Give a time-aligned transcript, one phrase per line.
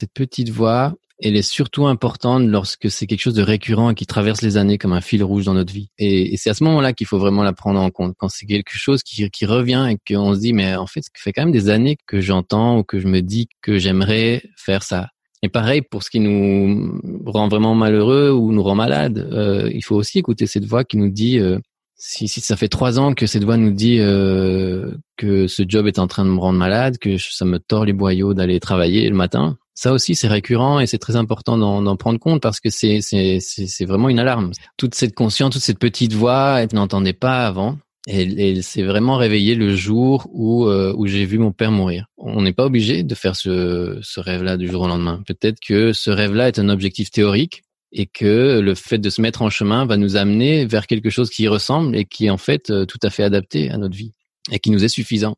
[0.00, 4.06] Cette petite voix, elle est surtout importante lorsque c'est quelque chose de récurrent et qui
[4.06, 5.90] traverse les années comme un fil rouge dans notre vie.
[5.98, 8.14] Et, c'est à ce moment-là qu'il faut vraiment la prendre en compte.
[8.16, 11.34] Quand c'est quelque chose qui, revient et qu'on se dit, mais en fait, ça fait
[11.34, 15.08] quand même des années que j'entends ou que je me dis que j'aimerais faire ça.
[15.42, 19.28] Et pareil pour ce qui nous rend vraiment malheureux ou nous rend malade.
[19.32, 21.58] Euh, il faut aussi écouter cette voix qui nous dit, euh,
[21.96, 25.86] si, si ça fait trois ans que cette voix nous dit euh, que ce job
[25.86, 29.06] est en train de me rendre malade, que ça me tord les boyaux d'aller travailler
[29.08, 32.70] le matin, ça aussi c'est récurrent et c'est très important d'en prendre compte parce que
[32.70, 34.52] c'est c'est vraiment une alarme.
[34.76, 37.78] Toute cette conscience, toute cette petite voix, elle n'entendait pas avant.
[38.08, 42.06] Et elle s'est vraiment réveillée le jour où euh, où j'ai vu mon père mourir.
[42.16, 45.22] On n'est pas obligé de faire ce, ce rêve-là du jour au lendemain.
[45.26, 47.62] Peut-être que ce rêve-là est un objectif théorique
[47.92, 51.30] et que le fait de se mettre en chemin va nous amener vers quelque chose
[51.30, 53.96] qui y ressemble et qui est en fait euh, tout à fait adapté à notre
[53.96, 54.12] vie
[54.50, 55.36] et qui nous est suffisant.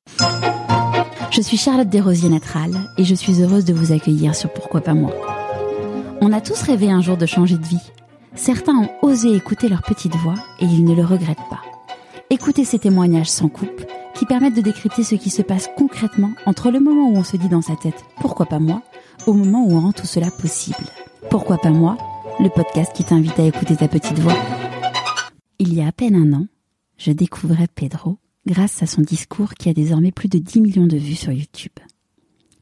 [1.33, 4.93] Je suis Charlotte Desrosiers Natral et je suis heureuse de vous accueillir sur Pourquoi pas
[4.93, 5.15] moi.
[6.21, 7.91] On a tous rêvé un jour de changer de vie.
[8.35, 11.63] Certains ont osé écouter leur petite voix et ils ne le regrettent pas.
[12.29, 16.71] Écoutez ces témoignages sans coupe qui permettent de décrypter ce qui se passe concrètement entre
[16.71, 18.83] le moment où on se dit dans sa tête pourquoi pas moi
[19.27, 20.85] au moment où on rend tout cela possible.
[21.31, 21.97] Pourquoi pas moi
[22.41, 24.37] le podcast qui t'invite à écouter ta petite voix.
[25.59, 26.47] Il y a à peine un an,
[26.99, 30.97] je découvrais Pedro grâce à son discours qui a désormais plus de 10 millions de
[30.97, 31.73] vues sur YouTube.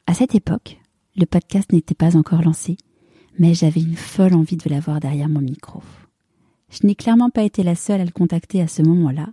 [0.07, 0.79] À cette époque,
[1.15, 2.77] le podcast n'était pas encore lancé,
[3.39, 5.81] mais j'avais une folle envie de l'avoir derrière mon micro.
[6.69, 9.27] Je n'ai clairement pas été la seule à le contacter à ce moment-là.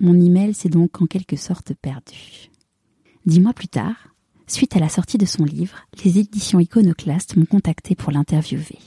[0.00, 2.50] Mon email s'est donc en quelque sorte perdu.
[3.24, 4.08] Dix mois plus tard,
[4.46, 8.78] suite à la sortie de son livre, les éditions Iconoclast m'ont contacté pour l'interviewer.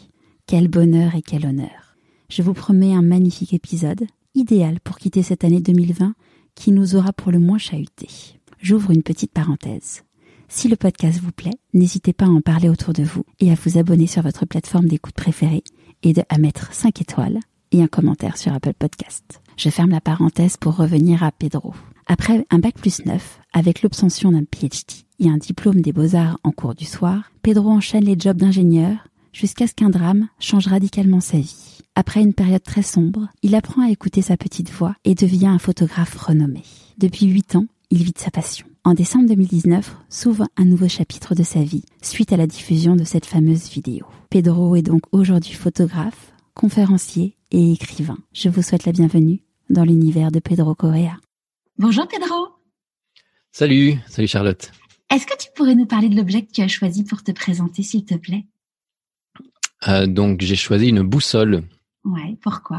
[0.45, 1.95] Quel bonheur et quel honneur.
[2.29, 4.05] Je vous promets un magnifique épisode,
[4.35, 6.13] idéal pour quitter cette année 2020
[6.55, 8.07] qui nous aura pour le moins chahuté.
[8.59, 10.03] J'ouvre une petite parenthèse.
[10.47, 13.55] Si le podcast vous plaît, n'hésitez pas à en parler autour de vous et à
[13.55, 15.63] vous abonner sur votre plateforme d'écoute préférée
[16.03, 17.39] et à mettre 5 étoiles
[17.71, 19.41] et un commentaire sur Apple Podcast.
[19.57, 21.73] Je ferme la parenthèse pour revenir à Pedro.
[22.07, 26.51] Après un bac plus 9, avec l'obtention d'un PhD et un diplôme des beaux-arts en
[26.51, 31.37] cours du soir, Pedro enchaîne les jobs d'ingénieur, jusqu'à ce qu'un drame change radicalement sa
[31.37, 31.74] vie.
[31.97, 35.59] Après une période très sombre, il apprend à écouter sa petite voix et devient un
[35.59, 36.61] photographe renommé.
[36.97, 38.67] Depuis huit ans, il vit de sa passion.
[38.83, 43.05] En décembre 2019, s'ouvre un nouveau chapitre de sa vie suite à la diffusion de
[43.05, 44.05] cette fameuse vidéo.
[44.29, 48.17] Pedro est donc aujourd'hui photographe, conférencier et écrivain.
[48.33, 49.39] Je vous souhaite la bienvenue
[49.69, 51.15] dans l'univers de Pedro Correa.
[51.77, 52.49] Bonjour Pedro.
[53.53, 54.69] Salut, salut Charlotte.
[55.09, 57.83] Est-ce que tu pourrais nous parler de l'objet que tu as choisi pour te présenter,
[57.83, 58.45] s'il te plaît?
[59.87, 61.63] Euh, donc j'ai choisi une boussole.
[62.05, 62.77] Ouais, pourquoi?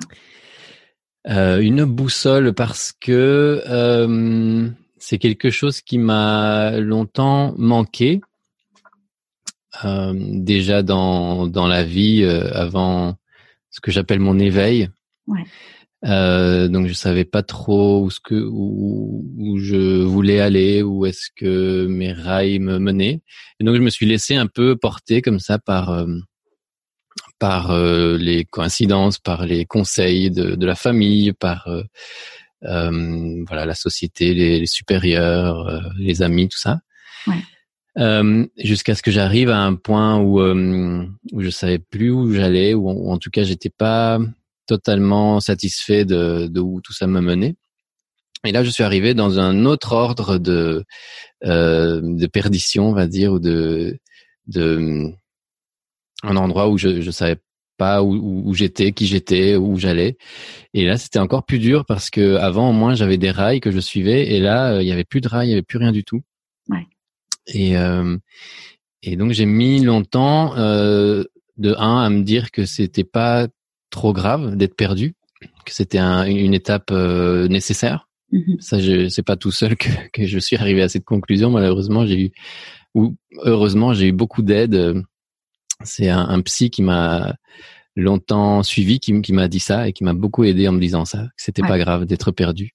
[1.28, 8.20] Euh, Une boussole parce que euh, c'est quelque chose qui m'a longtemps manqué.
[10.12, 13.16] déjà dans dans la vie avant
[13.70, 14.88] ce que j'appelle mon éveil.
[15.26, 16.68] Ouais.
[16.68, 21.28] donc je savais pas trop où ce que où, où je voulais aller, où est-ce
[21.34, 23.20] que mes rails me menaient.
[23.58, 26.06] Et donc je me suis laissé un peu porter comme ça par
[27.38, 31.82] par euh, les coïncidences, par les conseils de, de la famille, par euh,
[32.64, 36.80] euh voilà la société, les, les supérieurs, euh, les amis, tout ça.
[37.26, 38.48] Ouais.
[38.58, 42.88] jusqu'à ce que j'arrive à un point où où je savais plus où j'allais, ou
[42.88, 44.18] en, en, tout cas j'étais pas
[44.66, 47.56] totalement satisfait de, de où tout ça me menait.
[48.44, 50.84] Et là, je suis arrivé dans un autre ordre de
[51.44, 53.98] euh, de perdition, on va dire, ou de
[54.46, 55.12] de
[56.22, 57.36] un endroit où je je savais
[57.76, 60.16] pas où, où, j'étais, qui j'étais, où j'allais.
[60.74, 63.70] Et là, c'était encore plus dur parce que avant, au moins, j'avais des rails que
[63.70, 65.78] je suivais, et là, euh, il y avait plus de rails, il y avait plus
[65.78, 66.22] rien du tout.
[66.68, 66.86] Ouais.
[67.46, 68.16] Et euh,
[69.02, 71.22] et donc j'ai mis longtemps euh,
[71.58, 73.46] de un à me dire que c'était pas
[73.90, 75.14] trop grave d'être perdu,
[75.64, 78.08] que c'était un, une étape euh, nécessaire.
[78.32, 78.60] Mm-hmm.
[78.60, 81.50] Ça, je c'est pas tout seul que, que je suis arrivé à cette conclusion.
[81.50, 82.32] Malheureusement, j'ai eu
[82.94, 85.04] ou heureusement, j'ai eu beaucoup d'aide
[85.84, 87.36] c'est un, un, psy qui m'a
[87.96, 91.04] longtemps suivi, qui, qui m'a dit ça et qui m'a beaucoup aidé en me disant
[91.04, 92.74] ça, que c'était pas grave d'être perdu,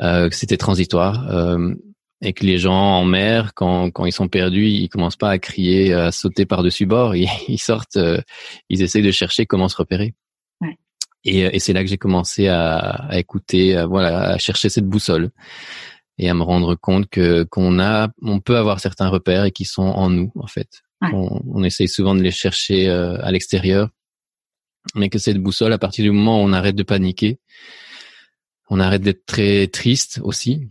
[0.00, 1.28] euh, que c'était transitoire.
[1.30, 1.74] Euh,
[2.22, 5.38] et que les gens en mer, quand, quand ils sont perdus, ils commencent pas à
[5.38, 8.20] crier, à sauter par-dessus bord, ils, ils sortent, euh,
[8.70, 10.14] ils essayent de chercher comment se repérer.
[10.62, 10.78] Ouais.
[11.24, 14.86] Et, et c'est là que j'ai commencé à, à écouter, à, voilà, à chercher cette
[14.86, 15.30] boussole.
[16.18, 19.66] et à me rendre compte que qu'on a, on peut avoir certains repères et qui
[19.66, 20.85] sont en nous en fait.
[21.02, 23.90] On, on, essaye souvent de les chercher euh, à l'extérieur,
[24.94, 27.38] mais que cette boussole, à partir du moment où on arrête de paniquer,
[28.70, 30.68] on arrête d'être très triste aussi,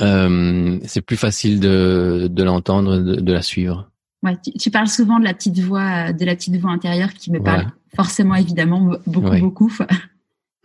[0.00, 3.90] euh, c'est plus facile de, de l'entendre, de, de, la suivre.
[4.22, 7.42] Ouais, tu, parles souvent de la petite voix, de la petite voix intérieure qui me
[7.42, 9.72] parle forcément, évidemment, beaucoup, beaucoup.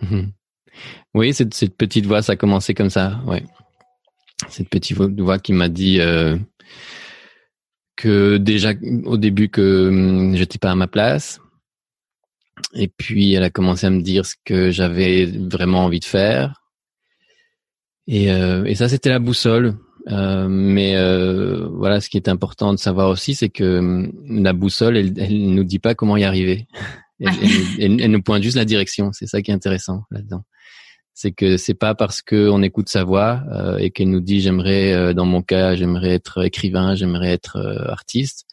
[0.02, 0.34] Mhm.
[1.14, 3.46] Oui, cette, cette, petite voix, ça a commencé comme ça, ouais.
[4.50, 6.38] Cette petite voix qui m'a dit euh,
[7.96, 8.74] que déjà
[9.06, 11.40] au début que hum, j'étais pas à ma place.
[12.74, 16.62] Et puis elle a commencé à me dire ce que j'avais vraiment envie de faire.
[18.08, 19.78] Et, euh, et ça, c'était la boussole.
[20.10, 24.54] Euh, mais euh, voilà, ce qui est important de savoir aussi, c'est que hum, la
[24.54, 26.68] boussole, elle, elle nous dit pas comment y arriver.
[27.18, 29.12] Elle, elle, nous pointe juste la direction.
[29.14, 30.44] C'est ça qui est intéressant là-dedans.
[31.18, 34.92] C'est que c'est pas parce qu'on écoute sa voix euh, et qu'elle nous dit j'aimerais,
[34.92, 38.46] euh, dans mon cas, j'aimerais être écrivain, j'aimerais être euh, artiste.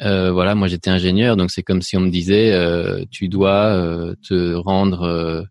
[0.00, 2.54] voilà, moi j'étais ingénieur, donc c'est comme si on me disait
[3.10, 5.48] tu dois te rendre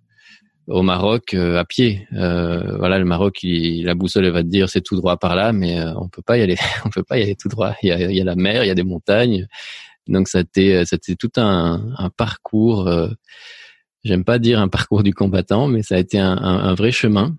[0.68, 2.08] au Maroc à pied.
[2.12, 5.78] voilà, le Maroc, il, la boussole va te dire c'est tout droit par là, mais
[5.98, 6.56] on peut pas y aller,
[6.86, 7.76] on peut pas y aller tout droit.
[7.84, 9.48] Il y a, y a la mer, il y a des montagnes,
[10.08, 12.88] donc ça c'était tout un, un parcours.
[14.08, 16.74] Euh, J'aime pas dire un parcours du combattant, mais ça a été un, un, un
[16.76, 17.36] vrai chemin,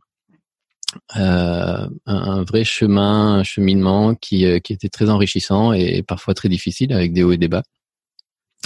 [1.17, 6.49] euh, un, vrai chemin, un cheminement qui, euh, qui était très enrichissant et parfois très
[6.49, 7.63] difficile avec des hauts et des bas.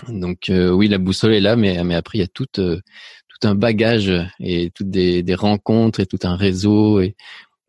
[0.08, 2.80] Donc euh, oui, la boussole est là, mais mais après il y a tout euh,
[3.28, 7.14] tout un bagage et toutes des, des rencontres et tout un réseau et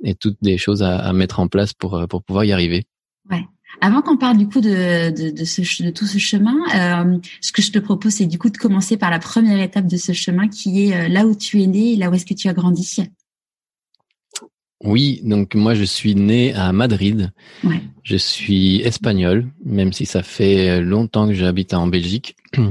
[0.03, 2.85] et toutes des choses à, à mettre en place pour pour pouvoir y arriver.
[3.29, 3.43] Ouais.
[3.81, 7.51] Avant qu'on parle du coup de, de, de, ce, de tout ce chemin, euh, ce
[7.51, 10.13] que je te propose, c'est du coup de commencer par la première étape de ce
[10.13, 12.47] chemin qui est euh, là où tu es né et là où est-ce que tu
[12.47, 12.97] as grandi.
[14.83, 17.31] Oui, donc moi je suis né à Madrid.
[17.63, 17.81] Ouais.
[18.03, 22.35] Je suis espagnol, même si ça fait longtemps que j'habite en Belgique.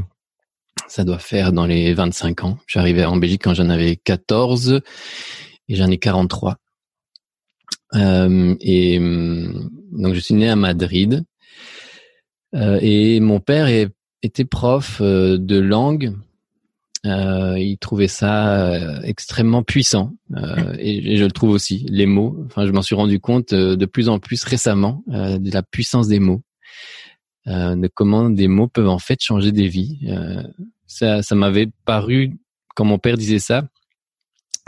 [0.88, 2.58] Ça doit faire dans les 25 ans.
[2.66, 4.81] J'arrivais en Belgique quand j'en avais 14
[5.69, 6.58] et j'en ai 43.
[7.94, 11.25] Euh, et hum, donc je suis né à Madrid
[12.55, 13.89] euh, et mon père est,
[14.23, 16.15] était prof euh, de langue.
[17.05, 20.12] Euh, il trouvait ça euh, extrêmement puissant
[20.79, 21.85] et, et, je le trouve aussi.
[21.89, 25.62] Les mots, enfin je m'en suis rendu compte de plus en plus récemment de la
[25.65, 26.43] puissance des mots,
[27.47, 29.99] de comment des mots peuvent en fait changer des vies.
[30.87, 32.39] ça, ça m'avait paru
[32.77, 33.65] quand mon père disait ça,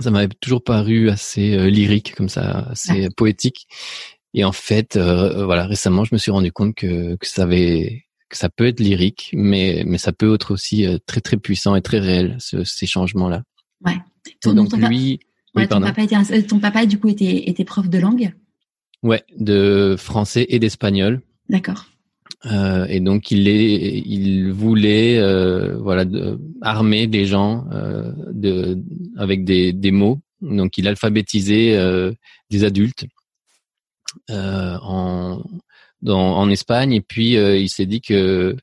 [0.00, 3.66] ça m'avait toujours paru assez euh, lyrique comme ça, assez poétique.
[4.34, 8.04] Et en fait, euh, voilà, récemment, je me suis rendu compte que, que ça avait
[8.28, 11.76] que ça peut être lyrique, mais mais ça peut être aussi euh, très très puissant
[11.76, 13.42] et très réel ce, ces changements là.
[13.84, 13.96] Ouais.
[14.40, 15.20] Ton, donc lui,
[15.54, 18.32] ouais, ton, papa était, ton papa du coup était était prof de langue?
[19.02, 21.20] Ouais, de français et d'espagnol.
[21.48, 21.86] D'accord.
[22.46, 28.78] Euh, et donc il est, il voulait euh, voilà de, armer des gens euh, de,
[29.16, 30.20] avec des, des mots.
[30.40, 32.12] Donc il alphabétisait euh,
[32.50, 33.23] des adultes euh,
[34.28, 35.42] en
[36.02, 38.56] dans, en Espagne et puis il s'est dit que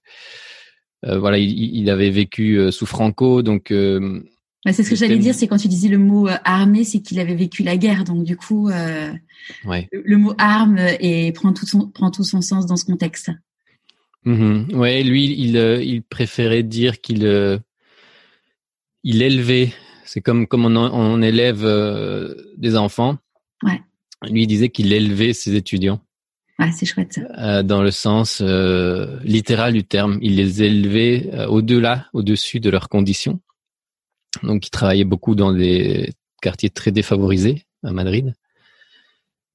[1.04, 5.58] voilà il, il, avait vécu sous Franco donc c'est ce que j'allais dire, c'est quand
[5.58, 9.90] tu disais le mot armé, c'est qu'il avait vécu la guerre, donc du coup, ouais.
[9.92, 13.32] le, mot arme et prend tout son prend tout son sens dans ce contexte.
[14.24, 14.76] Mmh.
[14.76, 17.58] Ouais, lui, il, euh, il préférait dire qu'il euh,
[19.04, 19.74] il élevait.
[20.06, 23.18] C'est comme comme on, on élève euh, des enfants.
[23.64, 23.82] Ouais.
[24.30, 26.02] Lui, il disait qu'il élevait ses étudiants.
[26.60, 27.64] Ouais, c'est chouette ça.
[27.64, 28.42] dans le sens
[29.24, 33.40] littéral du terme, il les élevait au-delà, au-dessus de leurs conditions.
[34.44, 36.12] Donc, il travaillait beaucoup dans des
[36.42, 38.34] quartiers très défavorisés à Madrid.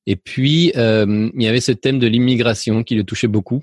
[0.07, 3.63] Et puis, il y avait ce thème de l'immigration qui le touchait beaucoup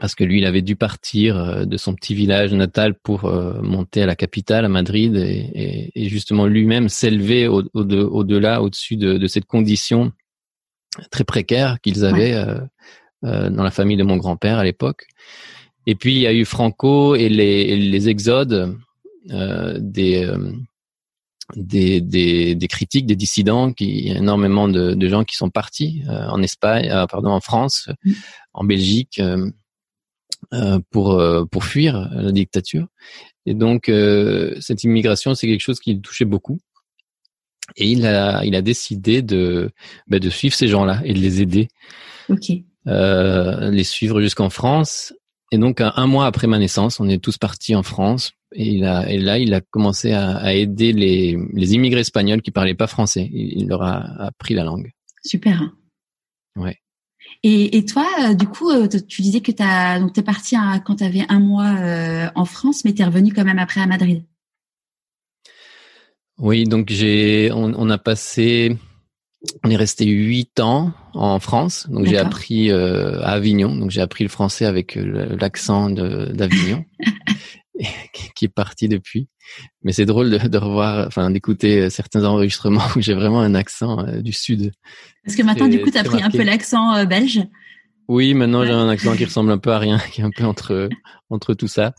[0.00, 3.60] parce que lui, il avait dû partir euh, de son petit village natal pour euh,
[3.62, 9.16] monter à la capitale, à Madrid, et, et, justement lui-même s'élever au-delà, au au-dessus de,
[9.16, 10.12] de, cette condition
[11.10, 12.60] très précaire qu'ils avaient euh,
[13.24, 15.06] euh, dans la famille de mon grand-père à l'époque.
[15.86, 18.76] Et puis il y a eu Franco et les, les exodes
[19.30, 20.28] euh, des,
[21.54, 25.36] des, des, des, critiques, des dissidents, qui, il y a énormément de, de gens qui
[25.36, 28.12] sont partis en Espagne, pardon, en France, mm.
[28.54, 29.20] en Belgique.
[30.52, 32.86] Euh, pour euh, pour fuir la dictature.
[33.46, 36.60] Et donc euh, cette immigration, c'est quelque chose qui le touchait beaucoup.
[37.76, 39.70] Et il a il a décidé de
[40.06, 41.68] bah, de suivre ces gens-là et de les aider.
[42.28, 42.50] Ok.
[42.84, 45.12] les suivre jusqu'en France.
[45.50, 48.84] et donc un, mois après ma naissance, on est tous partis en France et, il
[48.84, 52.74] a, et là il a commencé à, à aider les, les, immigrés espagnols qui parlaient
[52.74, 53.28] pas français.
[53.32, 54.92] Il, leur a appris la langue.
[55.24, 55.72] Super.
[56.56, 56.76] Ouais.
[57.48, 59.62] Et, et toi, euh, du coup, euh, tu disais que tu
[60.00, 63.32] donc es parti quand tu avais un mois euh, en France, mais tu es revenu
[63.32, 64.24] quand même après à Madrid.
[66.38, 68.76] Oui, donc j'ai, on, on, a passé,
[69.62, 71.86] on est resté huit ans en France.
[71.88, 73.76] Donc j'ai appris à Avignon.
[73.76, 76.84] Donc j'ai appris le français avec l'accent d'Avignon,
[78.34, 79.28] qui est parti depuis.
[79.82, 84.02] Mais c'est drôle de, de, revoir, enfin d'écouter certains enregistrements où j'ai vraiment un accent
[84.20, 84.72] du sud.
[85.24, 87.42] Parce que maintenant, du coup, tu as pris un peu l'accent euh, belge.
[88.08, 90.44] Oui, maintenant j'ai un accent qui ressemble un peu à rien, qui est un peu
[90.44, 90.88] entre
[91.30, 91.92] entre tout ça.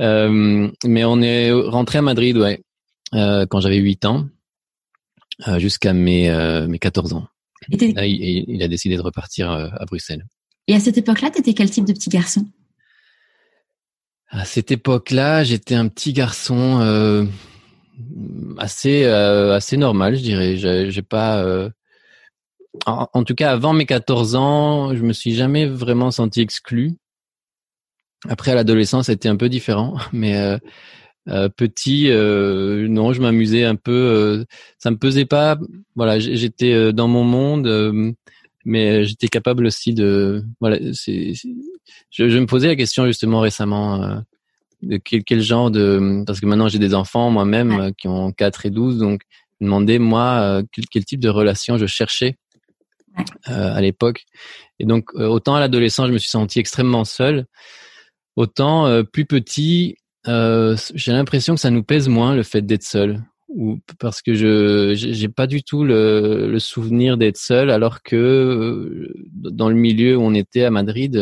[0.00, 2.60] Euh, mais on est rentré à Madrid, ouais,
[3.14, 4.26] euh, quand j'avais 8 ans,
[5.48, 7.26] euh, jusqu'à mes euh, mes 14 ans.
[7.70, 10.24] Et Là, il, il, a décidé de repartir euh, à Bruxelles.
[10.66, 12.46] Et à cette époque-là, tu étais quel type de petit garçon?
[14.28, 17.28] À cette époque-là, j'étais un petit garçon
[18.58, 20.56] assez assez normal, je dirais.
[20.56, 21.70] J'ai pas
[22.84, 26.96] en, tout cas, avant mes 14 ans, je me suis jamais vraiment senti exclu.
[28.28, 30.58] Après, à l'adolescence, c'était un peu différent, mais euh,
[31.28, 34.44] euh, petit, euh, non, je m'amusais un peu.
[34.78, 35.58] ça me pesait pas.
[35.94, 38.14] Voilà, j'étais dans mon monde,
[38.64, 40.44] mais j'étais capable aussi de.
[40.60, 40.78] Voilà.
[42.10, 44.22] Je, je, me posais la question justement récemment
[44.82, 46.22] de quel, quel, genre de.
[46.26, 49.22] Parce que maintenant j'ai des enfants moi-même qui ont 4 et 12, donc
[49.60, 52.36] je me demandais moi quel, quel type de relation je cherchais
[53.48, 54.24] euh, à l'époque.
[54.78, 57.46] Et donc, euh, autant à l'adolescence, je me suis senti extrêmement seul,
[58.34, 63.22] autant euh, plus petit, j'ai l'impression que ça nous pèse moins le fait d'être seul.
[63.48, 69.08] Ou parce que je j'ai pas du tout le, le souvenir d'être seul, alors que
[69.32, 71.16] dans le milieu où on était à Madrid,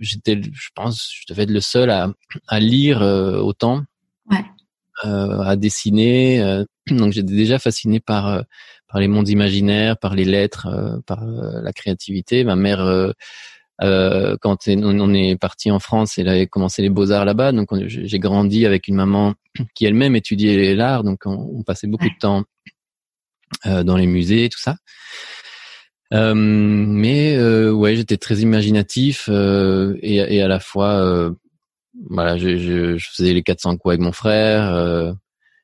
[0.00, 2.12] j'étais, je pense, je devais être le seul à,
[2.48, 3.82] à lire autant,
[4.30, 4.44] ouais.
[5.02, 6.64] à dessiner.
[6.90, 8.44] donc j'étais déjà fasciné par
[8.92, 12.44] par les mondes imaginaires, par les lettres, euh, par euh, la créativité.
[12.44, 17.52] Ma mère, euh, quand on est parti en France, elle avait commencé les beaux-arts là-bas.
[17.52, 19.34] Donc j'ai grandi avec une maman
[19.74, 21.04] qui elle-même étudiait l'art.
[21.04, 22.44] Donc on, passait beaucoup de temps
[23.64, 24.76] dans les musées, tout ça.
[26.12, 31.30] Euh, mais euh, ouais, j'étais très imaginatif euh, et, et, à la fois,
[32.10, 35.16] voilà, je, je, je, faisais les 400 coups avec mon frère.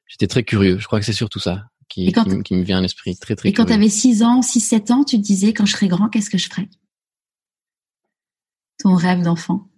[0.06, 0.78] j'étais très curieux.
[0.78, 2.12] Je crois que c'est surtout ça qui,
[2.44, 3.16] qui, me vient à l'esprit.
[3.16, 5.66] Très, très Et quand tu avais 6 ans, 6, 7 ans, tu te disais, quand
[5.66, 6.68] je serai grand, qu'est-ce que je ferai
[8.78, 9.68] Ton rêve d'enfant?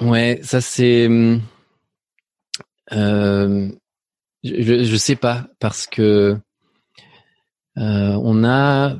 [0.00, 1.08] Ouais, ça c'est...
[2.92, 3.72] Euh,
[4.42, 6.36] je, je sais pas, parce que
[7.78, 8.98] euh, on a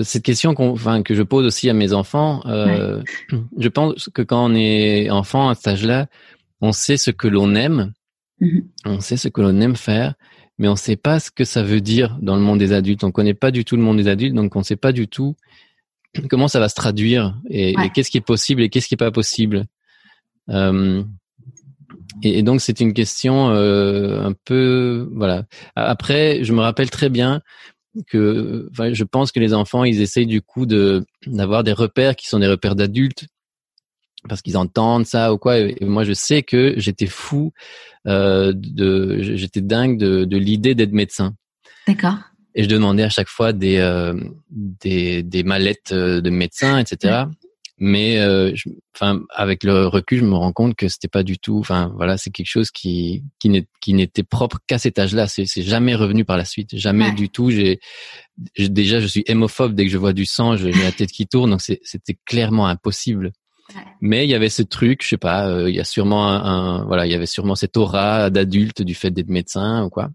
[0.00, 2.42] cette question qu'on, enfin, que je pose aussi à mes enfants.
[2.46, 3.02] Euh,
[3.58, 6.06] Je pense que quand on est enfant à cet âge-là,
[6.60, 7.92] on sait ce que l'on aime,
[8.40, 8.64] mm-hmm.
[8.86, 10.14] on sait ce que l'on aime faire,
[10.58, 13.04] mais on ne sait pas ce que ça veut dire dans le monde des adultes.
[13.04, 15.08] On connaît pas du tout le monde des adultes, donc on ne sait pas du
[15.08, 15.36] tout
[16.30, 19.10] comment ça va se traduire et, qu'est-ce qui est possible et qu'est-ce qui est pas
[19.10, 19.64] possible.
[20.48, 21.02] Euh,
[22.22, 25.44] et, donc c'est une question euh, un peu voilà.
[25.74, 27.42] Après, je me rappelle très bien
[28.06, 32.16] que enfin, je pense que les enfants ils essayent du coup de d'avoir des repères
[32.16, 33.26] qui sont des repères d'adultes
[34.28, 35.58] parce qu'ils entendent ça ou quoi.
[35.58, 37.52] Et moi, je sais que j'étais fou,
[38.06, 41.34] euh, de, j'étais dingue de, de l'idée d'être médecin.
[41.86, 42.18] D'accord.
[42.54, 44.14] Et je demandais à chaque fois des euh,
[44.50, 47.24] des, des mallettes euh, de médecin, etc.
[47.84, 48.54] Mais euh,
[48.94, 51.58] enfin, avec le recul, je me rends compte que c'était pas du tout.
[51.58, 55.26] Enfin, voilà, c'est quelque chose qui qui n'était propre qu'à cet âge-là.
[55.26, 57.50] C'est c'est jamais revenu par la suite, jamais du tout.
[57.50, 57.80] J'ai
[58.56, 61.50] déjà, je suis hémophobe dès que je vois du sang, j'ai la tête qui tourne,
[61.50, 63.32] donc c'était clairement impossible
[64.00, 66.84] mais il y avait ce truc, je sais pas, euh, il y a sûrement un,
[66.84, 70.10] voilà, il y avait sûrement cette aura d'adulte du fait d'être médecin ou quoi.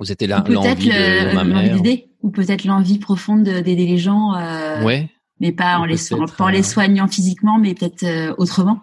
[0.00, 1.78] Ou c'était là l'envie de ma mère.
[2.22, 4.34] Ou peut-être l'envie profonde d'aider les gens.
[4.34, 5.10] Euh, ouais.
[5.40, 5.96] Mais pas en les,
[6.36, 8.82] pas en les euh, soignant physiquement, mais peut-être euh, autrement.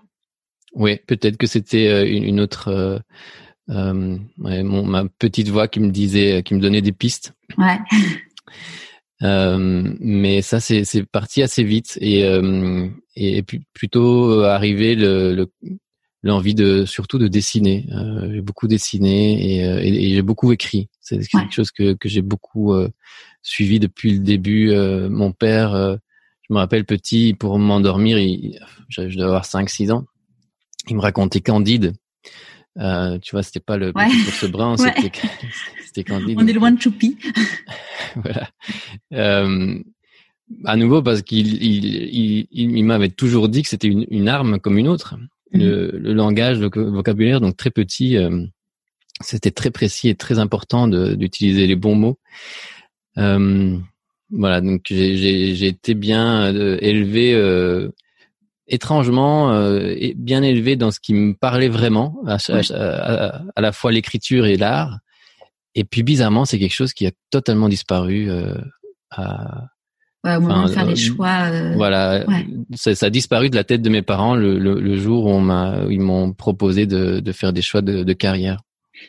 [0.74, 3.02] Oui, peut-être que c'était une, une, autre.
[3.70, 7.34] Euh, ouais, mon, ma petite voix qui me disait, qui me donnait des pistes.
[7.58, 7.80] Ouais.
[9.24, 15.48] Euh, mais ça, c'est parti assez vite et, euh, et puis plutôt euh, arrivé le,
[16.24, 17.86] l'envie de surtout de dessiner.
[17.92, 20.90] Euh, j'ai beaucoup dessiné et, et, et j'ai beaucoup écrit.
[21.02, 22.74] C'est quelque chose que, que j'ai beaucoup
[23.42, 24.74] suivi depuis le début.
[25.10, 25.98] mon père,
[26.50, 28.18] je me rappelle petit, pour m'endormir,
[28.90, 30.06] je, je devais avoir 5-6 ans,
[30.88, 31.94] il me racontait Candide.
[32.80, 34.10] Euh, tu vois, c'était pas le ouais.
[34.40, 35.12] ce brun, c'était
[35.86, 36.38] c'était Candide.
[36.40, 37.18] On est loin de Choupi.
[38.16, 38.50] voilà.
[39.14, 39.80] Euh,
[40.66, 44.78] à nouveau parce qu'il il, il, m'avait toujours dit que c'était une, une, arme comme
[44.78, 45.16] une autre.
[45.54, 45.60] Mmh.
[45.60, 48.18] Le, le, langage, le vocabulaire, donc très petit,
[49.22, 52.20] c'était très précis et très important d'utiliser les bons mots.
[54.32, 57.90] Euh, voilà, donc j'ai été bien euh, élevé, euh,
[58.68, 62.38] étrangement euh, bien élevé dans ce qui me parlait vraiment, à,
[63.56, 65.00] à, la fois l'écriture et l'art.
[65.76, 68.30] Et puis bizarrement, c'est quelque chose qui a totalement disparu.
[68.30, 68.56] Euh,
[69.12, 69.68] à,
[70.24, 71.50] ouais, au moment de faire les choix.
[71.76, 72.26] voilà,
[72.76, 75.30] ça, ça, a disparu de la tête de mes parents le, le, le jour où
[75.30, 78.62] on m'a, ils m'ont proposé de, de, faire des choix de, de carrière.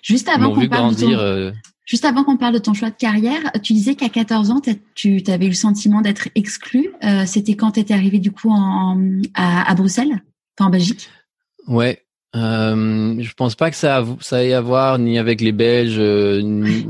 [0.02, 1.52] Juste avant qu'on parle de ton...
[1.84, 4.60] Juste avant qu'on parle de ton choix de carrière, tu disais qu'à 14 ans,
[4.94, 6.90] tu avais eu le sentiment d'être exclu.
[7.02, 10.22] Euh, C'était quand tu étais arrivé du coup en, à, à, Bruxelles,
[10.56, 11.08] enfin en Belgique?
[11.66, 15.98] Ouais, euh, je pense pas que ça, ça ait à voir ni avec les Belges,
[15.98, 16.86] euh, ni,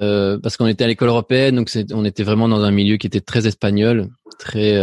[0.00, 3.06] euh, parce qu'on était à l'école européenne, donc on était vraiment dans un milieu qui
[3.06, 4.74] était très espagnol, très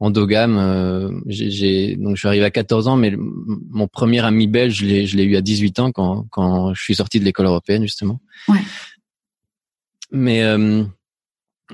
[0.00, 0.58] endogame.
[0.58, 4.84] Euh, j'ai donc je suis arrivé à 14 ans, mais mon premier ami belge, je
[4.84, 7.82] l'ai je l'ai eu à 18 ans quand quand je suis sorti de l'école européenne
[7.82, 8.20] justement.
[8.48, 8.60] Ouais.
[10.10, 10.84] Mais euh,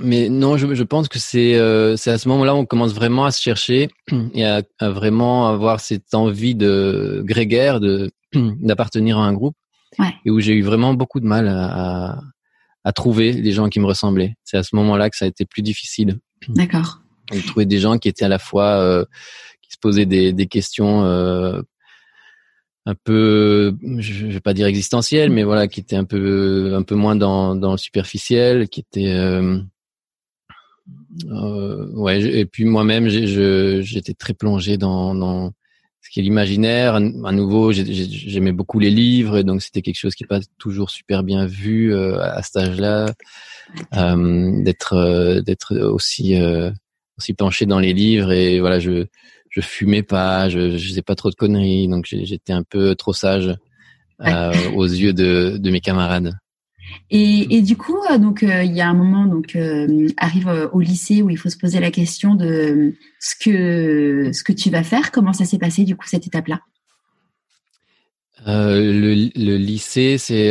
[0.00, 2.94] mais non, je, je pense que c'est euh, c'est à ce moment-là où on commence
[2.94, 3.90] vraiment à se chercher
[4.34, 9.56] et à, à vraiment avoir cette envie de grégaire, de d'appartenir à un groupe.
[9.98, 10.14] Ouais.
[10.24, 12.20] Et où j'ai eu vraiment beaucoup de mal à,
[12.84, 14.34] à trouver des gens qui me ressemblaient.
[14.44, 16.20] C'est à ce moment-là que ça a été plus difficile.
[16.48, 17.00] D'accord
[17.30, 19.04] de trouver des gens qui étaient à la fois euh,
[19.62, 21.60] qui se posaient des, des questions euh,
[22.86, 26.94] un peu je vais pas dire existentielles mais voilà qui étaient un peu un peu
[26.94, 29.60] moins dans dans le superficiel qui étaient euh,
[31.30, 35.52] euh, ouais et puis moi-même j'étais très plongé dans dans
[36.02, 36.94] ce qui est l'imaginaire.
[36.94, 40.90] À nouveau j'aimais beaucoup les livres et donc c'était quelque chose qui est pas toujours
[40.90, 43.12] super bien vu euh, à cet âge-là.
[43.96, 46.34] Euh, d'être d'être aussi
[47.20, 49.06] aussi penché dans les livres et voilà, je
[49.50, 53.12] je fumais pas, je, je faisais pas trop de conneries, donc j'étais un peu trop
[53.12, 53.54] sage
[54.20, 56.34] euh, aux yeux de, de mes camarades.
[57.10, 60.70] Et, et, du coup, euh, donc euh, il y a un moment donc euh, arrive
[60.72, 64.70] au lycée où il faut se poser la question de ce que ce que tu
[64.70, 65.10] vas faire.
[65.10, 66.60] Comment ça s'est passé du coup cette étape-là?
[68.46, 70.50] Le, le, lycée, c'est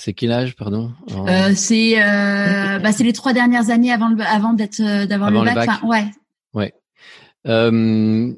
[0.00, 4.22] c'est quel âge, pardon euh, C'est euh, bah, c'est les trois dernières années avant le,
[4.22, 5.68] avant d'être euh, d'avoir le bac.
[5.68, 6.06] Enfin, ouais.
[6.54, 6.72] Ouais.
[7.46, 8.32] Euh,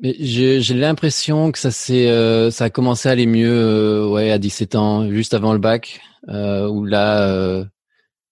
[0.00, 4.30] mais j'ai l'impression que ça c'est euh, ça a commencé à aller mieux euh, ouais
[4.30, 7.64] à 17 ans, juste avant le bac, où là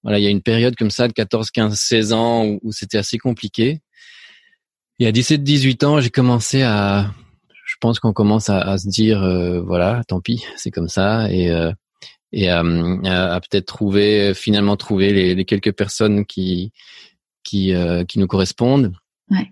[0.04, 2.72] voilà il y a une période comme ça de 14, 15, 16 ans où, où
[2.72, 3.80] c'était assez compliqué.
[5.00, 7.10] Et à 17, 18 ans, j'ai commencé à
[7.80, 11.30] pense qu'on commence à, à, se dire euh, voilà tant pis c'est comme ça.
[11.30, 11.72] Et euh,
[12.32, 16.72] et euh, à, peut-être trouver finalement trouver les, les, quelques personnes qui
[17.42, 17.74] qui
[18.08, 18.92] qui nous correspondent.
[19.30, 19.50] Ouais.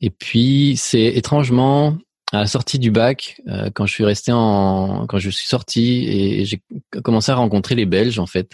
[0.00, 1.96] et puis c'est étrangement
[2.32, 3.40] à la sortie du bac
[3.74, 6.62] quand je suis resté en quand je suis sorti et j'ai
[7.02, 8.52] commencé à rencontrer les Belges en fait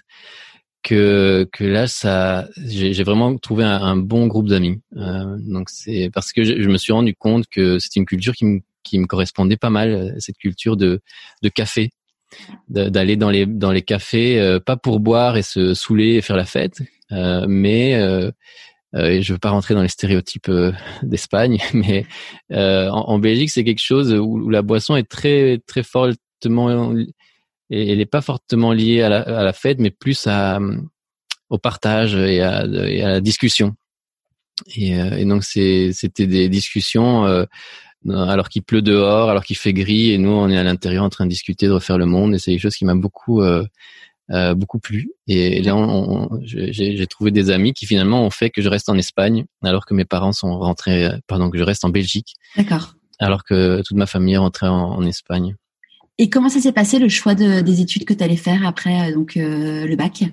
[0.82, 4.80] que que là ça j'ai vraiment trouvé un, bon groupe d'amis.
[4.96, 8.44] Euh, donc c'est parce que je, me suis rendu compte que c'était une culture qui
[8.44, 11.00] me qui me correspondait pas mal cette culture de
[11.42, 11.90] de café.
[12.68, 16.36] D'aller dans les dans les cafés euh, pas pour boire et se saouler et faire
[16.36, 18.30] la fête euh, mais euh,
[18.94, 22.06] euh, je veux pas rentrer dans les stéréotypes euh, d'Espagne mais
[22.50, 26.94] en, en, Belgique c'est quelque chose où, où, la boisson est très très fortement
[27.70, 30.58] et elle n'est pas fortement liée à la, à la, fête, mais plus à,
[31.50, 33.74] au partage et à, et à la discussion.
[34.74, 37.44] Et, euh, et donc c'était des discussions euh,
[38.06, 41.08] alors qu'il pleut dehors, alors qu'il fait gris, et nous on est à l'intérieur en
[41.08, 42.34] train de discuter, de refaire le monde.
[42.34, 43.64] Et c'est quelque chose qui m'a beaucoup euh,
[44.30, 45.10] euh beaucoup plu.
[45.26, 48.96] Et, là, on, j'ai trouvé des amis qui finalement ont fait que je reste en
[48.96, 52.34] Espagne, alors que mes parents sont rentrés, pardon, que je reste en Belgique.
[52.56, 52.94] D'accord.
[53.18, 55.56] Alors que toute ma famille est rentrée en, en Espagne.
[56.18, 59.10] Et comment ça s'est passé le choix de, des études que tu allais faire après
[59.10, 60.24] euh, donc euh, le bac?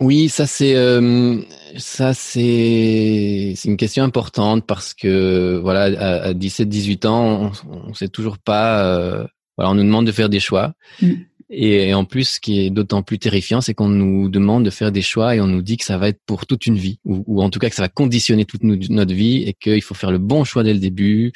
[0.00, 1.40] Oui, ça c'est euh,
[1.76, 7.88] ça c'est c'est une question importante parce que voilà à, à 17 18 ans, on,
[7.88, 10.74] on sait toujours pas euh, voilà, on nous demande de faire des choix.
[11.00, 11.12] Mm.
[11.52, 14.92] Et, en plus, ce qui est d'autant plus terrifiant, c'est qu'on nous demande de faire
[14.92, 17.24] des choix et on nous dit que ça va être pour toute une vie, ou,
[17.26, 20.12] ou en tout cas que ça va conditionner toute notre vie et qu'il faut faire
[20.12, 21.32] le bon choix dès le début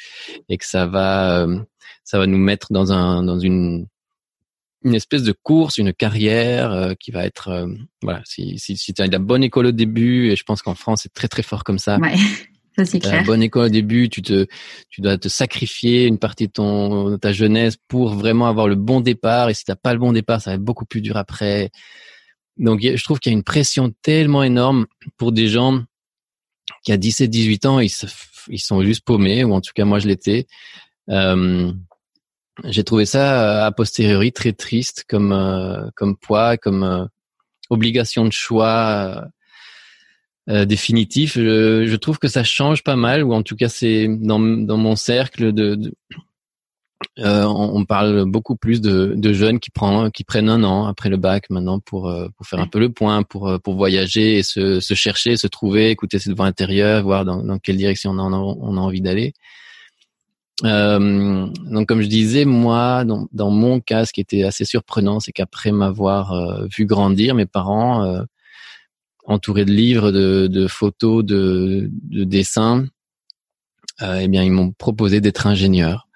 [0.47, 1.45] et que ça va
[2.03, 3.87] ça va nous mettre dans un dans une
[4.83, 7.67] une espèce de course, une carrière euh, qui va être euh,
[8.03, 8.21] voilà.
[8.25, 11.01] Si si, si tu as la bonne école au début, et je pense qu'en France
[11.03, 11.97] c'est très très fort comme ça.
[11.97, 12.15] Ouais.
[12.77, 13.13] Ça, c'est clair.
[13.13, 14.47] La bonne école au début, tu te,
[14.89, 18.75] tu dois te sacrifier une partie de ton, de ta jeunesse pour vraiment avoir le
[18.75, 19.49] bon départ.
[19.49, 21.71] Et si t'as pas le bon départ, ça va être beaucoup plus dur après.
[22.57, 25.83] Donc je trouve qu'il y a une pression tellement énorme pour des gens
[26.83, 27.91] qui à 17, 18 ans, ils,
[28.49, 30.47] ils sont juste paumés, ou en tout cas moi je l'étais.
[31.09, 31.71] Euh,
[32.63, 37.05] j'ai trouvé ça a posteriori très triste comme euh, comme poids, comme euh,
[37.69, 39.27] obligation de choix
[40.49, 41.35] euh, définitif.
[41.35, 44.77] Je, je, trouve que ça change pas mal, ou en tout cas c'est dans dans
[44.77, 45.93] mon cercle de, de
[47.19, 50.85] euh, on, on, parle beaucoup plus de, de, jeunes qui prennent qui prennent un an
[50.85, 54.43] après le bac maintenant pour pour faire un peu le point, pour pour voyager et
[54.43, 58.33] se, se chercher, se trouver, écouter ses voix intérieures, voir dans, dans quelle direction on
[58.33, 59.33] a, on a envie d'aller.
[60.63, 65.31] Euh, donc comme je disais, moi, dans, mon cas, ce qui était assez surprenant, c'est
[65.31, 68.21] qu'après m'avoir euh, vu grandir, mes parents, euh,
[69.25, 72.85] entourés de livres, de, de photos, de, de, dessins,
[74.01, 76.07] euh, eh bien, ils m'ont proposé d'être ingénieur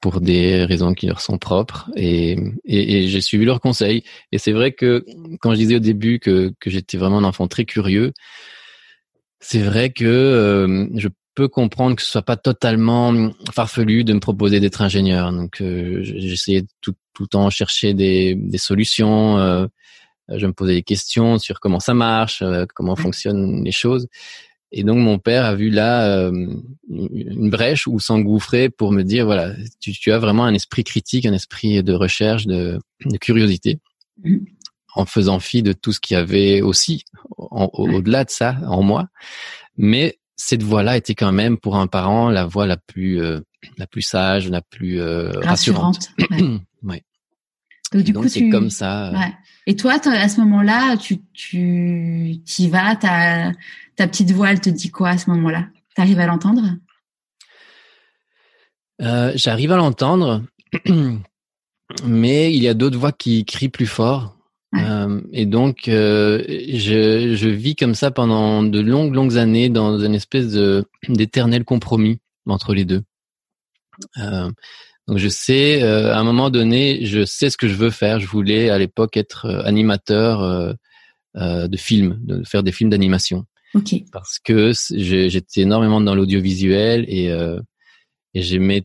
[0.00, 2.32] pour des raisons qui leur sont propres, et,
[2.64, 4.02] et, et j'ai suivi leurs conseils.
[4.32, 5.04] Et c'est vrai que
[5.38, 8.12] quand je disais au début que, que j'étais vraiment un enfant très curieux,
[9.38, 14.60] c'est vrai que je peux comprendre que ce soit pas totalement farfelu de me proposer
[14.60, 15.32] d'être ingénieur.
[15.32, 19.38] Donc euh, j'essayais tout, tout le temps chercher des, des solutions.
[19.38, 19.66] Euh,
[20.28, 24.08] je me posais des questions sur comment ça marche, euh, comment fonctionnent les choses.
[24.72, 26.32] Et donc mon père a vu là euh,
[26.90, 31.26] une brèche où s'engouffrer pour me dire voilà, tu, tu, as vraiment un esprit critique,
[31.26, 33.78] un esprit de recherche, de, de curiosité,
[34.24, 34.38] mmh.
[34.96, 37.04] en faisant fi de tout ce qu'il y avait aussi
[37.38, 39.06] au-delà de ça en moi.
[39.76, 43.40] Mais cette voix-là était quand même pour un parent la voix la plus euh,
[43.78, 46.10] la plus sage, la plus euh, rassurante.
[46.82, 47.02] ouais.
[47.92, 49.08] Donc, du coup, c'est comme ça.
[49.08, 49.12] Euh.
[49.12, 49.32] Ouais.
[49.66, 53.52] Et toi, à ce moment-là, tu tu y vas, ta
[53.96, 55.68] ta petite voix, elle te dit quoi à ce moment-là?
[55.94, 56.62] T'arrives à l'entendre?
[58.98, 60.42] J'arrive à l'entendre,
[62.04, 64.33] mais il y a d'autres voix qui crient plus fort.
[64.76, 69.98] Euh, et donc, euh, je, je, vis comme ça pendant de longues, longues années dans
[69.98, 73.02] une espèce de d'éternel compromis entre les deux.
[74.18, 74.50] Euh,
[75.06, 78.20] donc, je sais, euh, à un moment donné, je sais ce que je veux faire.
[78.20, 80.74] Je voulais à l'époque être euh, animateur
[81.36, 83.44] de films, de faire des films d'animation.
[83.74, 84.04] Okay.
[84.12, 87.26] Parce que j'étais énormément dans l'audiovisuel et,
[88.34, 88.84] et j'aimais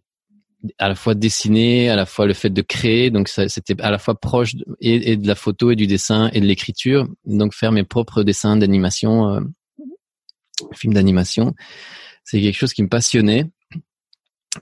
[0.78, 3.98] à la fois dessiner, à la fois le fait de créer, donc c'était à la
[3.98, 7.84] fois proche et, de la photo et du dessin et de l'écriture, donc faire mes
[7.84, 9.40] propres dessins d'animation, euh,
[10.74, 11.54] films d'animation,
[12.24, 13.46] c'est quelque chose qui me passionnait.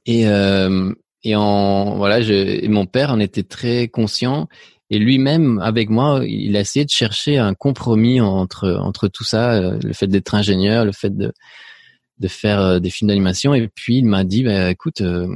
[0.06, 4.48] Et euh, et en voilà, je, mon père en était très conscient.
[4.90, 9.54] Et lui-même avec moi, il a essayé de chercher un compromis entre entre tout ça,
[9.54, 11.34] euh, le fait d'être ingénieur, le fait de
[12.20, 13.54] de faire euh, des films d'animation.
[13.54, 15.28] Et puis il m'a dit bah, écoute euh,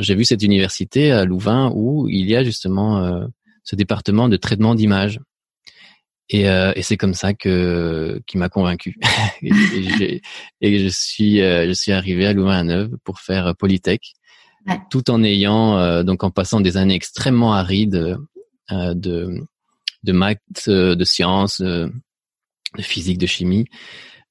[0.00, 3.26] j'ai vu cette université à Louvain où il y a justement euh,
[3.64, 5.20] ce département de traitement d'images.
[6.30, 8.98] Et, et c'est comme ça que qui m'a convaincu.
[9.42, 10.22] Et,
[10.62, 14.00] et, je suis je suis arrivé à Louvain à Neuve pour faire Polytech.
[14.88, 18.16] Tout en ayant donc en passant des années extrêmement arides
[18.70, 19.46] de
[20.02, 21.92] de maths de sciences de
[22.78, 23.66] physique de chimie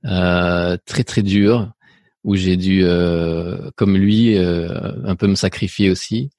[0.06, 1.72] euh, très très dur
[2.24, 6.30] où j'ai dû, euh, comme lui, euh, un peu me sacrifier aussi,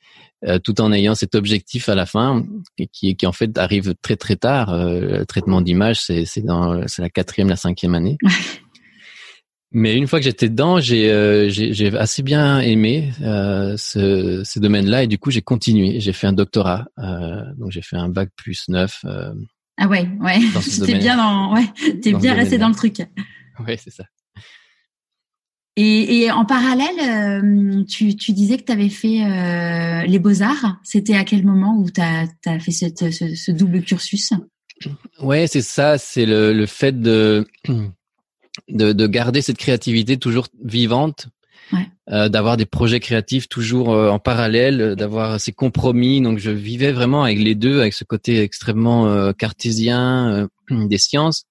[0.47, 2.45] euh, tout en ayant cet objectif à la fin,
[2.93, 4.77] qui, qui en fait arrive très très tard.
[4.77, 8.19] le traitement d'image, c'est c'est dans c'est la quatrième, la cinquième année.
[9.77, 15.07] Mais une fois que j'étais dedans, j'ai j'ai assez bien aimé ce, ce domaine-là et
[15.09, 15.99] du coup j'ai continué.
[15.99, 16.87] J'ai fait un doctorat,
[17.57, 19.05] donc j'ai fait un bac plus neuf.
[19.05, 20.39] ah ouais, ouais.
[20.87, 21.67] T'es bien dans, ouais,
[22.01, 23.03] t'es bien resté dans le truc.
[23.67, 24.05] Ouais, c'est ça.
[25.77, 30.77] Et, et, en parallèle, euh, tu, tu, disais que tu avais fait euh, les beaux-arts.
[30.85, 34.33] C'était à quel moment où tu as, as, fait cette, ce, ce, double cursus?
[35.21, 35.99] Ouais, c'est ça.
[35.99, 37.45] C'est le, le, fait de,
[38.69, 41.27] de, de, garder cette créativité toujours vivante,
[41.73, 41.89] ouais.
[42.09, 46.21] euh, d'avoir des projets créatifs toujours euh, en parallèle, d'avoir ces compromis.
[46.21, 51.47] Donc, je vivais vraiment avec les deux, avec ce côté extrêmement euh, cartésien des sciences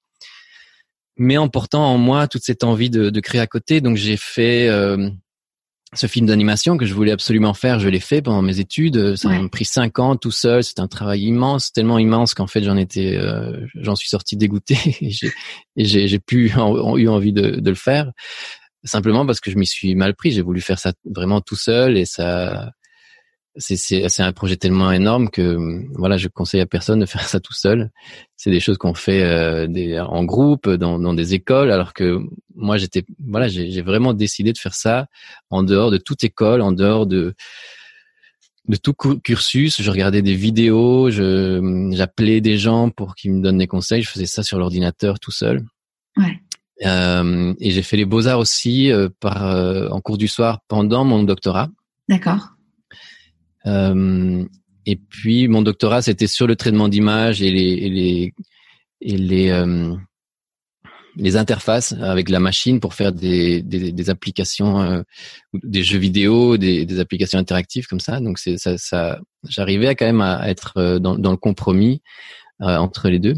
[1.17, 3.81] mais en portant en moi toute cette envie de, de créer à côté.
[3.81, 5.09] Donc j'ai fait euh,
[5.93, 7.79] ce film d'animation que je voulais absolument faire.
[7.79, 9.15] Je l'ai fait pendant mes études.
[9.15, 10.63] Ça m'a pris cinq ans tout seul.
[10.63, 14.77] C'était un travail immense, tellement immense qu'en fait j'en étais, euh, j'en suis sorti dégoûté
[15.75, 18.11] et j'ai, plus eu envie de, de le faire
[18.85, 20.31] simplement parce que je m'y suis mal pris.
[20.31, 22.71] J'ai voulu faire ça vraiment tout seul et ça
[23.55, 27.39] c'est c'est un projet tellement énorme que voilà je conseille à personne de faire ça
[27.39, 27.91] tout seul
[28.35, 32.19] c'est des choses qu'on fait euh, des, en groupe dans, dans des écoles alors que
[32.55, 35.07] moi j'étais voilà j'ai vraiment décidé de faire ça
[35.49, 37.35] en dehors de toute école en dehors de
[38.67, 39.81] de tout cursus.
[39.81, 44.01] Je regardais des vidéos, je j'appelais des gens pour qu'ils me donnent des conseils.
[44.01, 45.65] Je faisais ça sur l'ordinateur tout seul.
[46.17, 46.39] Ouais.
[46.85, 50.59] Euh, et j'ai fait les beaux arts aussi euh, par euh, en cours du soir
[50.67, 51.69] pendant mon doctorat.
[52.09, 52.49] D'accord.
[53.65, 54.45] Euh,
[54.85, 58.33] et puis mon doctorat c'était sur le traitement d'image et les et les
[59.01, 59.51] et les
[61.15, 65.01] les interfaces avec la machine pour faire des, des, des applications, euh,
[65.53, 68.19] des jeux vidéo, des, des, applications interactives comme ça.
[68.19, 72.01] Donc c'est ça, ça j'arrivais quand même à être euh, dans, dans le compromis
[72.61, 73.35] euh, entre les deux.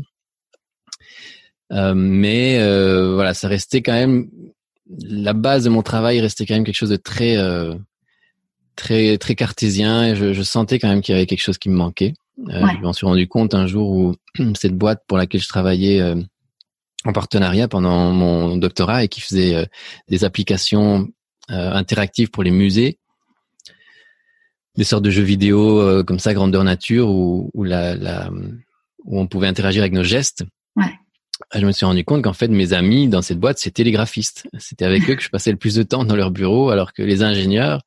[1.74, 2.58] Euh, mais
[3.14, 4.30] voilà, ça restait quand même
[5.00, 7.38] la base de mon travail restait quand même quelque chose de très
[8.76, 11.70] très très cartésien et je, je sentais quand même qu'il y avait quelque chose qui
[11.70, 12.14] me manquait.
[12.38, 12.62] Ouais.
[12.78, 14.16] Je m'en suis rendu compte un jour où
[14.56, 16.02] cette boîte pour laquelle je travaillais
[17.06, 19.66] en partenariat pendant mon doctorat et qui faisait euh,
[20.10, 21.08] des applications
[21.52, 23.00] euh, interactives pour les musées,
[24.76, 28.30] des sortes de jeux vidéo euh, comme ça, grandeur nature, où, où, la, la,
[29.06, 30.44] où on pouvait interagir avec nos gestes.
[30.76, 30.92] Ouais.
[31.54, 34.48] Je me suis rendu compte qu'en fait, mes amis dans cette boîte, c'était les graphistes.
[34.58, 37.04] C'était avec eux que je passais le plus de temps dans leur bureau, alors que
[37.04, 37.82] les ingénieurs,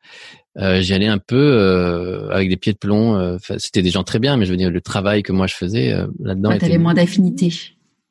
[0.59, 3.39] euh, j'y allais un peu euh, avec des pieds de plomb.
[3.59, 5.95] c'était des gens très bien, mais je veux dire, le travail que moi je faisais
[6.21, 6.51] là-dedans.
[6.51, 7.53] Ouais, T'avais moins d'affinité.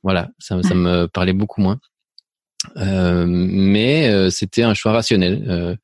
[0.03, 1.79] Voilà, ça, ça me parlait beaucoup moins.
[2.77, 5.45] Euh, mais euh, c'était un choix rationnel.
[5.47, 5.75] Euh,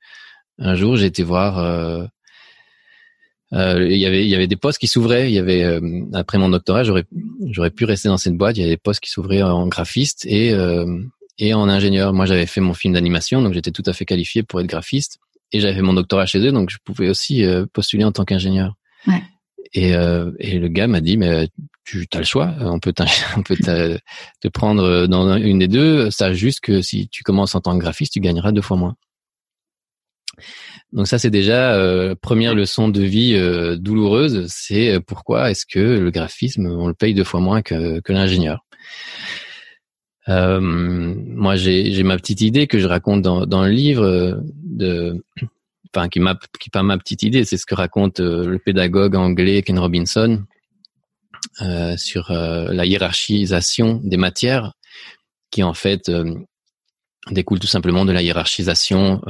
[0.60, 1.60] un jour, j'ai été voir.
[1.60, 2.06] Euh,
[3.54, 5.30] euh, il y avait il y avait des postes qui s'ouvraient.
[5.30, 5.80] Il y avait
[6.14, 7.06] après mon doctorat, j'aurais
[7.52, 8.58] j'aurais pu rester dans cette boîte.
[8.58, 10.54] Il y avait des postes qui s'ouvraient en graphiste et
[11.38, 12.14] et en ingénieur.
[12.14, 15.20] Moi, j'avais fait mon film d'animation, donc j'étais tout à fait qualifié pour être graphiste.
[15.54, 18.74] Et j'avais fait mon doctorat chez eux, donc je pouvais aussi postuler en tant qu'ingénieur.
[19.08, 19.24] Ouais.
[19.74, 19.92] Et,
[20.40, 21.48] et le gars m'a dit, mais
[21.86, 22.54] tu as le choix.
[22.60, 22.94] On peut,
[23.38, 26.10] on peut te prendre dans une des deux.
[26.10, 28.96] Ça juste que si tu commences en tant que graphiste, tu gagneras deux fois moins.
[30.92, 34.46] Donc ça, c'est déjà euh, première leçon de vie euh, douloureuse.
[34.48, 38.14] C'est euh, pourquoi est-ce que le graphisme, on le paye deux fois moins que, que
[38.14, 38.64] l'ingénieur?
[40.30, 45.24] Euh, moi, j'ai ma petite idée que je raconte dans, dans le livre de,
[45.96, 46.20] enfin qui
[46.60, 50.44] qui pas ma petite idée, c'est ce que raconte le pédagogue anglais Ken Robinson
[51.62, 54.74] euh, sur euh, la hiérarchisation des matières,
[55.52, 56.34] qui en fait euh,
[57.32, 59.22] découle tout simplement de la hiérarchisation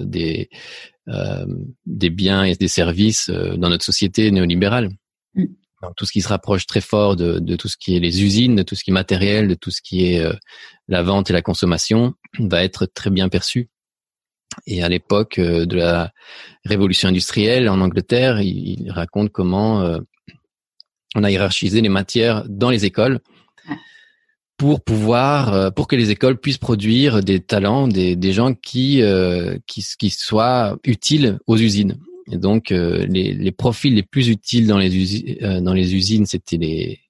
[0.00, 0.50] des
[1.86, 4.90] des biens et des services dans notre société néolibérale.
[5.34, 5.44] Mm.
[5.96, 8.62] Tout ce qui se rapproche très fort de, tout ce qui est les usines, de
[8.62, 10.22] tout ce qui est matériel, de tout ce qui est
[10.88, 13.70] la vente et la consommation, va être très bien perçu.
[14.66, 16.12] Et à l'époque de la
[16.64, 19.98] révolution industrielle en Angleterre, il, raconte comment
[21.14, 23.20] on a hiérarchisé les matières dans les écoles
[24.60, 29.84] pour pouvoir, euh, pour que les écoles puissent produire des talents, des, gens euh, qui,
[29.98, 31.98] qui soient utiles aux usines.
[32.30, 36.26] Et donc, euh, les, les profils les plus utiles dans les usines, dans les usines,
[36.26, 37.00] c'était les,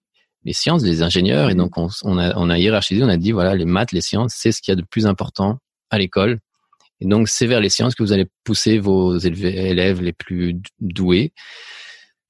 [0.45, 1.51] les sciences, les ingénieurs.
[1.51, 4.01] Et donc, on, on, a, on a hiérarchisé, on a dit voilà, les maths, les
[4.01, 5.59] sciences, c'est ce qu'il y a de plus important
[5.91, 6.39] à l'école.
[7.01, 11.33] Et donc, c'est vers les sciences que vous allez pousser vos élèves les plus doués.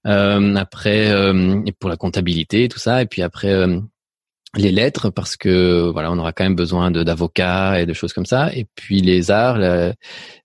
[0.06, 3.80] Euh, après, euh, et pour la comptabilité, tout ça, et puis après euh,
[4.56, 8.26] les lettres parce que voilà, on aura quand même besoin d'avocats et de choses comme
[8.26, 8.52] ça.
[8.54, 9.94] Et puis les arts, la,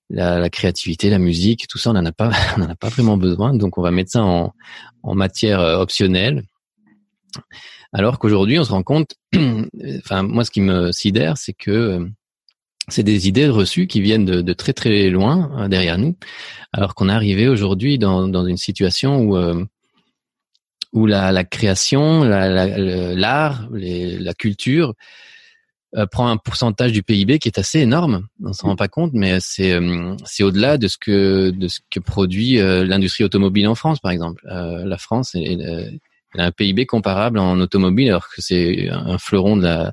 [0.09, 2.89] la, la, créativité, la musique, tout ça, on n'en a pas, on en a pas
[2.89, 3.53] vraiment besoin.
[3.55, 4.53] Donc on va mettre ça en,
[5.03, 6.43] en matière optionnelle.
[7.93, 12.09] Alors qu'aujourd'hui, on se rend compte, enfin moi, ce qui me sidère, c'est que
[12.87, 16.15] c'est des idées reçues qui viennent de, de très très loin hein, derrière nous,
[16.71, 19.65] alors qu'on est arrivé aujourd'hui dans, dans une situation où euh,
[20.95, 24.93] où la, la création, l'art, la, la, culture
[25.95, 28.27] euh, prend un pourcentage du PIB qui est assez énorme.
[28.43, 31.99] On s'en rend pas compte, mais c'est euh, au-delà de ce que de ce que
[31.99, 34.41] produit l'industrie automobile en France, par exemple.
[34.45, 35.99] la France elle,
[36.37, 39.91] a un PIB comparable en automobile, alors que c'est un fleuron de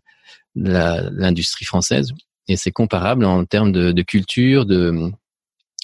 [0.54, 2.12] l'industrie française
[2.46, 5.10] et c'est comparable en termes de, de culture, de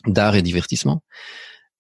[0.07, 1.03] d'art et divertissement.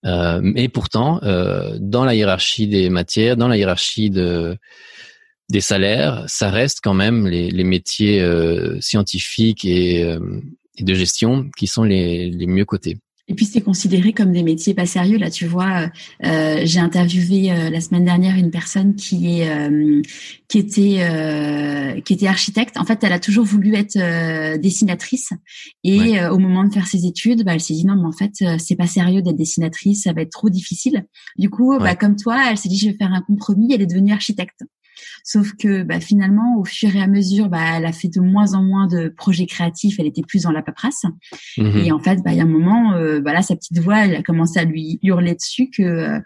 [0.04, 4.56] Euh, et pourtant, euh, dans la hiérarchie des matières, dans la hiérarchie de,
[5.50, 10.20] des salaires, ça reste quand même les, métiers euh, scientifiques et, euh,
[10.76, 12.98] et, de gestion qui sont les mieux cotés.
[13.28, 15.18] Et puis c'est considéré comme des métiers pas sérieux.
[15.18, 15.90] Là, tu vois,
[16.24, 20.00] euh, j'ai interviewé euh, la semaine dernière une personne qui est euh,
[20.48, 22.78] qui était euh, qui était architecte.
[22.78, 25.30] En fait, elle a toujours voulu être euh, dessinatrice.
[25.84, 28.32] Et au moment de faire ses études, bah, elle s'est dit non, mais en fait,
[28.58, 30.02] c'est pas sérieux d'être dessinatrice.
[30.04, 31.06] Ça va être trop difficile.
[31.36, 33.72] Du coup, bah, comme toi, elle s'est dit je vais faire un compromis.
[33.72, 34.62] Elle est devenue architecte.
[35.30, 38.54] Sauf que bah, finalement, au fur et à mesure, bah, elle a fait de moins
[38.54, 39.96] en moins de projets créatifs.
[39.98, 41.02] Elle était plus dans la paperasse.
[41.58, 41.76] Mhm.
[41.84, 44.06] Et en fait, bah, il y a un moment, euh, bah, là, sa petite voix,
[44.06, 46.18] elle a commencé à lui hurler dessus que euh,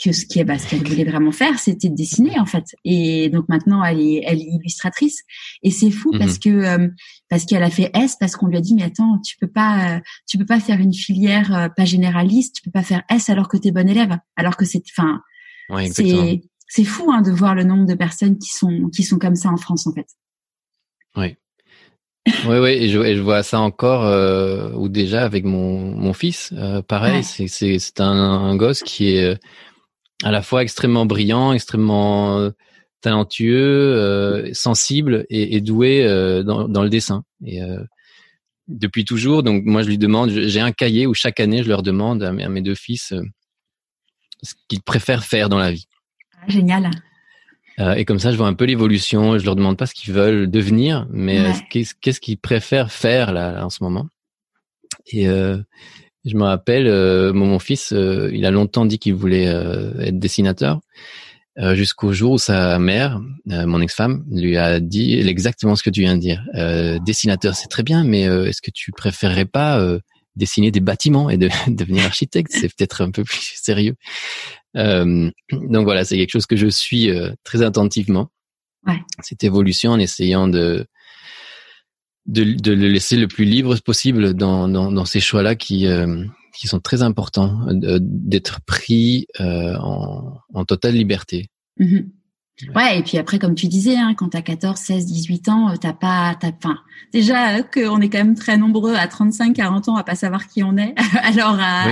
[0.00, 2.66] que ce qui est bah, ce qu'elle voulait vraiment faire, c'était de dessiner en fait.
[2.84, 5.24] Et donc maintenant, elle est, elle est illustratrice.
[5.64, 6.38] Et c'est fou parce mhm.
[6.38, 6.88] que euh,
[7.28, 10.00] parce qu'elle a fait S parce qu'on lui a dit mais attends, tu peux pas,
[10.28, 13.56] tu peux pas faire une filière pas généraliste, tu peux pas faire S alors que
[13.56, 15.20] tu es bonne élève, alors que c'est, enfin,
[15.90, 19.36] c'est c'est fou hein, de voir le nombre de personnes qui sont qui sont comme
[19.36, 20.06] ça en France en fait.
[21.16, 21.36] Oui.
[22.46, 26.52] oui, oui, et je, je, vois ça encore, euh, ou déjà avec mon, mon fils,
[26.56, 29.36] euh, pareil, c'est c'est un, un, gosse qui est euh,
[30.24, 32.50] à la fois extrêmement brillant, extrêmement euh,
[33.00, 36.04] talentueux, sensible et, et doué
[36.44, 37.22] dans, dans le dessin.
[37.44, 37.60] Et
[38.66, 41.84] depuis toujours, donc moi je lui demande, j'ai un cahier où chaque année je leur
[41.84, 43.14] demande à mes deux fils
[44.42, 45.86] ce qu'ils préfèrent faire dans la vie.
[46.48, 46.90] Génial.
[47.78, 49.38] Euh, et comme ça, je vois un peu l'évolution.
[49.38, 53.64] Je leur demande pas ce qu'ils veulent devenir, mais euh, qu'est-ce qu'ils préfèrent faire là,
[53.64, 54.06] en ce moment.
[55.12, 55.58] Et euh,
[56.24, 56.90] je me rappelle,
[57.32, 60.80] mon, fils, il a longtemps dit qu'il voulait être dessinateur,
[61.74, 66.16] jusqu'au jour où sa mère, mon ex-femme, lui a dit exactement ce que tu viens
[66.16, 66.42] de dire.
[67.04, 69.80] dessinateur, c'est très bien, mais est-ce que tu préférerais pas
[70.36, 73.96] dessiner des bâtiments et de, devenir architecte C'est peut-être un peu plus sérieux.
[74.76, 78.28] Euh, donc voilà, c'est quelque chose que je suis euh, très attentivement.
[78.86, 79.00] Ouais.
[79.22, 80.86] Cette évolution en essayant de,
[82.26, 86.24] de, de le laisser le plus libre possible dans, dans, dans ces choix-là qui, euh,
[86.56, 91.48] qui sont très importants, d'être pris en, en totale liberté.
[91.80, 92.06] Mm-hmm.
[92.74, 95.70] Ouais, et puis après, comme tu disais, hein, quand tu as 14, 16, 18 ans,
[95.70, 96.78] euh, t'as pas, t'as, enfin,
[97.12, 100.46] déjà euh, qu'on est quand même très nombreux à 35, 40 ans à pas savoir
[100.46, 100.94] qui on est.
[101.22, 101.84] Alors à,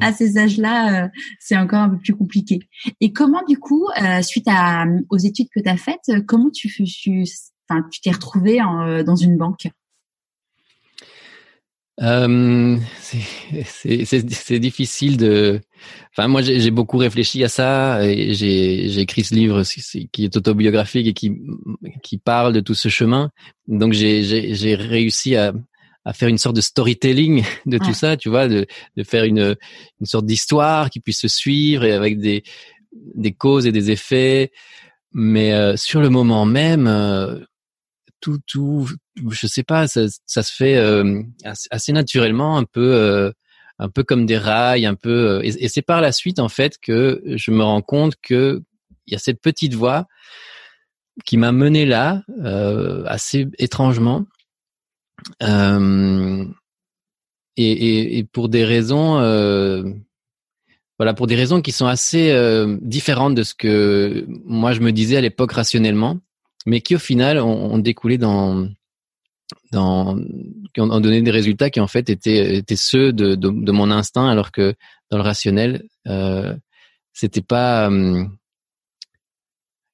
[0.00, 1.08] à, ces âges-là, euh,
[1.38, 2.60] c'est encore un peu plus compliqué.
[3.02, 3.86] Et comment du coup,
[4.22, 7.24] suite à, aux études que tu as faites, comment tu, tu,
[7.68, 8.60] enfin, tu t'es retrouvé
[9.04, 9.68] dans une banque?
[12.02, 15.60] Euh, c'est difficile de.
[16.10, 18.06] Enfin, moi, j'ai beaucoup réfléchi à ça.
[18.06, 19.62] et J'ai écrit ce livre
[20.12, 21.32] qui est autobiographique et qui
[22.02, 23.30] qui parle de tout ce chemin.
[23.66, 25.54] Donc, j'ai réussi à,
[26.04, 29.56] à faire une sorte de storytelling de tout ça, tu vois, de, de faire une
[30.00, 32.42] une sorte d'histoire qui puisse se suivre et avec des
[33.14, 34.52] des causes et des effets.
[35.12, 37.38] Mais euh, sur le moment même, euh,
[38.26, 38.88] tout, tout,
[39.30, 41.22] je sais pas, ça, ça se fait euh,
[41.70, 43.30] assez naturellement, un peu, euh,
[43.78, 45.38] un peu comme des rails, un peu.
[45.38, 48.62] Euh, et, c'est par la suite en fait que je me rends compte que
[49.06, 50.08] il y a cette petite voix
[51.24, 52.24] qui m'a mené là,
[53.06, 54.26] assez étrangement.
[55.40, 55.46] Et,
[57.56, 59.20] et, et, pour des raisons,
[60.98, 62.34] voilà, pour des raisons qui sont assez
[62.82, 66.18] différentes de ce que moi je me disais à l'époque rationnellement
[66.66, 68.68] mais qui au final ont, découlé dans
[69.72, 70.18] dans
[70.74, 73.90] qui ont, donné des résultats qui en fait étaient étaient ceux de, de, de mon
[73.90, 74.74] instinct alors que
[75.10, 76.54] dans le rationnel euh,
[77.12, 78.24] c'était pas euh,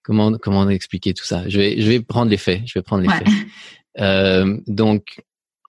[0.03, 1.49] comment comment expliquer tout ça?
[1.49, 3.29] Je vais je vais prendre les faits je vais prendre les faits.
[4.01, 5.23] Euh, donc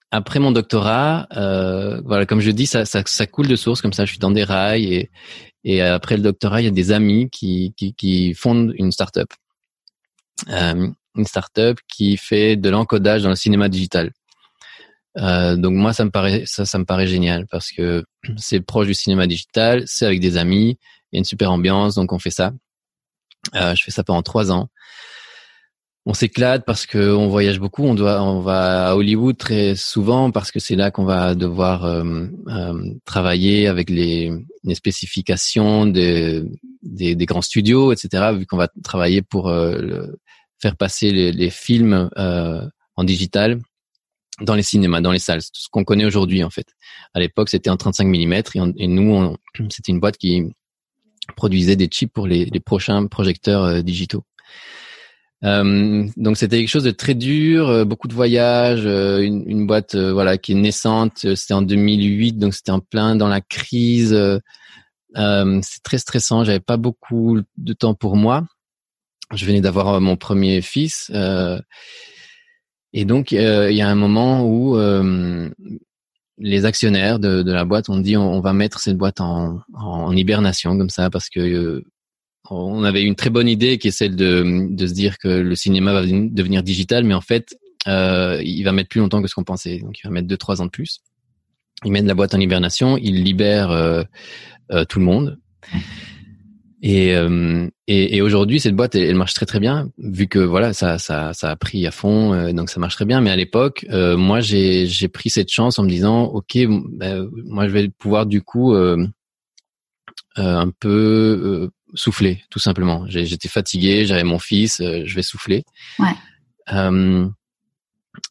[0.10, 3.92] après mon doctorat euh, voilà comme je dis ça, ça ça coule de source comme
[3.92, 5.12] ça je suis dans des rails et
[5.66, 9.28] et après le doctorat il y a des amis qui qui, qui fondent une start-up
[10.48, 14.12] une startup qui fait de l'encodage dans le cinéma digital.
[15.18, 18.04] Euh, donc moi, ça me paraît ça, ça me paraît génial parce que
[18.38, 20.78] c'est proche du cinéma digital, c'est avec des amis,
[21.12, 22.52] il y a une super ambiance, donc on fait ça.
[23.56, 24.70] Euh, je fais ça pendant trois ans.
[26.06, 27.84] On s'éclate parce que on voyage beaucoup.
[27.84, 32.94] On va à Hollywood très souvent parce que c'est là qu'on va devoir euh, euh,
[33.06, 34.32] travailler avec les,
[34.74, 36.46] spécifications des,
[37.22, 38.34] grands studios, etc.
[38.38, 40.08] Vu qu'on va travailler pour euh,
[40.62, 43.62] faire passer les, films en digital
[44.42, 46.68] dans les cinémas, dans les salles, ce qu'on connaît aujourd'hui en fait.
[47.14, 48.34] À l'époque, c'était en 35 mm
[48.78, 49.38] et, nous,
[49.70, 50.44] c'était une boîte qui
[51.38, 54.26] produisait des chips pour les, prochains projecteurs digitaux.
[55.44, 59.96] Euh, donc c'était quelque chose de très dur, euh, beaucoup de voyages, euh, une, boîte
[59.96, 61.36] voilà qui est naissante.
[61.36, 64.18] C'était en 2008, donc c'était en plein dans la crise.
[65.16, 66.44] c'est très stressant.
[66.44, 68.46] J'avais pas beaucoup de temps pour moi
[69.36, 71.12] je venais d'avoir euh, mon premier fils.
[71.14, 71.60] Euh,
[72.94, 74.78] et donc, euh, il y a un moment où
[76.40, 79.62] les actionnaires de, la boîte ont dit on, va mettre cette boîte en,
[80.12, 81.84] hibernation comme ça parce que
[82.50, 85.56] on avait une très bonne idée qui est celle de, de se dire que le
[85.56, 87.56] cinéma va devenir digital, mais en fait,
[87.88, 89.80] euh, il va mettre plus longtemps que ce qu'on pensait.
[89.80, 91.02] Donc, il va mettre deux trois ans de plus.
[91.86, 94.04] Ils mettent la boîte en hibernation, ils libèrent euh,
[94.90, 95.40] tout le monde.
[96.86, 100.74] Et, euh, et, et aujourd'hui, cette boîte, elle, marche très très bien, vu que voilà,
[100.74, 103.22] ça, ça, ça a pris à fond, euh, donc ça marche très bien.
[103.22, 106.58] Mais à l'époque, euh, moi, j'ai, j'ai pris cette chance en me disant, ok,
[106.92, 108.74] ben, moi, je vais pouvoir du coup
[110.36, 113.06] un peu souffler, tout simplement.
[113.08, 115.64] J'étais fatigué, j'avais mon fils, je vais souffler.
[116.00, 116.16] Ouais.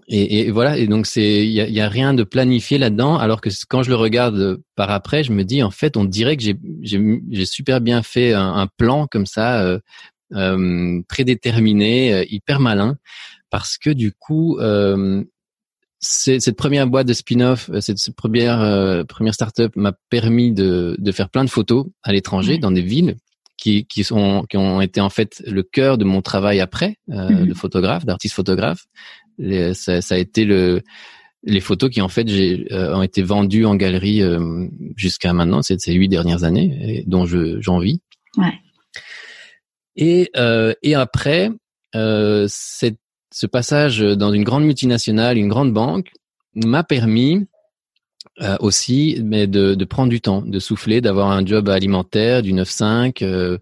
[0.09, 3.19] Et, et, voilà, et donc c'est il y a, y a, rien de planifié là-dedans,
[3.19, 6.37] alors que quand je le regarde par après, je me dis en fait, on dirait
[6.37, 6.43] que
[6.83, 9.79] j'ai super bien fait un, un plan comme ça, euh,
[10.35, 12.97] euh, prédéterminé, euh, hyper malin,
[13.51, 15.25] parce que du coup, euh,
[15.99, 20.97] cette première boîte de spin-off, euh, cette, cette première euh, première startup m'a permis de
[20.99, 23.17] de faire plein de photos à l'étranger, dans des villes
[23.63, 27.31] qui, qui, sont, qui ont été en fait le cœur de mon travail après, euh,
[27.31, 28.87] mmh de photographe, d'artiste photographe
[29.75, 30.83] ça, ça, a été le
[31.45, 35.63] les photos qui en fait j'ai, euh, ont été vendues en galerie euh, jusqu'à maintenant,
[35.63, 38.01] c'est ces huit dernières années, et dont je, j'en vis.
[38.37, 38.55] Ouais.
[39.97, 41.51] Et, euh, et après,
[41.95, 42.99] euh, cette,
[43.33, 46.13] ce passage dans une grande multinationale, une grande banque,
[46.55, 47.47] m'a permis
[48.41, 52.53] euh, aussi mais de, de, prendre du temps, de souffler, d'avoir un job alimentaire du
[52.53, 53.59] 9-5, euh,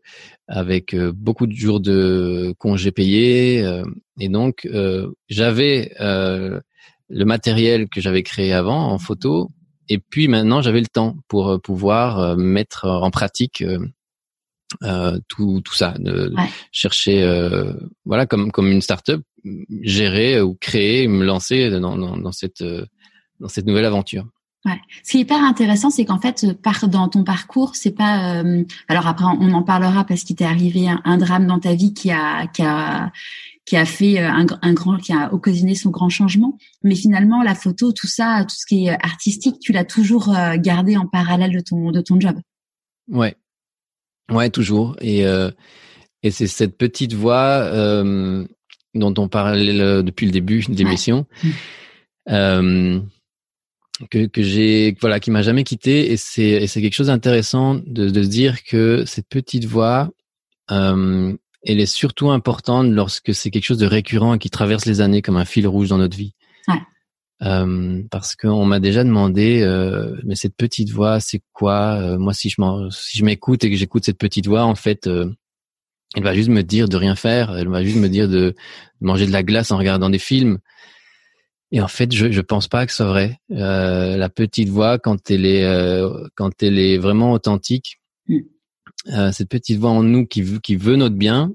[0.51, 3.63] avec euh, beaucoup de jours de congés payés.
[3.65, 3.85] Euh,
[4.19, 9.51] et donc, euh, j'avais le matériel que j'avais créé avant en photo.
[9.89, 13.65] Et puis maintenant, j'avais le temps pour pouvoir mettre en pratique
[15.29, 16.33] tout, tout ça, de
[16.71, 17.27] chercher,
[18.05, 19.23] voilà, comme comme une start-up,
[19.83, 22.63] gérer ou créer, me lancer dans, dans, dans cette
[23.41, 24.29] dans cette nouvelle aventure.
[24.67, 24.79] Ouais.
[25.03, 28.43] Ce qui est hyper intéressant, c'est qu'en fait, par, dans ton parcours, c'est pas.
[28.43, 31.95] Euh, alors après, on en parlera parce qu'il t'est arrivé un, drame dans ta vie
[31.95, 33.11] qui a qui a
[33.65, 36.59] qui a fait euh, un, un, grand, qui a occasionné son grand changement.
[36.83, 40.57] Mais finalement, la photo, tout ça, tout ce qui est artistique, tu l'as toujours euh,
[40.57, 42.39] gardé en parallèle de ton de ton job.
[43.09, 43.37] Ouais,
[44.31, 44.95] ouais, toujours.
[45.01, 45.23] Et
[46.23, 47.71] et c'est cette petite voix
[48.93, 51.25] dont on parlait depuis le début de l'émission.
[52.29, 53.01] Ouais
[54.11, 58.09] que, que j'ai voilà qui m'a jamais quitté et c'est c'est quelque chose d'intéressant de,
[58.09, 60.11] de se dire que cette petite voix
[60.71, 65.01] euh, elle est surtout importante lorsque c'est quelque chose de récurrent et qui traverse les
[65.01, 66.35] années comme un fil rouge dans notre vie.
[66.69, 66.81] Ouais.
[67.43, 71.99] Euh, parce qu'on m'a déjà demandé, euh, mais cette petite voix, c'est quoi?
[72.01, 72.57] Euh, Moi, si je
[72.91, 75.31] si je m'écoute et que j'écoute cette petite voix, en fait, euh,
[76.15, 77.57] elle va juste me dire de rien faire.
[77.57, 78.55] Elle va juste me dire de
[79.01, 80.59] manger de la glace en regardant des films.
[81.73, 83.39] Et en fait, je je pense pas que c'est vrai.
[83.53, 88.39] Euh, la petite voix, quand elle est euh, quand elle est vraiment authentique, mm.
[89.13, 91.53] euh, cette petite voix en nous qui veut qui veut notre bien,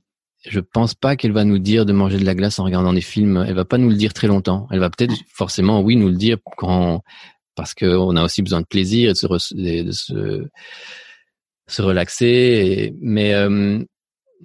[0.48, 3.02] je pense pas qu'elle va nous dire de manger de la glace en regardant des
[3.02, 3.44] films.
[3.48, 4.68] Elle va pas nous le dire très longtemps.
[4.72, 7.02] Elle va peut-être forcément, oui, nous le dire quand
[7.56, 10.48] parce qu'on a aussi besoin de plaisir et de se de se,
[11.68, 12.94] se relaxer.
[13.02, 13.84] mais euh,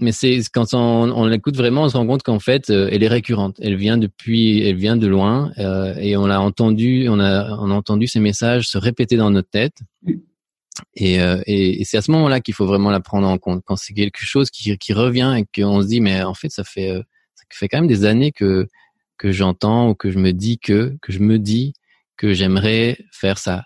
[0.01, 3.09] mais c'est quand on, l'écoute vraiment, on se rend compte qu'en fait, euh, elle est
[3.09, 3.57] récurrente.
[3.61, 7.71] Elle vient depuis, elle vient de loin, euh, et on l'a entendu, on a, on
[7.71, 9.79] a entendu ces messages se répéter dans notre tête.
[10.95, 13.63] Et, euh, et c'est à ce moment-là qu'il faut vraiment la prendre en compte.
[13.65, 16.65] Quand c'est quelque chose qui, qui revient et qu'on se dit, mais en fait, ça
[16.65, 17.03] fait, euh,
[17.35, 18.67] ça fait quand même des années que
[19.19, 21.75] que j'entends ou que je me dis que que je me dis
[22.17, 23.65] que j'aimerais faire ça.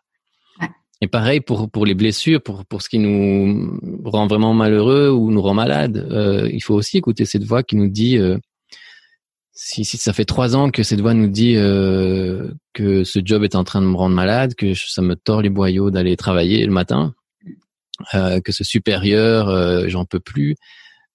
[1.04, 5.30] Et pareil pour pour les blessures, pour pour ce qui nous rend vraiment malheureux ou
[5.30, 8.38] nous rend malade, euh, il faut aussi écouter cette voix qui nous dit euh,
[9.52, 13.44] si si ça fait trois ans que cette voix nous dit euh, que ce job
[13.44, 16.64] est en train de me rendre malade, que ça me tord les boyaux d'aller travailler
[16.64, 17.12] le matin,
[18.14, 20.56] euh, que ce supérieur euh, j'en peux plus.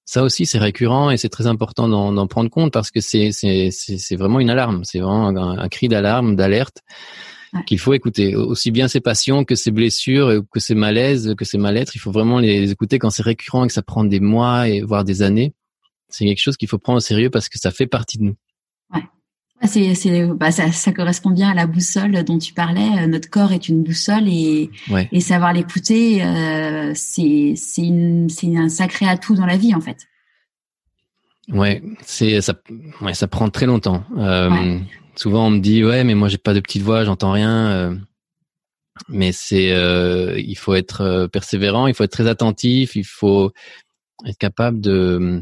[0.05, 3.71] Ça aussi c'est récurrent et c'est très important d'en prendre compte parce que c'est c'est
[3.71, 6.83] c'est vraiment une alarme, c'est vraiment un, un cri d'alarme, d'alerte
[7.66, 8.36] qu'il faut écouter.
[8.36, 11.95] Aussi bien ses passions que ses blessures, que ses malaises, que ses mal-être.
[11.95, 14.82] Il faut vraiment les écouter quand c'est récurrent et que ça prend des mois et
[14.82, 15.54] voire des années.
[16.10, 18.36] C'est quelque chose qu'il faut prendre au sérieux parce que ça fait partie de nous.
[18.93, 19.04] Ouais.
[19.64, 23.04] C'est, c'est, bah, ça, ça, correspond bien à la boussole dont tu parlais.
[23.04, 24.72] Euh, notre corps est une boussole et,
[25.12, 29.82] et savoir l'écouter, euh, c'est, c'est, une, c'est un sacré atout dans la vie en
[29.82, 30.08] fait.
[31.52, 32.54] Ouais, c'est ça.
[33.02, 34.04] Ouais, ça prend très longtemps.
[34.18, 34.80] Euh,
[35.20, 37.67] Souvent, on me dit ouais, mais moi j'ai pas de petite voix, j'entends rien.
[37.72, 37.95] Euh.
[39.09, 43.51] mais c'est, euh, il faut être euh, persévérant, il faut être très attentif, il faut
[44.26, 45.41] être capable de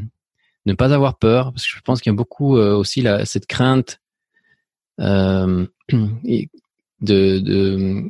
[0.66, 4.00] ne pas avoir peur, parce que je pense qu'il y a beaucoup aussi cette crainte
[4.98, 5.70] de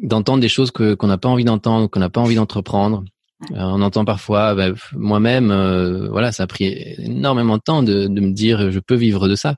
[0.07, 3.05] d'entendre des choses que qu'on n'a pas envie d'entendre, qu'on n'a pas envie d'entreprendre.
[3.51, 5.49] on entend parfois, ben, moi-même,
[6.11, 9.57] voilà, ça a pris énormément de temps de me dire je peux vivre de ça.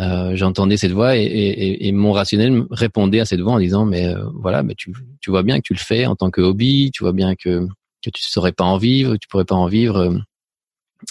[0.00, 3.84] Euh, j'entendais cette voix et, et, et, mon rationnel répondait à cette voix en disant
[3.84, 6.40] mais euh, voilà mais tu, tu vois bien que tu le fais en tant que
[6.40, 7.66] hobby tu vois bien que
[8.02, 10.16] que tu saurais pas en vivre, tu pourrais pas en vivre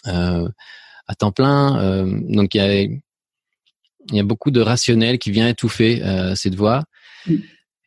[0.05, 2.07] à temps plein.
[2.29, 6.01] donc il y a il y a beaucoup de rationnel qui vient étouffer
[6.35, 6.83] cette voix.
[7.27, 7.35] Mm.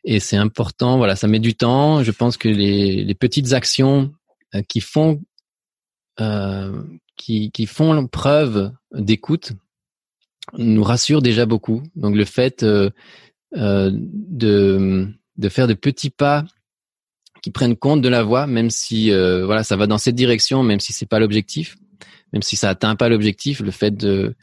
[0.05, 2.03] Et c'est important, voilà, ça met du temps.
[2.03, 4.13] Je pense que les, les petites actions
[4.69, 5.21] qui font
[6.21, 6.83] euh,
[7.15, 9.53] qui, qui font preuve d'écoute
[10.57, 11.83] nous rassurent déjà beaucoup.
[11.95, 12.89] Donc le fait euh,
[13.57, 16.45] euh, de, de faire de petits pas
[17.41, 20.63] qui prennent compte de la voix, même si euh, voilà ça va dans cette direction,
[20.63, 21.75] même si c'est pas l'objectif,
[22.31, 24.35] même si ça atteint pas l'objectif, le fait de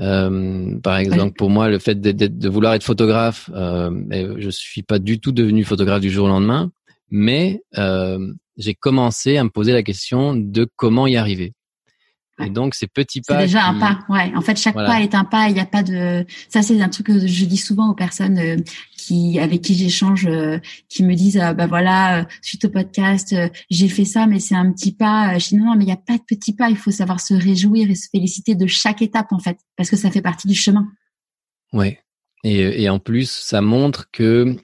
[0.00, 4.82] euh, par exemple, pour moi, le fait de, de, vouloir être photographe, euh, je suis
[4.82, 6.70] pas du tout devenu photographe du jour au lendemain,
[7.10, 11.52] mais euh, j'ai commencé à me poser la question de comment y arriver.
[12.44, 13.34] Et donc ces petits pas.
[13.34, 14.32] C'est déjà un pas, ouais.
[14.36, 15.48] En fait, chaque pas est un pas.
[15.48, 16.24] Il n'y a pas de.
[16.48, 18.56] Ça, c'est un truc que je dis souvent aux personnes euh,
[18.96, 23.34] qui avec qui j'échange, euh, qui me disent, bah voilà, suite au podcast,
[23.70, 25.38] j'ai fait ça, mais c'est un petit pas.
[25.38, 26.70] Je dis non, non, mais il n'y a pas de petit pas.
[26.70, 29.96] Il faut savoir se réjouir et se féliciter de chaque étape, en fait, parce que
[29.96, 30.86] ça fait partie du chemin.
[31.72, 32.00] Ouais.
[32.44, 34.56] Et, et en plus, ça montre que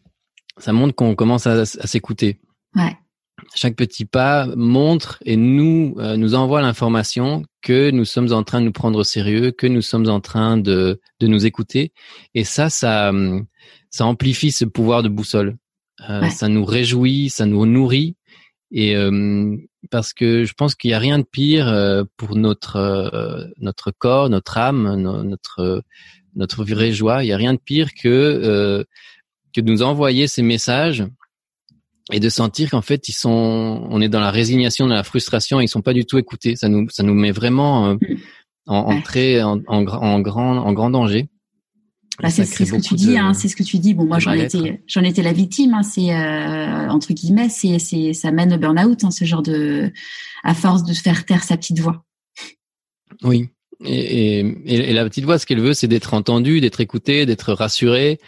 [0.59, 2.41] ça montre qu'on commence à, à s'écouter.
[2.75, 2.97] Ouais
[3.55, 8.61] chaque petit pas montre et nous euh, nous envoie l'information que nous sommes en train
[8.61, 11.93] de nous prendre au sérieux, que nous sommes en train de de nous écouter.
[12.35, 13.13] Et ça, ça
[13.91, 15.59] ça amplifie ce pouvoir de boussole.
[16.09, 18.17] Euh, ça nous réjouit, ça nous nourrit.
[18.71, 19.55] Et euh,
[19.91, 21.67] parce que je pense qu'il n'y a rien de pire
[22.17, 25.83] pour notre notre corps, notre âme, notre
[26.37, 27.23] notre vraie joie.
[27.23, 28.83] Il n'y a rien de pire que
[29.55, 31.05] que de nous envoyer ces messages
[32.13, 35.61] et de sentir qu'en fait ils sont on est dans la résignation dans la frustration
[35.61, 37.97] ils sont pas du tout écoutés ça nous ça nous met vraiment euh,
[38.67, 41.29] en, en, très en, en, grand en grand danger
[42.21, 43.95] bah, c'est ce que tu dis, hein, c'est ce que tu dis.
[43.95, 45.75] Bon, moi j'en étais, j'en étais la victime.
[45.75, 49.93] Hein, c'est euh, entre guillemets, c'est, c'est, ça mène au burn-out, hein, ce genre de,
[50.43, 52.05] à force de faire taire sa petite voix.
[53.23, 53.51] Oui,
[53.85, 57.53] et, et, et la petite voix, ce qu'elle veut, c'est d'être entendue, d'être écoutée, d'être
[57.53, 58.19] rassurée,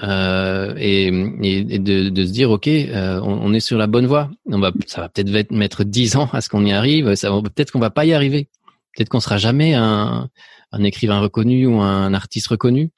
[0.00, 4.06] euh, et, et de, de, se dire ok euh, on, on, est sur la bonne
[4.06, 4.30] voie.
[4.46, 7.14] On va ça va peut-être mettre dix ans à ce qu'on y arrive.
[7.16, 8.48] Ça peut-être qu'on va pas y arriver.
[8.94, 10.28] Peut-être qu'on sera jamais un,
[10.70, 12.90] un, écrivain reconnu ou un artiste reconnu.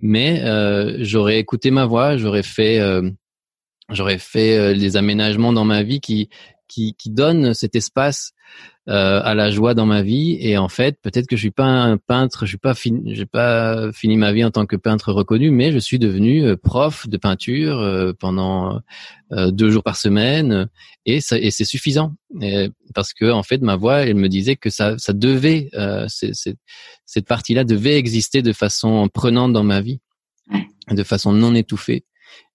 [0.00, 2.18] Mais euh, j'aurais écouté ma voix.
[2.18, 3.08] J'aurais fait euh,
[3.88, 6.28] j'aurais fait des aménagements dans ma vie qui
[6.72, 8.32] qui, qui donnent cet espace
[8.88, 10.38] euh, à la joie dans ma vie.
[10.40, 13.26] Et en fait, peut-être que je suis pas un peintre, je suis pas fini, j'ai
[13.26, 17.06] pas fini ma vie en tant que peintre reconnu, mais je suis devenu euh, prof
[17.08, 18.80] de peinture euh, pendant
[19.30, 20.68] deux jours par semaine,
[21.06, 22.14] et, ça, et c'est suffisant
[22.94, 25.70] parce que en fait, ma voix, elle me disait que ça, ça devait,
[26.08, 30.00] cette partie-là devait exister de façon prenante dans ma vie,
[30.90, 32.04] de façon non étouffée.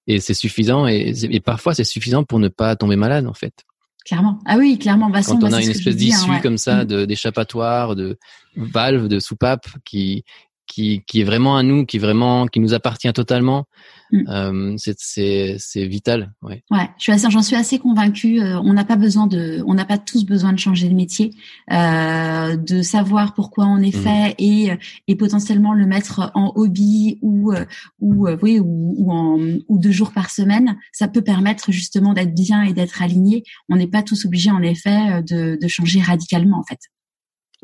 [0.05, 3.65] Et c'est suffisant, et, et parfois c'est suffisant pour ne pas tomber malade en fait.
[4.07, 4.39] Clairement.
[4.45, 5.11] Ah oui, clairement.
[5.11, 7.05] Quand on a une espèce d'issue hein, comme ça, mm.
[7.07, 8.17] d'échappatoire, de,
[8.55, 10.23] valve, de soupape qui
[10.77, 13.65] qui, qui est vraiment à nous, qui vraiment, qui nous appartient totalement.
[14.11, 14.23] Mm.
[14.29, 16.33] Euh, c'est c'est vital.
[16.43, 16.63] Ouais.
[16.69, 18.39] Ouais, je suis assez, j'en suis assez convaincue.
[18.41, 21.33] Euh, on n'a pas besoin de, on n'a pas tous besoin de changer de métier,
[21.71, 24.01] euh, de savoir pourquoi on est mm.
[24.03, 24.69] fait et
[25.07, 27.53] et potentiellement le mettre en hobby ou
[27.99, 30.77] ou oui ou ou, en, ou deux jours par semaine.
[30.91, 33.43] Ça peut permettre justement d'être bien et d'être aligné.
[33.67, 36.81] On n'est pas tous obligés en effet de de changer radicalement en fait.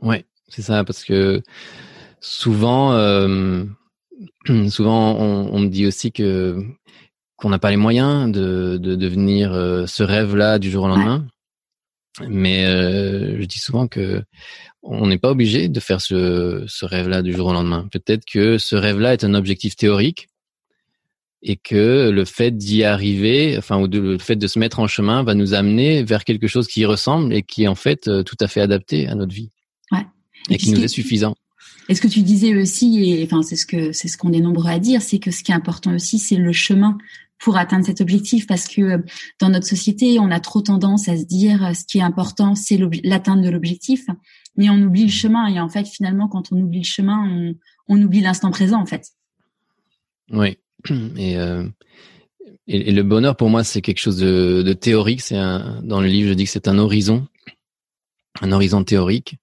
[0.01, 1.43] Ouais, c'est ça parce que
[2.23, 3.65] souvent, euh,
[4.69, 6.57] souvent on, me dit aussi que
[7.35, 11.27] qu'on n'a pas les moyens de, de devenir euh, ce rêve-là du jour au lendemain.
[12.27, 14.23] Mais euh, je dis souvent que
[14.83, 17.87] on n'est pas obligé de faire ce, ce rêve-là du jour au lendemain.
[17.91, 20.27] Peut-être que ce rêve-là est un objectif théorique
[21.41, 25.23] et que le fait d'y arriver, enfin, ou le fait de se mettre en chemin,
[25.23, 28.47] va nous amener vers quelque chose qui ressemble et qui est en fait tout à
[28.47, 29.49] fait adapté à notre vie.
[29.91, 30.05] Ouais.
[30.49, 31.35] Et, qui nous est suffisant.
[31.89, 34.39] Et ce que tu disais aussi, et enfin c'est ce que c'est ce qu'on est
[34.39, 36.97] nombreux à dire, c'est que ce qui est important aussi, c'est le chemin
[37.43, 38.97] pour atteindre cet objectif, parce que euh,
[39.39, 42.55] dans notre société, on a trop tendance à se dire euh, ce qui est important,
[42.55, 44.05] c'est l'atteinte de l'objectif,
[44.55, 45.47] mais on oublie le chemin.
[45.47, 47.53] Et en fait, finalement, quand on oublie le chemin,
[47.89, 49.09] on, oublie l'instant présent, en fait.
[50.31, 50.57] Oui.
[51.17, 51.67] Et, euh,
[52.67, 55.21] et, le bonheur pour moi, c'est quelque chose de, de théorique.
[55.21, 57.27] C'est dans le livre, je dis que c'est un horizon,
[58.41, 59.37] un horizon théorique.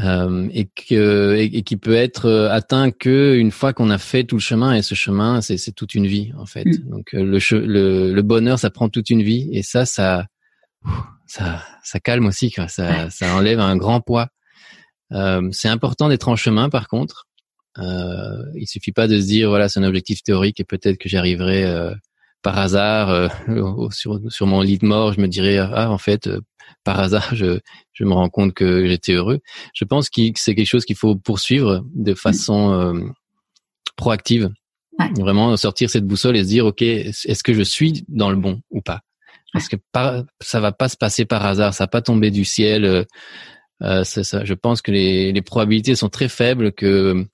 [0.00, 4.24] Euh, et, que, et, qui peut être euh, atteint que une fois qu'on a fait
[4.24, 4.74] tout le chemin.
[4.74, 6.64] Et ce chemin c'est, c'est toute une vie en fait.
[6.64, 6.90] Mm.
[6.90, 9.48] donc euh, le, le, le bonheur ça prend toute une vie.
[9.52, 10.26] Et ça ça
[11.26, 12.66] ça ça calme aussi quoi.
[12.66, 14.28] Ça ça enlève un grand poids.
[15.12, 17.28] Euh, c'est important d'être en chemin par contre.
[17.78, 21.08] Euh, il suffit pas de se dire voilà c'est un objectif théorique et peut-être que
[21.08, 21.92] j'y arriverai
[22.44, 23.32] par hasard
[23.90, 26.30] sur, sur mon lit de mort, je me dirais ah en fait
[26.84, 27.58] par hasard je,
[27.92, 29.40] je me rends compte que j'étais heureux.
[29.74, 33.12] Je pense que c'est quelque chose qu'il faut poursuivre de façon
[33.96, 34.50] proactive.
[35.18, 38.60] Vraiment sortir cette boussole et se dire ok est-ce que je suis dans le bon
[38.70, 39.00] ou pas?
[39.54, 39.76] Parce que
[40.40, 42.84] ça va pas se passer par hasard, ça va pas tomber du ciel.
[42.84, 43.04] Euh,
[43.82, 47.24] euh ça, je pense que les, les, probabilités sont très faibles que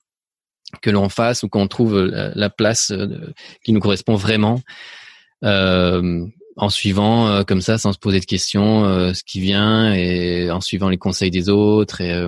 [0.81, 3.33] que l'on fasse ou qu'on trouve la, place euh,
[3.63, 5.00] qui nous correspond vraiment euh,
[5.43, 10.61] en suivant euh, comme ça, sans se poser de questions, ce qui vient et en
[10.61, 12.25] suivant les conseils des autres et,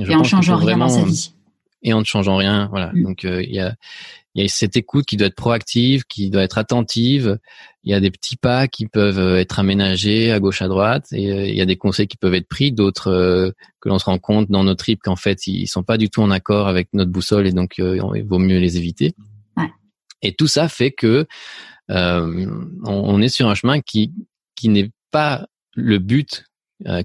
[0.00, 1.32] et en changeant rien dans sa vie.
[1.82, 2.90] Et en ne changeant rien, voilà.
[2.92, 3.02] Mm.
[3.04, 3.74] Donc il y a
[4.38, 7.38] il y a cette écoute qui doit être proactive, qui doit être attentive.
[7.82, 11.06] Il y a des petits pas qui peuvent euh, être aménagés à gauche à droite,
[11.10, 13.50] et euh, il y a des conseils qui peuvent être pris, d'autres euh,
[13.80, 16.22] que l'on se rend compte dans nos tripes qu'en fait ils sont pas du tout
[16.22, 19.14] en accord avec notre boussole et donc il vaut mieux les éviter.
[20.22, 21.26] Et tout ça fait que
[21.88, 24.12] on, est sur un chemin qui
[24.54, 26.44] qui n'est pas le but,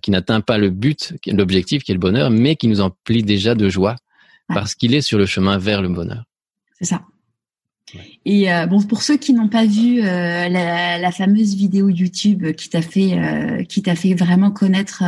[0.02, 3.56] qui n'atteint pas le but, l'objectif qui est le bonheur, mais qui nous emplit déjà
[3.56, 3.96] de joie
[4.48, 6.24] parce qu'il est sur le chemin vers le bonheur.
[6.80, 7.02] C'est ça.
[8.26, 12.54] Et euh, bon, pour ceux qui n'ont pas vu euh, la, la, fameuse vidéo YouTube
[12.54, 15.04] qui t'a fait, euh, qui t'a fait vraiment connaître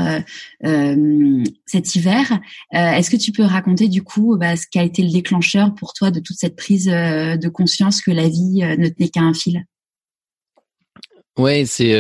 [1.66, 2.40] cet hiver,
[2.72, 5.94] est-ce que tu peux raconter du coup bah, ce qui a été le déclencheur pour
[5.94, 9.66] toi de toute cette prise de conscience que la vie ne tenait qu'à un fil?
[11.38, 11.96] Ouais, c'est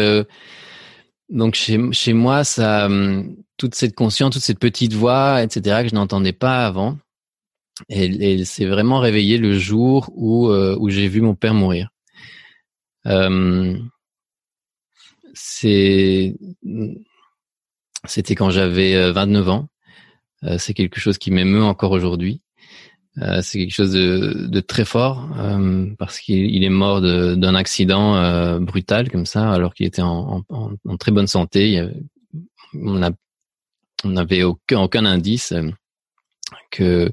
[1.29, 5.83] donc chez chez moi ça, hum, toute cette conscience, toute cette petite voix, etc.
[5.83, 6.97] que je n'entendais pas avant
[7.89, 11.89] et, s'est vraiment réveillé le jour où, euh, j'ai vu mon père mourir.
[13.07, 13.77] Euh,
[15.33, 16.33] c'était
[18.35, 19.69] quand j'avais 29 euh, ans.
[20.57, 22.41] C'est quelque chose qui m'émeut encore aujourd'hui.
[23.41, 25.29] C'est quelque chose de, très fort
[25.97, 30.43] parce qu'il est mort d'un accident brutal comme ça, alors qu'il était en,
[30.99, 31.83] très bonne santé.
[32.73, 33.11] on
[34.03, 35.53] n'avait aucun indice
[36.69, 37.11] que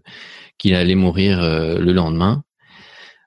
[0.62, 2.44] qu'il allait mourir euh, le lendemain.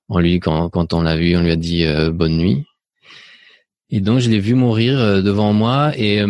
[0.07, 2.63] On lui, quand, quand on l'a vu, on lui a dit euh, bonne nuit.
[3.89, 6.21] Et donc je l'ai vu mourir euh, devant moi et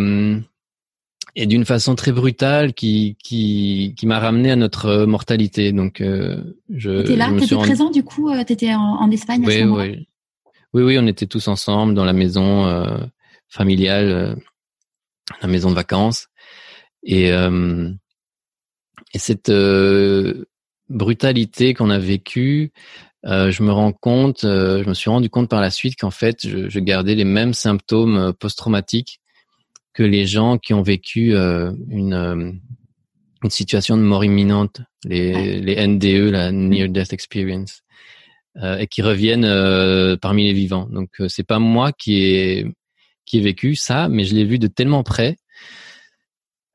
[1.38, 5.72] et d'une façon très brutale qui qui qui m'a ramené à notre mortalité.
[5.72, 7.01] Donc je.
[7.01, 10.08] T'étais là, t'étais présent du coup, t'étais en, en Espagne oui, à ce oui,
[10.74, 12.66] oui, oui, on était tous ensemble dans la maison
[13.47, 14.38] familiale,
[15.41, 16.28] la maison de vacances
[17.03, 17.28] et
[19.14, 19.51] et cette
[20.89, 22.71] brutalité qu'on a vécue,
[23.25, 26.11] euh, je me rends compte, euh, je me suis rendu compte par la suite qu'en
[26.11, 29.19] fait, je, je, gardais les mêmes symptômes euh, post-traumatiques
[29.93, 32.51] que les gens qui ont vécu euh, une, euh,
[33.43, 37.81] une situation de mort imminente, les, les NDE, la Near Death Experience,
[38.79, 40.88] et qui reviennent parmi les vivants.
[40.89, 42.65] Donc, c'est pas moi qui ai
[43.25, 45.36] qui ai vécu ça, mais je l'ai vu de tellement près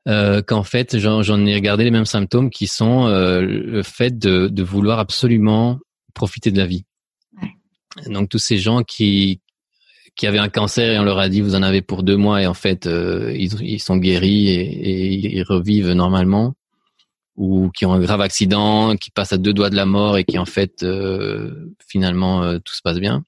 [0.07, 4.47] euh, qu'en fait j'en ai regardé les mêmes symptômes qui sont euh, le fait de,
[4.47, 5.79] de, vouloir absolument
[6.13, 6.85] profiter de la vie.
[7.41, 8.13] Ouais.
[8.13, 9.41] Donc tous ces gens qui
[10.15, 12.41] qui avaient un cancer et on leur a dit vous en avez pour deux mois
[12.41, 16.55] et en fait euh, ils, ils, sont guéris et, et, ils revivent normalement
[17.37, 20.23] ou qui ont un grave accident, qui passent à deux doigts de la mort et
[20.23, 23.23] qui en fait euh, finalement euh, tout se passe bien.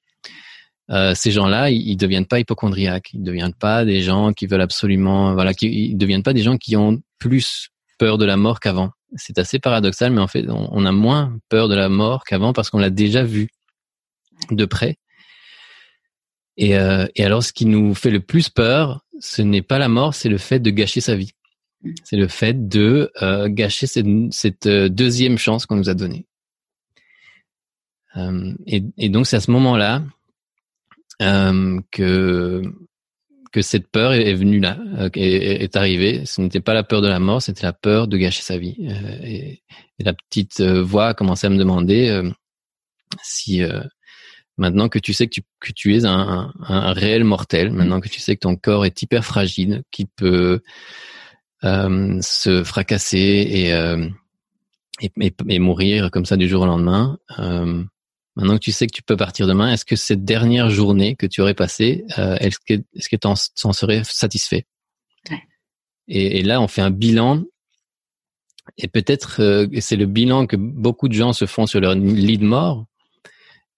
[0.89, 4.61] Euh, ces gens-là, ils, ils deviennent pas hypochondriaques, ils deviennent pas des gens qui veulent
[4.61, 8.59] absolument, voilà, qui, ils deviennent pas des gens qui ont plus peur de la mort
[8.59, 8.91] qu'avant.
[9.15, 12.69] C'est assez paradoxal, mais en fait, on, a moins peur de la mort qu'avant parce
[12.69, 13.49] qu'on l'a déjà vu
[14.49, 14.97] de près.
[16.57, 19.88] Et, euh, et alors, ce qui nous fait le plus peur, ce n'est pas la
[19.88, 21.31] mort, c'est le fait de gâcher sa vie.
[22.03, 26.25] C'est le fait de euh, gâcher cette, cette euh, deuxième chance qu'on nous a donnée.
[28.15, 30.03] Euh, et, et donc, c'est à ce moment-là
[31.20, 32.61] que
[33.51, 36.26] que cette peur est, venue là, euh, est, est, arrivée.
[36.26, 38.76] Ce n'était pas la peur de la mort, c'était la peur de gâcher sa vie.
[38.82, 39.61] Euh, et,
[39.99, 42.20] et, la petite voix a commencé à me demander
[43.22, 43.61] si
[44.57, 47.76] maintenant que tu sais que tu, que tu es un, un, réel mortel, mmh.
[47.76, 50.61] maintenant que tu sais que ton corps est hyper fragile, qui peut
[51.64, 54.09] euh, se fracasser et, euh,
[55.01, 55.11] et,
[55.47, 57.84] et, mourir comme ça du jour au lendemain, euh,
[58.36, 61.27] Maintenant que tu sais que tu peux partir demain, est-ce que cette dernière journée que
[61.27, 63.36] tu aurais passée, euh, est-ce que est-ce que tu en,
[63.73, 64.65] serais satisfait?
[65.29, 65.41] Ouais.
[66.07, 67.43] et, et, là, on fait un bilan.
[68.77, 72.38] Et peut-être euh, c'est le bilan que beaucoup de gens se font sur leur lit
[72.38, 72.86] de mort.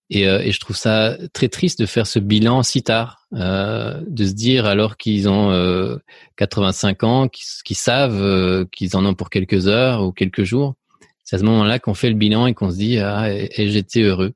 [0.09, 4.01] Et, euh, et je trouve ça très triste de faire ce bilan si tard, euh,
[4.07, 5.99] de se dire alors qu'ils ont
[6.37, 10.75] 85 euh, ans, qu'ils savent qu'ils en ont pour quelques heures ou quelques jours.
[11.23, 13.69] C'est à ce moment-là qu'on fait le bilan et qu'on se dit ah et, et
[13.69, 14.33] j'étais heureux.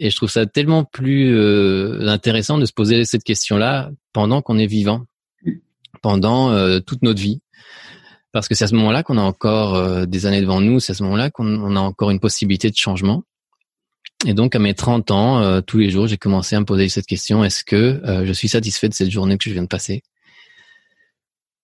[0.00, 4.58] Et je trouve ça tellement plus euh, intéressant de se poser cette question-là pendant qu'on
[4.58, 5.06] est vivant,
[6.02, 7.40] pendant euh, toute notre vie.
[8.32, 10.92] Parce que c'est à ce moment-là qu'on a encore euh, des années devant nous, c'est
[10.92, 13.24] à ce moment-là qu'on a encore une possibilité de changement.
[14.26, 17.06] Et donc, à mes 30 ans, tous les jours, j'ai commencé à me poser cette
[17.06, 20.02] question, est-ce que je suis satisfait de cette journée que je viens de passer?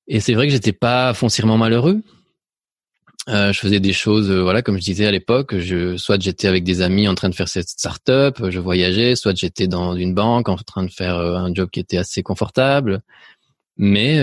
[0.07, 2.01] Et c'est vrai que j'étais pas foncièrement malheureux,
[3.29, 6.47] euh, je faisais des choses, euh, voilà, comme je disais à l'époque, je, soit j'étais
[6.47, 10.15] avec des amis en train de faire cette start-up, je voyageais, soit j'étais dans une
[10.15, 13.01] banque en train de faire euh, un job qui était assez confortable,
[13.77, 14.21] mais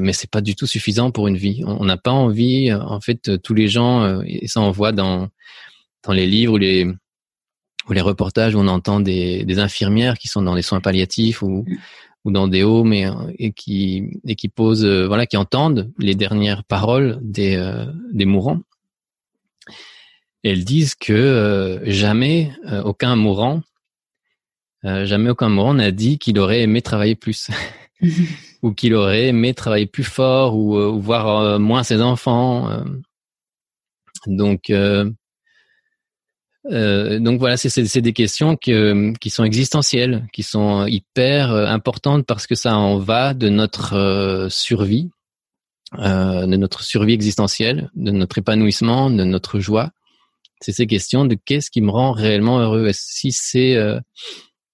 [0.00, 1.62] mais c'est pas du tout suffisant pour une vie.
[1.66, 5.28] On n'a pas envie, en fait, tous les gens, et ça on voit dans
[6.04, 6.86] dans les livres ou les
[7.88, 11.42] ou les reportages où on entend des, des infirmières qui sont dans les soins palliatifs
[11.42, 11.64] ou
[12.24, 16.14] ou dans des homes et, et qui et qui posent euh, voilà qui entendent les
[16.14, 18.60] dernières paroles des euh, des mourants.
[20.44, 22.52] Elles disent que euh, jamais
[22.84, 23.62] aucun mourant
[24.84, 27.50] jamais aucun mourant n'a dit qu'il aurait aimé travailler plus
[28.62, 32.84] ou qu'il aurait aimé travailler plus fort ou, ou voir moins ses enfants
[34.26, 34.72] donc
[36.66, 42.46] euh, donc voilà, c'est des questions qui sont existentielles, qui sont hyper euh, importantes parce
[42.46, 45.10] que ça en va de notre euh, survie,
[45.96, 49.90] de notre survie existentielle, de notre épanouissement, de notre joie.
[50.60, 52.90] C'est ces questions de qu'est-ce qui me rend réellement heureux.
[52.92, 53.78] Si c'est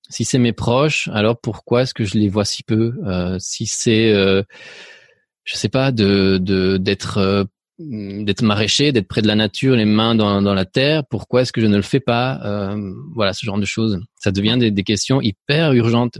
[0.08, 2.94] si c'est mes proches, alors pourquoi est-ce que je les vois si peu?
[3.38, 6.38] Si c'est je sais pas de
[6.78, 11.04] d'être Mm, d'être maraîcher, d'être près de la nature, les mains dans, dans la terre.
[11.04, 14.00] Pourquoi est-ce que je ne le fais pas euh, Voilà, ce genre de choses.
[14.16, 16.18] Ça devient des, des questions hyper urgentes.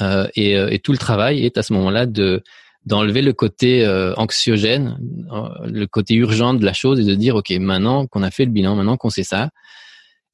[0.00, 2.42] Euh, et, euh, et, tout le travail est à ce moment-là de
[2.86, 4.98] d'enlever le côté euh, anxiogène,
[5.32, 8.44] euh, le côté urgent de la chose et de dire ok maintenant qu'on a fait
[8.44, 9.50] le bilan, maintenant qu'on sait ça,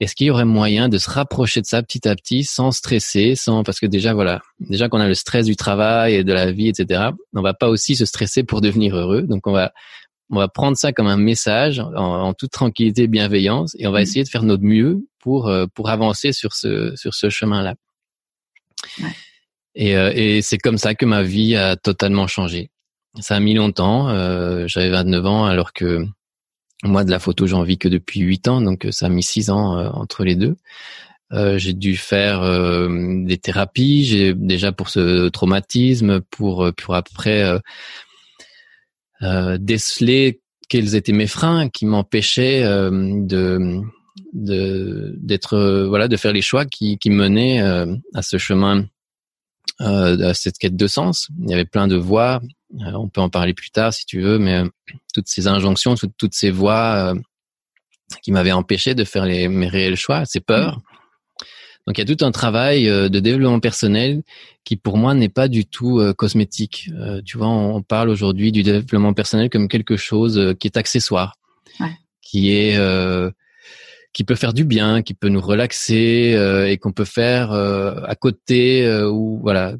[0.01, 3.37] est-ce qu'il y aurait moyen de se rapprocher de ça petit à petit sans stresser,
[3.37, 6.51] sans parce que déjà voilà, déjà qu'on a le stress du travail et de la
[6.51, 7.11] vie, etc.
[7.35, 9.73] On va pas aussi se stresser pour devenir heureux, donc on va
[10.31, 14.01] on va prendre ça comme un message en, toute tranquillité et bienveillance et on va
[14.01, 14.03] mmh.
[14.03, 17.75] essayer de faire notre mieux pour euh, pour avancer sur ce sur ce chemin-là.
[19.75, 22.71] Et, euh, et c'est comme ça que ma vie a totalement changé.
[23.21, 24.09] Ça a mis longtemps.
[24.09, 26.05] Euh, J'avais 29 ans alors que
[26.83, 29.51] moi de la photo j'en vis que depuis 8 ans, donc ça a mis 6
[29.51, 30.57] ans euh, entre les deux.
[31.33, 37.59] Euh, j'ai dû faire des thérapies, j'ai déjà pour ce traumatisme, pour pour après euh,
[39.59, 40.43] déceler
[40.73, 43.83] quels étaient mes freins qui m'empêchaient euh, de
[44.33, 47.61] d'être euh, voilà de faire les choix qui, qui menaient
[48.15, 48.87] à ce chemin
[49.79, 51.29] à cette quête de sens.
[51.43, 52.41] Il y avait plein de voies
[52.95, 54.63] on peut en parler plus tard si tu veux mais
[55.13, 57.15] toutes ces injonctions toutes, toutes ces voies
[58.23, 60.81] qui m'avaient empêché de faire les, mes réels choix ces peurs
[61.87, 64.23] donc il y a tout un travail euh, de développement personnel
[64.65, 66.89] qui pour moi n'est pas du tout euh, cosmétique.
[66.95, 71.35] Euh, tu vois, on, parle aujourd'hui du développement personnel comme quelque chose qui est accessoire,
[72.21, 72.79] qui est
[74.13, 76.37] qui peut faire du bien, qui peut nous relaxer
[76.69, 79.75] et qu'on peut faire à côté ou voilà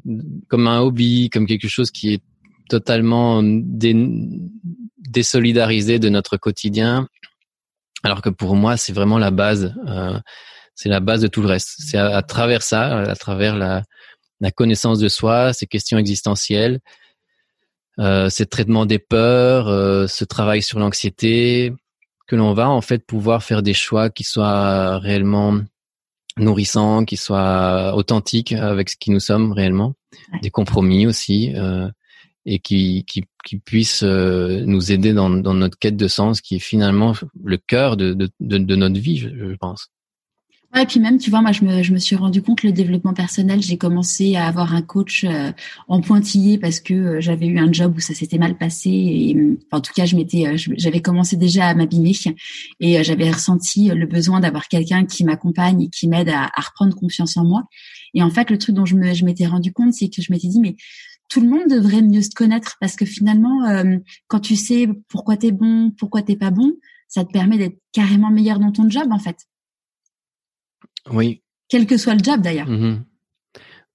[0.49, 2.21] comme un hobby, comme quelque chose qui est
[2.69, 3.41] totalement
[4.97, 7.07] désolidarisé de notre quotidien.
[8.03, 9.73] Alors que pour moi, c'est vraiment la base
[10.75, 11.75] c'est la base de tout le reste.
[11.79, 13.83] C'est à, travers ça, à travers la,
[14.41, 16.79] la, connaissance de soi, ces questions existentielles,
[17.99, 21.73] euh, ces traitements des peurs, euh, ce travail sur l'anxiété,
[22.27, 25.59] que l'on va en fait pouvoir faire des choix qui soient réellement
[26.37, 29.93] nourrissants, qui soient authentiques avec ce qui nous sommes réellement,
[30.41, 31.89] des compromis aussi, euh,
[32.45, 36.55] et qui, qui, qui puissent euh, nous aider dans, dans, notre quête de sens, qui
[36.55, 37.13] est finalement
[37.43, 39.89] le cœur de, de, de, de notre vie, je, je pense.
[40.73, 42.71] Ouais, et puis même, tu vois, moi, je me, je me suis rendu compte le
[42.71, 43.61] développement personnel.
[43.61, 45.51] J'ai commencé à avoir un coach euh,
[45.87, 48.89] en pointillé parce que euh, j'avais eu un job où ça s'était mal passé.
[48.89, 49.37] Et
[49.71, 52.13] en tout cas, je m'étais, euh, j'avais commencé déjà à m'abîmer
[52.79, 56.95] et j'avais ressenti le besoin d'avoir quelqu'un qui m'accompagne et qui m'aide à, à, reprendre
[56.95, 57.65] confiance en moi.
[58.15, 60.31] Et en fait, le truc dont je me, je m'étais rendu compte, c'est que je
[60.31, 60.75] m'étais dit, mais
[61.29, 63.61] tout le monde devrait mieux se connaître parce que finalement,
[64.27, 66.73] quand tu sais pourquoi t'es bon, pourquoi t'es pas bon,
[67.07, 69.37] ça te permet d'être carrément meilleur dans ton job, en fait.
[71.09, 71.41] Oui.
[71.69, 72.69] Quel que soit le job d'ailleurs.
[72.69, 72.99] Mm-hmm.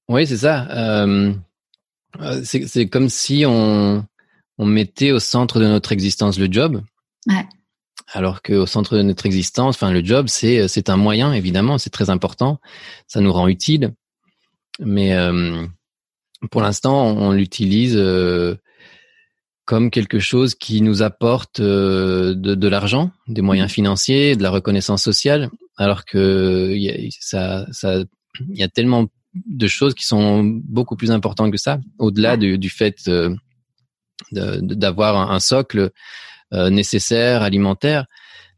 [0.09, 0.69] Oui, c'est ça.
[0.71, 1.33] Euh,
[2.21, 4.05] euh c'est comme si on,
[4.59, 6.83] on mettait au centre de notre existence le job.
[7.27, 7.47] Ouais.
[8.13, 11.91] Alors qu'au centre de notre existence, enfin le job, c'est c'est un moyen évidemment, c'est
[11.91, 12.59] très important,
[13.07, 13.93] ça nous rend utile,
[14.81, 15.67] mais euh,
[16.51, 18.57] pour l'instant, on, l'utilise euh,
[19.69, 24.49] comme quelque chose qui nous apporte euh, de, de l'argent, des moyens financiers, de la
[24.49, 27.99] reconnaissance sociale, alors que y a, ça, ça,
[28.49, 32.57] il y a tellement de choses qui sont beaucoup plus importantes que ça, au-delà du,
[32.57, 33.37] du, fait euh,
[34.33, 35.91] d'avoir un, socle
[36.55, 38.07] euh, nécessaire alimentaire.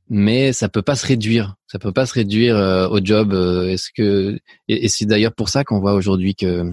[0.09, 1.57] Mais ça peut pas se réduire.
[1.67, 3.33] Ça peut pas se réduire euh, au job.
[3.69, 4.39] Est-ce que
[4.69, 6.71] et, c'est d'ailleurs pour ça qu'on voit aujourd'hui que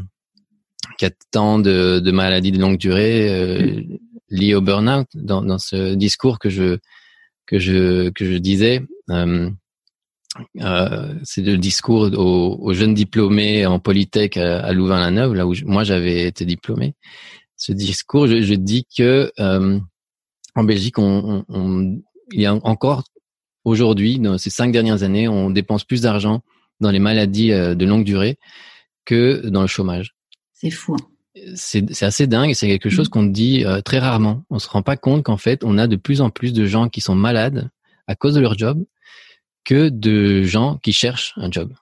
[1.00, 3.86] qu'il y a tant de, de, maladies de longue durée
[4.30, 6.78] liées au burn-out dans, dans ce discours que je
[7.46, 8.82] que je que je disais.
[9.10, 9.50] Euh,
[10.62, 16.28] euh, c'est le discours aux, jeunes diplômés en polytech à, Louvain-la-Neuve, là où moi j'avais
[16.28, 16.94] été diplômé.
[17.56, 19.80] Ce discours, je, je dis que euh,
[20.56, 22.00] en Belgique, on, on,
[22.32, 23.04] il y a encore
[23.64, 26.42] aujourd'hui, dans ces cinq dernières années, on dépense plus d'argent
[26.80, 28.38] dans les maladies euh, de longue durée
[29.06, 30.16] que dans le chômage.
[30.54, 30.96] C'est fou.
[31.56, 32.54] C'est assez dingue.
[32.54, 33.12] C'est quelque chose mmh.
[33.12, 34.44] qu'on dit euh, très rarement.
[34.50, 36.90] On se rend pas compte qu'en fait, on a de plus en plus de gens
[36.90, 37.70] qui sont malades
[38.08, 38.84] à cause de leur job
[39.66, 41.74] que de gens qui cherchent un job.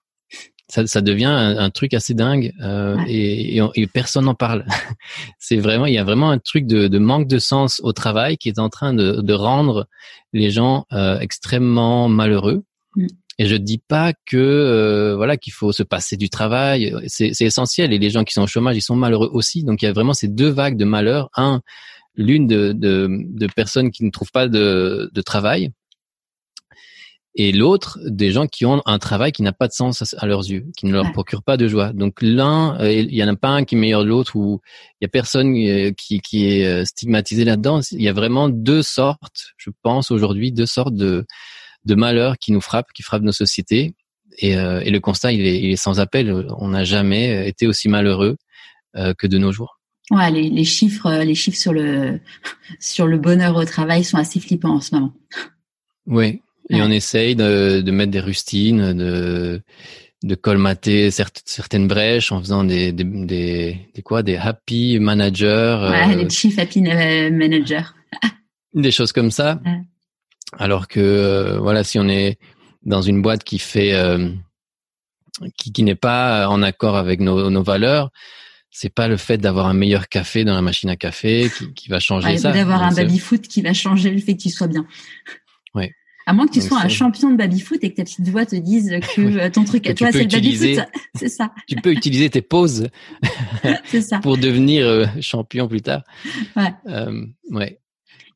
[0.67, 4.65] Ça, ça devient un, truc assez dingue euh, et, et, personne n'en parle.
[5.39, 8.37] c'est vraiment, il y a vraiment un truc de, de, manque de sens au travail
[8.37, 9.87] qui est en train de, de rendre
[10.33, 12.63] les gens euh, extrêmement malheureux.
[13.37, 17.91] Et je dis pas que euh, voilà qu'il faut se passer du travail, c'est essentiel.
[17.93, 19.63] Et les gens qui sont au chômage, ils sont malheureux aussi.
[19.63, 21.29] Donc il y a vraiment ces deux vagues de malheur.
[21.35, 21.61] Un,
[22.15, 25.71] l'une de, de, de, personnes qui ne trouvent pas de, de travail
[27.35, 30.49] et l'autre des gens qui ont un travail qui n'a pas de sens à, leurs
[30.49, 31.91] yeux, qui ne leur procure pas de joie.
[31.91, 34.61] Donc l'un, euh, il y en a pas un qui est meilleur que l'autre ou
[35.01, 37.81] il y a personne euh, qui, qui est euh, stigmatisé là-dedans.
[37.91, 41.25] Il y a vraiment deux sortes, je pense aujourd'hui, deux sortes de,
[41.85, 43.93] de malheurs qui nous frappent, qui frappent nos sociétés.
[44.39, 46.29] Et, et le constat, il est, il est sans appel.
[46.57, 48.35] On n'a jamais été aussi malheureux
[48.93, 49.79] que de nos jours.
[50.11, 52.19] Ouais, les, les chiffres, les chiffres sur le
[52.79, 55.13] sur le bonheur au travail sont assez flippants en ce moment.
[56.05, 59.61] Oui, et on essaye de, de, mettre des rustines, de,
[60.23, 65.77] de colmater certaines brèches en faisant des, des, des, quoi, des happy managers.
[65.89, 67.85] Ouais, euh, les chief happy managers.
[68.73, 69.59] des choses comme ça.
[70.53, 72.37] Alors que, euh, voilà, si on est
[72.83, 74.29] dans une boîte qui fait, euh,
[75.57, 78.11] qui, qui n'est pas en accord avec nos, nos valeurs,
[78.69, 81.89] c'est pas le fait d'avoir un meilleur café dans la machine à café qui, qui
[81.89, 82.51] va changer ouais, ça.
[82.51, 84.85] D'avoir un baby foot qui va changer le fait que tu sois bien.
[85.73, 85.89] Oui.
[86.27, 88.55] À moins que tu sois un champion de baby-foot et que ta petite voix te
[88.55, 90.83] dise que euh, ton truc à toi, c'est le baby-foot.
[91.15, 91.51] C'est ça.
[91.67, 92.87] tu peux utiliser tes pauses
[94.01, 94.19] ça.
[94.23, 96.01] pour devenir champion plus tard.
[96.55, 96.73] Ouais.
[96.87, 97.79] Euh, ouais.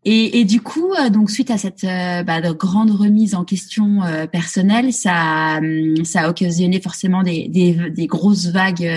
[0.05, 3.99] Et, et, du coup, euh, donc suite à cette bah, grande remise en question
[4.31, 8.89] personnelle, ça, hum, ça a occasionné forcément des, des, des grosses vagues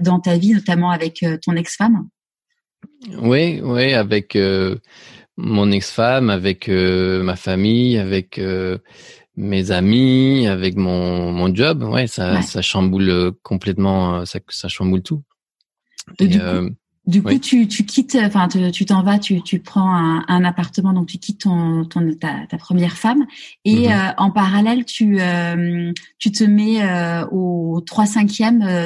[0.00, 2.08] dans ta vie, notamment avec ton ex-femme.
[3.20, 4.36] Oui, oui, avec
[5.38, 8.76] mon ex-femme, avec euh, ma famille, avec euh,
[9.36, 11.84] mes amis, avec mon, mon job.
[11.84, 15.22] Ouais, ça, ça chamboule euh, complètement, ça, ça chamboule tout.
[16.18, 16.74] Et, du coup,
[17.08, 20.92] du coup tu, tu quittes, enfin, tu t'en vas, tu, tu prends un, un, appartement,
[20.92, 23.26] donc tu quittes ton, ton ta, ta première femme,
[23.64, 24.14] et mhm.
[24.18, 25.18] en parallèle, tu,
[26.18, 26.80] tu te mets
[27.32, 28.30] au 3 5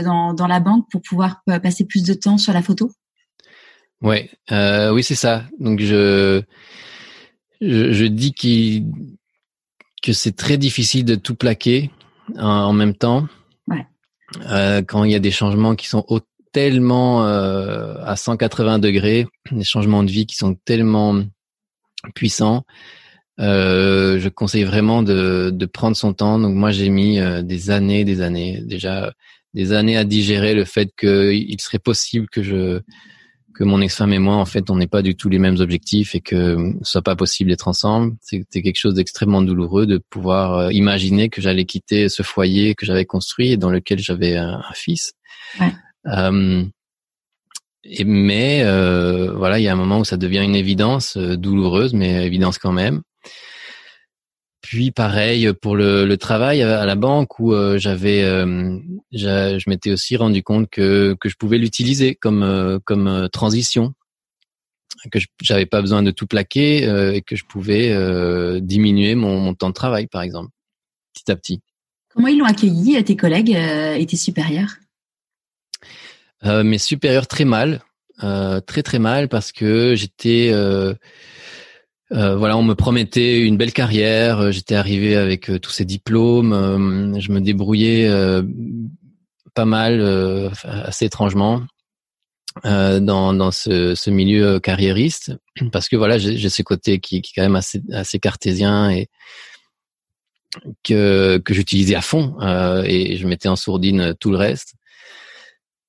[0.05, 2.91] dans, dans la banque pour pouvoir passer plus de temps sur la photo?
[4.03, 5.45] Ouais, euh, oui, c'est ça.
[5.61, 6.43] Donc je
[7.61, 8.83] je, je dis qu
[10.03, 11.91] que c'est très difficile de tout plaquer
[12.37, 13.29] en, même temps.
[13.69, 13.87] Ouais.
[14.47, 16.05] Euh, quand il y a des changements qui sont
[16.53, 21.23] tellement euh, à 180 degrés, des changements de vie qui sont tellement
[22.15, 22.65] puissants,
[23.41, 26.39] euh, je conseille vraiment de, de prendre son temps.
[26.39, 29.13] Donc moi j'ai mis euh, des années, des années, déjà
[29.55, 32.81] des années à digérer le fait qu'il serait possible que je
[33.55, 36.15] que mon ex-femme et moi, en fait, on n'est pas du tout les mêmes objectifs
[36.15, 38.17] et que ce soit pas possible d'être ensemble.
[38.21, 42.87] C'était quelque chose d'extrêmement douloureux de pouvoir euh, imaginer que j'allais quitter ce foyer que
[42.87, 45.13] j'avais construit et dans lequel j'avais un, fils.
[45.61, 45.73] Ouais.
[46.07, 46.65] Euh,
[47.85, 51.37] et, mais euh, voilà, il y a un moment où ça devient une évidence euh,
[51.37, 53.03] douloureuse, mais évidence quand même.
[54.63, 58.79] Puis pareil pour le, le travail à la banque où euh, j'avais, euh,
[59.11, 63.93] je m'étais aussi rendu compte que que je pouvais l'utiliser comme euh, comme transition,
[65.11, 66.85] que j'avais pas besoin de tout plaquer
[67.15, 67.93] et que je pouvais
[68.61, 70.51] diminuer mon, mon, temps de travail par exemple,
[71.13, 71.61] petit à petit.
[72.15, 74.77] Comment ils l'ont accueilli tes collègues et tes supérieurs?
[76.45, 77.83] Mes supérieurs très mal,
[78.19, 80.51] très très mal parce que j'étais
[82.13, 84.41] euh, voilà, on me promettait une belle carrière.
[84.41, 87.19] Euh, j'étais arrivé avec euh, tous ces diplômes.
[87.19, 88.11] je me débrouillais
[89.55, 90.01] pas mal,
[90.65, 91.63] assez étrangement,
[92.65, 95.33] dans, dans ce, milieu carriériste,
[95.73, 99.09] parce que voilà, j'ai ce côté qui, qui est quand même assez, assez cartésien et
[100.83, 102.37] que que j'utilisais à fond
[102.85, 104.75] et je mettais en sourdine tout le reste.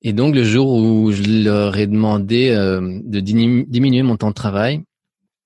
[0.04, 4.84] Et donc le jour où je leur ai demandé de diminuer mon temps de travail,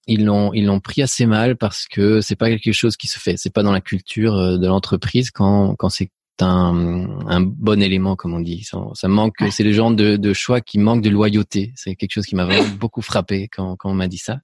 [0.07, 3.19] ils l'ont ils l'ont pris assez mal parce que c'est pas quelque chose qui se
[3.19, 6.09] fait, c'est pas dans la culture de l'entreprise quand quand c'est
[6.41, 8.63] un, un bon élément, comme on dit.
[8.63, 11.73] Ça, ça manque, c'est le genre de, de, choix qui manque de loyauté.
[11.75, 14.39] C'est quelque chose qui m'a vraiment beaucoup frappé quand, quand on m'a dit ça.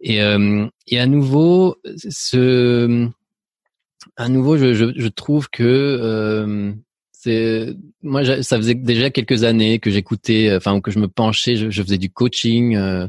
[0.00, 3.08] Et, euh, et à nouveau, ce,
[4.16, 6.72] à nouveau, je, je, je trouve que euh,
[7.22, 11.70] c'est moi, ça faisait déjà quelques années que j'écoutais, enfin que je me penchais, je,
[11.70, 12.74] je faisais du coaching.
[12.74, 13.06] Euh,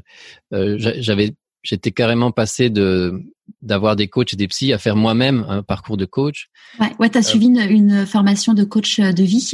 [0.54, 1.34] euh j'avais
[1.64, 3.24] j'étais carrément passé de
[3.64, 6.50] d'avoir des coachs et des psys à faire moi-même un parcours de coach.
[6.80, 9.54] Ouais, ouais tu as euh, suivi une, une, formation de coach euh, de vie?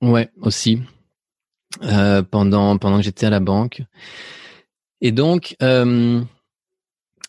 [0.00, 0.80] Ouais, aussi.
[1.82, 3.82] Euh, pendant pendant que j'étais à la banque.
[5.00, 6.22] Et donc euh,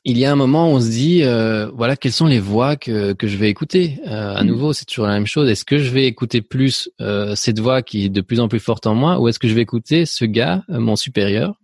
[0.10, 2.76] il y a un moment où on se dit euh, voilà quelles sont les voix
[2.76, 4.00] que que je vais écouter.
[4.06, 4.48] à mm.
[4.48, 5.50] nouveau, c'est toujours la même chose.
[5.50, 6.90] Est-ce que je vais écouter plus
[7.36, 9.54] cette voix qui est de plus en plus forte en moi ou est-ce que je
[9.54, 11.56] vais écouter ce gars, mon supérieur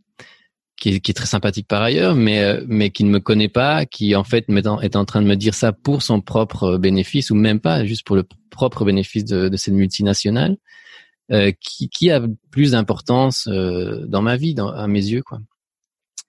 [0.78, 3.50] qui est, qui est, très sympathique par ailleurs, mais euh, mais qui ne me connaît
[3.50, 7.32] pas, qui en fait est en train de me dire ça pour son propre bénéfice
[7.32, 10.58] ou même pas, juste pour le propre bénéfice de, de cette multinationale,
[11.32, 12.22] euh, qui, qui a
[12.52, 15.40] plus d'importance euh, dans ma vie, dans, à mes yeux, quoi.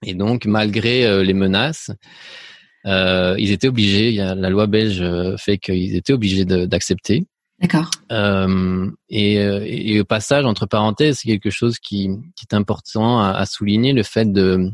[0.05, 1.91] Et donc, malgré euh, les menaces,
[2.85, 4.13] ils étaient obligés.
[4.13, 5.03] La loi belge
[5.37, 7.25] fait qu'ils étaient obligés d'accepter.
[7.59, 7.89] D'accord.
[8.11, 13.19] Euh, et, euh, et, au passage, entre parenthèses, c'est quelque chose qui, qui est important
[13.19, 14.71] à, à, souligner, le fait de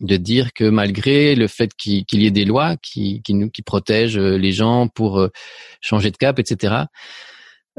[0.00, 3.62] de dire que malgré le fait qu'il y ait des lois qui, qui nous qui
[3.62, 5.28] protègent euh, les gens pour euh,
[5.80, 6.84] changer de cap, etc.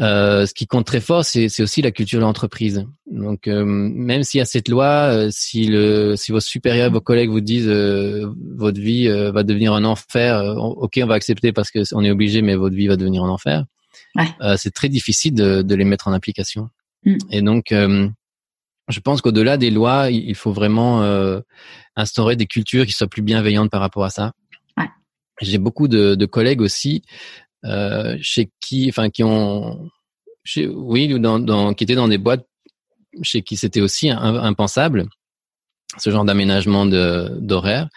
[0.02, 2.86] Euh, ce qui compte très fort, c'est aussi la culture de l'entreprise.
[3.10, 7.30] Donc, euh, même s'il y a cette loi, si le si vos supérieurs, vos collègues
[7.30, 12.04] vous disent votre vie va devenir un enfer, ok, on va accepter parce que on
[12.04, 13.66] est obligé, mais votre vie va devenir un enfer
[14.42, 16.70] euh, c'est très difficile de, de, les mettre en application.
[17.04, 17.18] Mm.
[17.32, 18.08] Et donc, euh,
[18.88, 21.40] je pense qu'au-delà des lois, il faut vraiment euh,
[21.96, 24.34] instaurer des cultures qui soient plus bienveillantes par rapport à ça.
[24.78, 24.88] Ouais.
[25.42, 27.04] J'ai beaucoup de, de, collègues aussi
[27.66, 29.90] euh, chez qui, enfin, qui ont,
[30.44, 32.46] chez, oui, dans, dans, qui étaient dans des boîtes
[33.24, 35.06] chez qui c'était aussi impensable
[35.98, 37.88] ce genre d'aménagement d'horaire,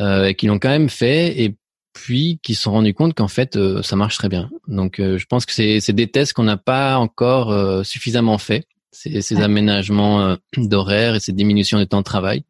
[0.00, 1.56] euh, qui l'ont quand même fait et
[1.92, 4.50] puis qui se sont rendus compte qu'en fait euh, ça marche très bien.
[4.68, 8.66] Donc euh, je pense que c'est des tests qu'on n'a pas encore euh, suffisamment fait,
[8.92, 12.44] ces, ces aménagements d'horaire et ces diminutions de temps de travail.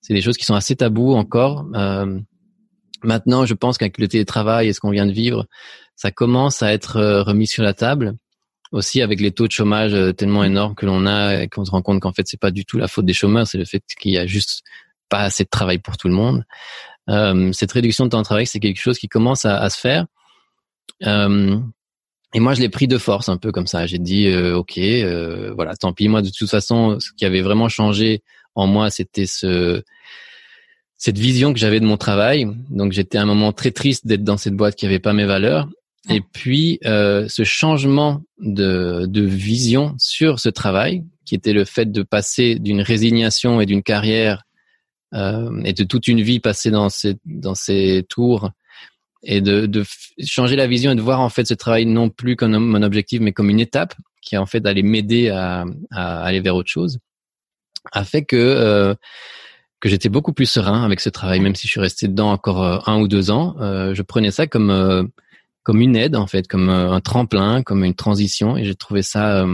[0.00, 1.64] C'est des choses qui sont assez tabous encore.
[3.04, 5.46] Maintenant, je pense qu'avec le télétravail et ce qu'on vient de vivre,
[5.96, 8.14] ça commence à être remis sur la table.
[8.72, 11.82] Aussi avec les taux de chômage tellement énormes que l'on a, et qu'on se rend
[11.82, 14.12] compte qu'en fait c'est pas du tout la faute des chômeurs, c'est le fait qu'il
[14.12, 14.62] y a juste
[15.10, 16.44] pas assez de travail pour tout le monde.
[17.10, 19.78] Euh, cette réduction de temps de travail, c'est quelque chose qui commence à, à se
[19.78, 20.06] faire.
[21.04, 21.58] Euh,
[22.34, 23.86] et moi, je l'ai pris de force, un peu comme ça.
[23.86, 26.08] J'ai dit, euh, ok, euh, voilà, tant pis.
[26.08, 28.22] Moi, de toute façon, ce qui avait vraiment changé
[28.54, 29.82] en moi, c'était ce
[31.02, 32.46] cette vision que j'avais de mon travail.
[32.70, 35.24] Donc, j'étais à un moment très triste d'être dans cette boîte qui avait pas mes
[35.24, 35.68] valeurs.
[36.08, 41.90] Et puis, euh, ce changement de, de vision sur ce travail, qui était le fait
[41.90, 44.44] de passer d'une résignation et d'une carrière
[45.14, 48.52] euh, et de toute une vie passée dans ces dans ces tours
[49.24, 49.84] et de, de
[50.24, 53.20] changer la vision et de voir en fait ce travail non plus comme mon objectif
[53.20, 56.98] mais comme une étape qui en fait d'aller m'aider à, à, aller vers autre chose
[57.90, 58.94] a fait que euh,
[59.82, 62.62] que j'étais beaucoup plus serein avec ce travail même si je suis resté dedans encore
[62.62, 65.02] euh, un ou deux ans euh, je prenais ça comme euh,
[65.64, 69.44] comme une aide en fait comme un tremplin comme une transition et j'ai trouvé ça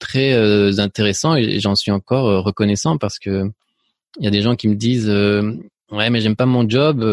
[0.00, 3.44] très intéressant et j'en suis encore reconnaissant parce que
[4.18, 7.04] il y a des gens qui me disent ouais mais j'aime pas mon job.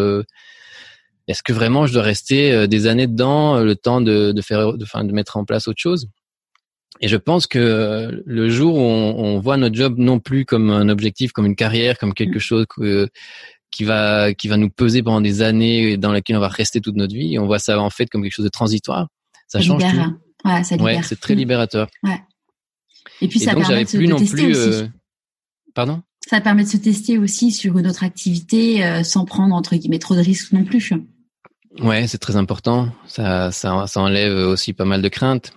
[1.27, 5.03] Est-ce que vraiment je dois rester des années dedans, le temps de, de faire, de,
[5.03, 6.07] de mettre en place autre chose?
[6.99, 10.69] Et je pense que le jour où on, on, voit notre job non plus comme
[10.69, 12.41] un objectif, comme une carrière, comme quelque mm.
[12.41, 13.09] chose que,
[13.71, 16.81] qui va qui va nous peser pendant des années et dans laquelle on va rester
[16.81, 19.07] toute notre vie, on voit ça en fait comme quelque chose de transitoire.
[19.47, 20.47] Ça, change tout.
[20.47, 21.87] Ouais, ça ouais, c'est très libérateur.
[22.03, 22.21] Ouais.
[23.21, 24.83] Et puis ça permet de, plus non plus, aussi.
[25.73, 26.01] Pardon?
[26.27, 29.99] Ça permet de se tester aussi sur une autre activité euh, sans prendre entre guillemets
[29.99, 30.93] trop de risques non plus.
[31.79, 32.89] Ouais, c'est très important.
[33.07, 35.53] Ça, ça, ça enlève aussi pas mal de craintes.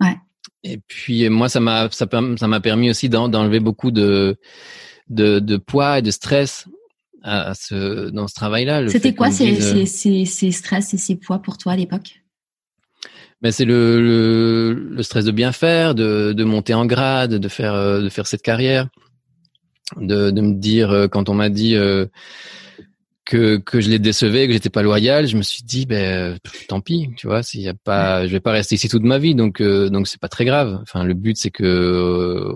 [0.00, 0.16] Ouais.
[0.64, 2.06] Et puis moi, ça m'a, ça,
[2.36, 4.36] ça m'a permis aussi d'enlever beaucoup de,
[5.08, 6.66] de, de poids et de stress
[7.22, 8.88] à, ce, dans ce travail-là.
[8.88, 12.22] C'était quoi ces, ces, ces, ces, stress et ces poids pour toi à l'époque?
[13.40, 17.48] Ben c'est le, le, le, stress de bien faire, de, de monter en grade, de
[17.48, 18.88] faire, euh, de faire cette carrière
[19.96, 22.06] de, de me dire euh, quand on m'a dit euh,
[23.28, 26.80] que que je les décevais, que j'étais pas loyal, je me suis dit ben tant
[26.80, 29.34] pis, tu vois, s'il y a pas, je vais pas rester ici toute ma vie,
[29.34, 30.78] donc euh, donc c'est pas très grave.
[30.82, 32.54] Enfin, le but c'est que euh,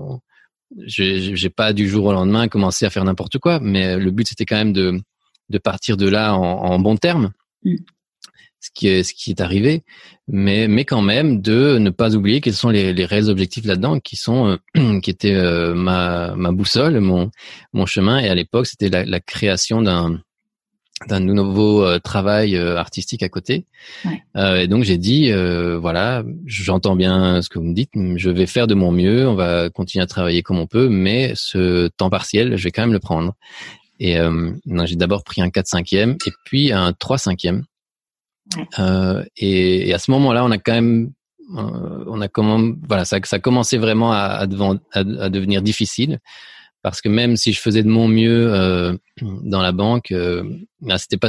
[0.86, 4.46] j'ai pas du jour au lendemain commencé à faire n'importe quoi, mais le but c'était
[4.46, 4.98] quand même de
[5.50, 7.32] de partir de là en, en bon terme.
[7.64, 7.76] Mm.
[8.60, 9.82] Ce qui est ce qui est arrivé,
[10.26, 14.00] mais mais quand même de ne pas oublier quels sont les, les réels objectifs là-dedans,
[14.00, 15.34] qui sont euh, qui étaient
[15.74, 17.30] ma ma boussole, mon
[17.74, 20.22] mon chemin, et à l'époque c'était la, la création d'un
[21.09, 23.66] d'un nouveau euh, travail euh, artistique à côté.
[24.05, 24.22] Ouais.
[24.36, 28.46] Euh, et donc j'ai dit, voilà, j'entends bien ce que vous me dites, je vais
[28.46, 32.11] faire de mon mieux, on va continuer à travailler comme on peut, mais ce temps
[32.11, 33.34] partiel, je vais quand même le prendre.
[34.00, 34.16] Et
[34.84, 35.96] j'ai d'abord pris un 4 5 e
[36.26, 37.62] et puis un 3 5 e
[38.57, 39.30] ouais.
[39.36, 41.12] et, et, à ce moment-là, on a quand même,
[41.55, 44.46] on a comment, voilà, ça, ça commençait vraiment à, à,
[44.94, 46.18] à devenir difficile
[46.83, 50.43] parce que même si je faisais de mon mieux euh, dans la banque, euh,
[50.80, 51.28] ben, c'était pas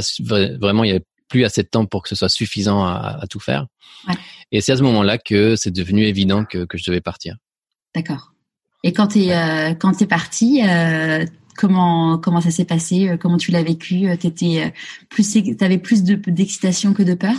[0.60, 3.26] vraiment il y avait plus assez de temps pour que ce soit suffisant à, à
[3.26, 3.66] tout faire.
[4.08, 4.14] Ouais.
[4.52, 7.36] Et c'est à ce moment-là que c'est devenu évident que, que je devais partir.
[7.94, 8.32] D'accord.
[8.82, 11.24] Et quand tu es euh, quand es parti, euh,
[11.56, 13.16] comment comment ça s'est passé?
[13.20, 14.06] Comment tu l'as vécu?
[14.18, 14.74] T'étais
[15.08, 17.36] plus t'avais plus d'excitation que de peur?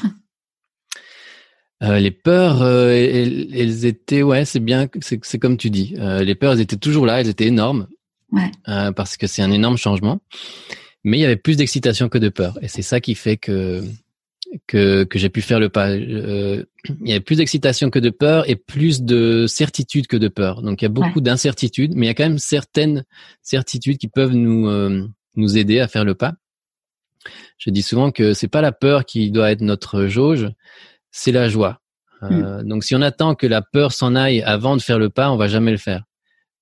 [1.84, 5.96] Euh, les peurs, euh, elles, elles, étaient, ouais, c'est bien, c'est comme tu dis.
[6.00, 7.88] Euh, les peurs, elles étaient toujours là, elles étaient énormes.
[8.36, 8.52] Ouais.
[8.68, 10.20] Euh, parce que c'est un énorme changement.
[11.04, 12.58] Mais il y avait plus d'excitation que de peur.
[12.62, 13.84] Et c'est ça qui fait que
[14.68, 15.90] que, que j'ai pu faire le pas.
[15.90, 16.64] Euh,
[17.02, 20.62] il y avait plus d'excitation que de peur et plus de certitude que de peur.
[20.62, 21.22] Donc il y a beaucoup ouais.
[21.22, 23.06] d'incertitudes, mais il y a quand même certaines
[23.42, 26.34] certitudes qui peuvent nous euh, nous aider à faire le pas.
[27.58, 30.50] Je dis souvent que c'est pas la peur qui doit être notre jauge,
[31.12, 31.82] c'est la joie.
[32.24, 32.68] Euh, mm.
[32.68, 35.38] Donc si on attend que la peur s'en aille avant de faire le pas, on
[35.38, 36.04] va jamais le faire.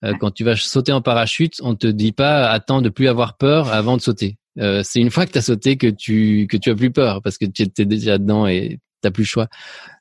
[0.04, 3.38] Euh, quand tu vas sauter en parachute, on te dit pas attends de plus avoir
[3.38, 4.38] peur avant de sauter.
[4.60, 7.22] Euh, c'est une fois que tu as sauté que tu que tu as plus peur
[7.24, 9.48] parce que tu étais déjà dedans et t'as plus le choix.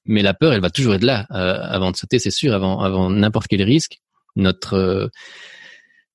[0.07, 2.81] Mais la peur, elle va toujours être là euh, avant de sauter, c'est sûr, avant
[2.81, 3.99] avant n'importe quel risque.
[4.37, 5.09] Notre euh,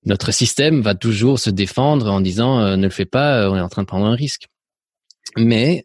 [0.05, 3.61] notre système va toujours se défendre en disant euh, ne le fais pas, on est
[3.61, 4.47] en train de prendre un risque.
[5.35, 5.83] Mais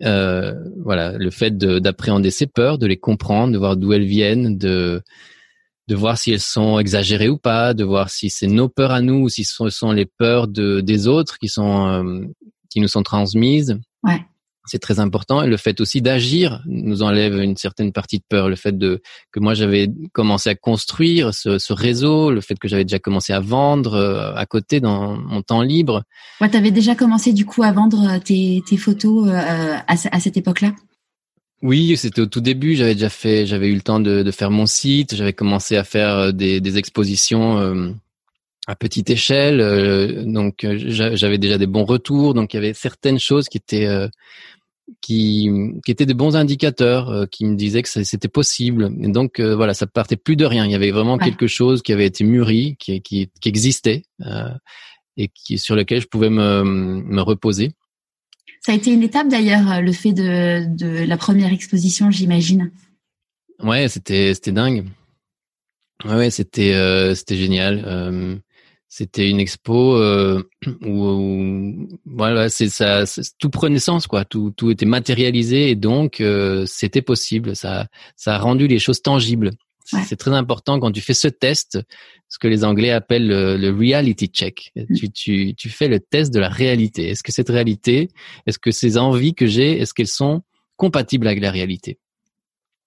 [0.85, 5.03] voilà, le fait d'appréhender ces peurs, de les comprendre, de voir d'où elles viennent, de
[5.89, 9.01] de voir si elles sont exagérées ou pas, de voir si c'est nos peurs à
[9.01, 12.21] nous ou si ce sont les peurs de, des autres qui sont euh,
[12.71, 13.79] qui nous sont transmises.
[14.03, 14.25] Ouais.
[14.65, 15.43] C'est très important.
[15.43, 18.49] Et le fait aussi d'agir nous enlève une certaine partie de peur.
[18.49, 19.03] Le fait de
[19.33, 23.33] que moi j'avais commencé à construire ce, ce, réseau, le fait que j'avais déjà commencé
[23.33, 26.05] à vendre euh, à côté dans mon temps libre.
[26.41, 30.21] Ouais, tu avais déjà commencé du coup à vendre tes, tes photos euh, à, à
[30.21, 30.73] cette époque-là?
[31.63, 32.75] Oui, c'était au tout début.
[32.75, 35.15] J'avais déjà fait, j'avais eu le temps de, de faire mon site.
[35.15, 37.91] J'avais commencé à faire euh, des, des expositions euh,
[38.67, 39.61] à petite échelle.
[39.61, 42.35] Euh, donc, j'avais déjà des bons retours.
[42.35, 43.89] Donc, il y avait certaines choses qui étaient
[45.01, 45.49] qui,
[45.85, 48.91] qui étaient des bons indicateurs, qui me disaient que c'était possible.
[49.01, 50.67] Et donc, voilà, ça partait plus de rien.
[50.67, 51.25] Il y avait vraiment ouais.
[51.25, 54.03] quelque chose qui avait été mûri, qui, qui, qui existait
[55.17, 57.73] et qui sur lequel je pouvais me, me reposer.
[58.65, 62.71] Ça a été une étape d'ailleurs, euh, le fait de, la première exposition, j'imagine.
[63.61, 64.87] Ouais, c'était dingue.
[66.05, 67.83] Ouais, ouais c'était euh, c'était génial.
[67.85, 68.37] Euh,
[68.89, 70.43] c'était une expo où,
[70.87, 73.05] où, voilà, c'est ça,
[73.39, 74.25] tout prenait sens quoi.
[74.25, 76.23] Tout était matérialisé et donc
[76.67, 77.57] c'était possible.
[77.57, 77.89] Ça
[78.27, 79.53] a rendu les choses tangibles.
[79.93, 80.01] Ouais.
[80.07, 81.79] C'est très important quand tu fais ce test,
[82.29, 84.73] ce que les Anglais appellent le, le reality check.
[84.77, 84.95] Mm.
[84.95, 87.09] Tu, tu, tu fais le test de la réalité.
[87.09, 88.09] Est-ce que cette réalité,
[88.47, 90.43] est-ce que ces envies que j'ai, est-ce qu'elles sont
[90.77, 91.99] compatibles avec la réalité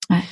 [0.09, 0.23] ouais.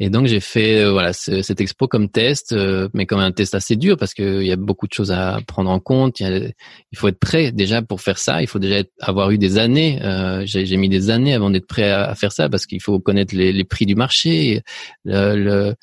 [0.00, 3.56] Et donc j'ai fait euh, voilà cette expo comme test, euh, mais comme un test
[3.56, 6.20] assez dur parce qu'il y a beaucoup de choses à prendre en compte.
[6.20, 6.54] Il,
[6.92, 8.40] il, faut être prêt déjà pour faire ça.
[8.40, 10.00] Il faut déjà être, avoir eu des années.
[10.02, 13.00] Euh, j'ai mis des années avant d'être prêt à, à, faire ça parce qu'il faut
[13.00, 14.62] connaître les, les, prix du marché,
[15.04, 15.74] le, le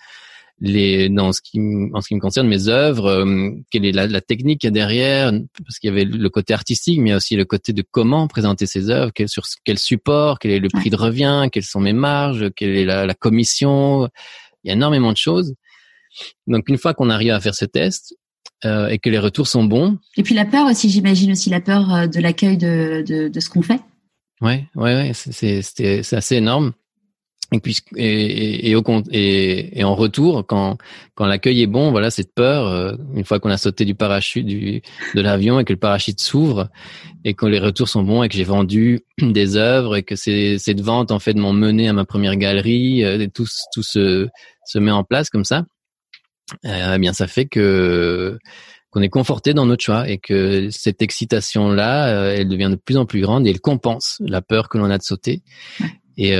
[0.61, 1.60] les dans ce qui
[1.94, 4.72] en ce qui me concerne mes œuvres euh, quelle est la, la technique qu'il y
[4.72, 5.34] a derrière
[5.65, 7.84] parce qu'il y avait le côté artistique mais il y a aussi le côté de
[7.91, 11.64] comment présenter ces œuvres quel sur quel support quel est le prix de revient quelles
[11.64, 14.10] sont mes marges quelle est la, la commission.
[14.64, 15.53] Il y a énormément de choses.
[16.48, 18.15] Donc une fois qu'on arrive à faire ce test
[18.64, 19.98] euh, et que les retours sont bons.
[20.18, 23.40] Et puis la peur aussi j'imagine aussi la peur euh, de l'accueil de, de, de
[23.40, 23.82] ce qu'on fait.
[24.41, 26.73] Ouais ouais ouais c'est c'est assez énorme
[27.51, 30.77] et, puis, et, et, au, et, et en retour, quand,
[31.13, 34.45] quand l'accueil est bon, voilà, cette peur, euh, une fois qu'on a sauté du parachute
[34.45, 34.81] du,
[35.13, 36.69] de l'avion et que le parachute s'ouvre
[37.23, 40.81] et que les retours sont bons et que j'ai vendu des œuvres et que cette
[40.81, 44.27] vente en fait m'ont mené à ma première galerie, euh, et tout, tout se,
[44.65, 45.65] se met en place comme ça,
[46.65, 48.38] euh, eh bien ça fait que
[48.89, 52.95] qu'on est conforté dans notre choix et que cette excitation là, elle devient de plus
[52.95, 55.43] en plus grande et elle compense la peur que l'on a de sauter.
[56.15, 56.34] Et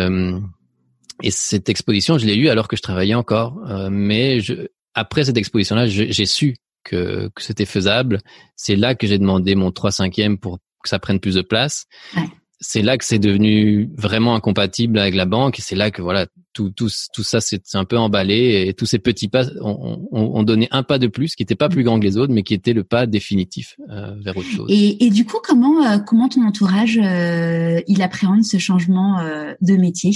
[1.24, 3.60] et cette exposition, je l'ai eue alors que je travaillais encore.
[3.90, 8.20] mais je, après cette exposition-là, j'ai su que, que c'était faisable.
[8.56, 11.86] C'est là que j'ai demandé mon 3 5 pour que ça prenne plus de place.
[12.16, 12.24] Ouais
[12.60, 16.26] c'est là que c'est devenu vraiment incompatible avec la banque et c'est là que voilà
[16.54, 20.44] tout tout tout ça c'est un peu emballé et tous ces petits pas ont, on,
[20.44, 22.54] donné un pas de plus qui n'était pas plus grand que les autres mais qui
[22.54, 24.68] était le pas définitif euh, vers autre chose.
[24.70, 29.22] Et, et du coup comment euh, comment ton entourage euh, il appréhende ce changement
[29.62, 30.12] de métier?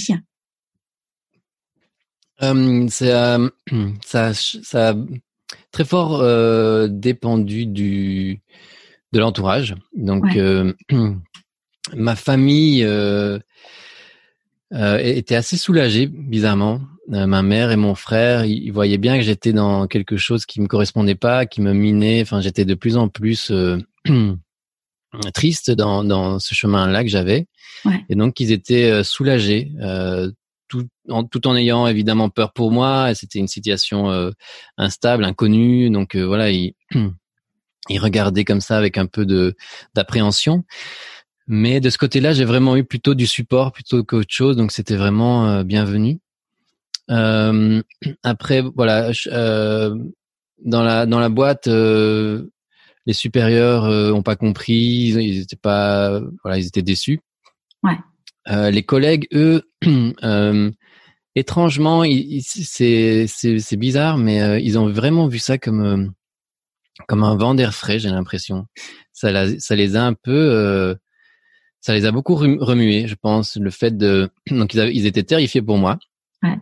[2.40, 3.38] Ça,
[4.06, 4.96] ça ça a
[5.72, 6.24] très fort
[6.90, 8.42] dépendu du
[9.12, 10.26] de l'entourage donc
[11.96, 13.40] ma famille euh,
[14.74, 16.82] euh, était assez soulagée, bizarrement.
[17.12, 20.62] Euh, ma mère et mon frère, ils, voyaient bien que j'étais dans quelque chose qui
[20.62, 22.22] me correspondait pas, qui me minait.
[22.22, 23.52] Enfin, j'étais de plus en plus
[25.34, 27.48] triste dans, dans ce chemin-là que j'avais.
[27.86, 28.04] Ouais.
[28.10, 29.72] Et donc, ils étaient soulagés,
[30.70, 33.14] tout en, tout en ayant évidemment peur pour moi.
[33.16, 34.32] C'était une situation
[34.78, 35.90] instable, inconnue.
[35.90, 36.74] Donc voilà, ils,
[37.90, 39.56] ils regardaient comme ça avec un peu de
[39.96, 40.64] d'appréhension.
[41.52, 44.96] Mais de ce côté-là, j'ai vraiment eu plutôt du support plutôt qu'autre chose, donc c'était
[44.96, 46.20] vraiment euh, bienvenu.
[47.10, 47.82] Euh,
[48.24, 49.96] après, voilà, euh,
[50.64, 52.52] dans la dans la boîte, euh,
[53.08, 57.20] les supérieurs ont pas compris, ils étaient pas, voilà, ils étaient déçus.
[57.82, 57.98] Ouais.
[58.48, 59.64] Les collègues, eux,
[61.36, 62.04] étrangement,
[62.42, 66.14] c'est bizarre, mais ils ont vraiment vu ça comme
[67.08, 68.66] comme un vent d'air frais, j'ai l'impression.
[69.14, 70.96] Ça, ça les a un peu
[71.82, 75.62] ça les a beaucoup remués, je pense, le fait de donc ils, ils étaient terrifiés
[75.62, 75.98] pour moi.
[76.44, 76.58] Ouais.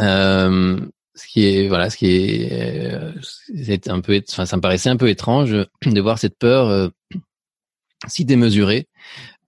[0.00, 0.80] Euh,
[1.14, 4.90] ce qui est voilà, ce qui est, euh, c'est un peu, enfin, ça me paraissait
[4.90, 5.50] un peu étrange
[5.84, 6.88] de voir cette peur euh,
[8.06, 8.86] si démesurée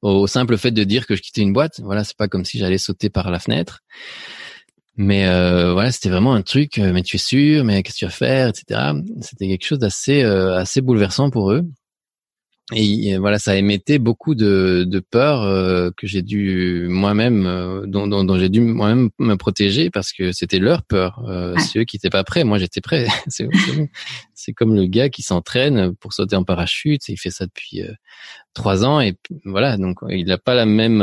[0.02, 1.80] au simple fait de dire que je quittais une boîte.
[1.80, 3.80] Voilà, c'est pas comme si j'allais sauter par la fenêtre.
[4.96, 6.78] Mais euh, voilà, c'était vraiment un truc.
[6.78, 8.92] Euh, mais tu es sûr Mais qu'est-ce que tu vas faire, etc.
[9.20, 11.64] C'était quelque chose d'assez assez bouleversant pour eux
[12.72, 18.06] et voilà, ça émettait beaucoup de, de peur euh, que j'ai dû moi-même, euh, dont,
[18.06, 21.24] dont, dont j'ai dû moi-même me protéger parce que c'était leur peur.
[21.28, 22.44] Euh, C'est eux qui étaient pas prêts.
[22.44, 23.06] Moi, j'étais prêt.
[24.34, 27.08] c'est comme le gars qui s'entraîne pour sauter en parachute.
[27.08, 27.92] Il fait ça depuis euh,
[28.54, 29.76] trois ans et voilà.
[29.76, 31.02] Donc, il n'a pas la même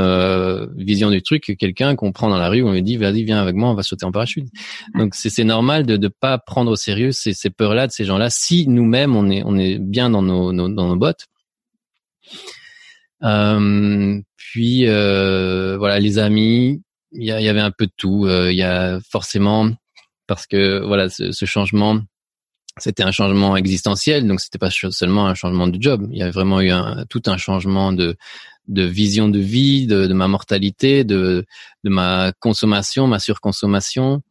[0.78, 2.62] vision du truc que quelqu'un qu'on prend dans la rue.
[2.62, 4.48] Où on lui dit, vas-y, viens avec moi, on va sauter en parachute.
[4.96, 8.30] Donc, c'est normal de ne pas prendre au sérieux ces, ces peurs-là de ces gens-là.
[8.30, 11.28] Si nous-mêmes on est on est bien dans nos, nos dans nos bottes
[13.24, 16.82] euh, puis euh, voilà, les amis,
[17.12, 18.26] il y, avait un peu de tout.
[18.26, 19.70] Euh, il y a forcément
[20.28, 22.02] parce que voilà, ce, changement,
[22.78, 26.08] c'était un changement existentiel, donc c'était pas seulement un changement de job.
[26.12, 26.72] Il y a vraiment eu
[27.10, 28.16] tout un changement de
[28.68, 31.46] vision de vie, de, ma mortalité, de
[31.84, 34.22] ma consommation, ma surconsommation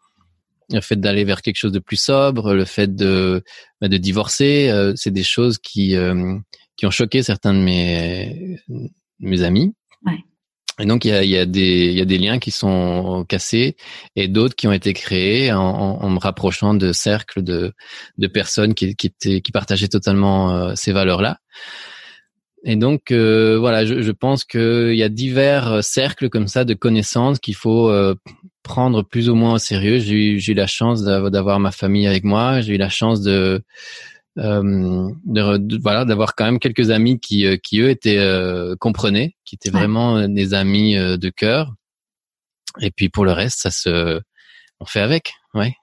[0.69, 3.45] le fait d'aller vers quelque chose de plus sobre, le fait de
[3.81, 5.97] bah, de divorcer, c'est des choses qui
[6.77, 8.59] qui ont choqué certains de mes
[9.21, 9.75] mes amis.
[10.05, 10.19] Ouais.
[10.79, 13.77] Et donc il y a, y a des y a des liens qui sont cassés
[14.15, 17.73] et d'autres qui ont été créés en, en, me rapprochant de cercles de
[18.19, 21.39] de personnes qui qui étaient qui partageaient totalement euh, ces valeurs là.
[22.65, 26.75] Et donc euh, voilà, je, je pense qu'il y a divers cercles comme ça de
[26.75, 28.15] connaissances qu'il faut euh,
[28.67, 29.99] prendre plus ou moins au sérieux.
[30.01, 32.61] J'ai eu, eu la chance d'avoir ma famille avec moi.
[32.61, 33.63] J'ai eu la chance de
[34.39, 39.35] euh, de, voilà d'avoir quand même quelques amis qui euh, qui eux étaient euh, comprenaient
[39.45, 41.75] qui étaient vraiment des amis de cœur.
[42.81, 44.21] Et puis pour le reste ça se
[44.81, 45.75] on fait avec ouais.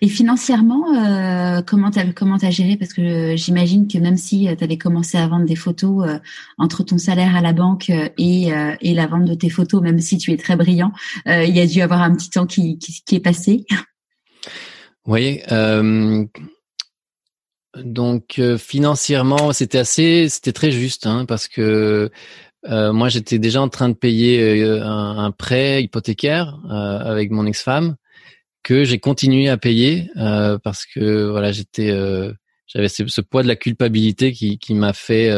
[0.00, 2.76] Et financièrement, euh, comment t'as comment t'as géré?
[2.76, 6.08] Parce que j'imagine que même si tu avais commencé à vendre des photos
[6.56, 10.18] entre ton salaire à la banque et, et la vente de tes photos, même si
[10.18, 10.92] tu es très brillant,
[11.26, 13.66] il y a dû avoir un petit temps qui, qui, qui est passé.
[15.06, 16.24] Oui, euh,
[17.76, 22.10] donc euh, financièrement, c'était assez, c'était très juste, hein, parce que
[22.68, 27.96] euh, moi j'étais déjà en train de payer euh, un, prêt hypothécaire avec mon ex-femme
[28.62, 30.08] que j'ai continué à payer
[30.62, 31.88] parce que voilà j'étais,
[32.66, 35.30] j'avais ce, poids de la culpabilité qui, m'a fait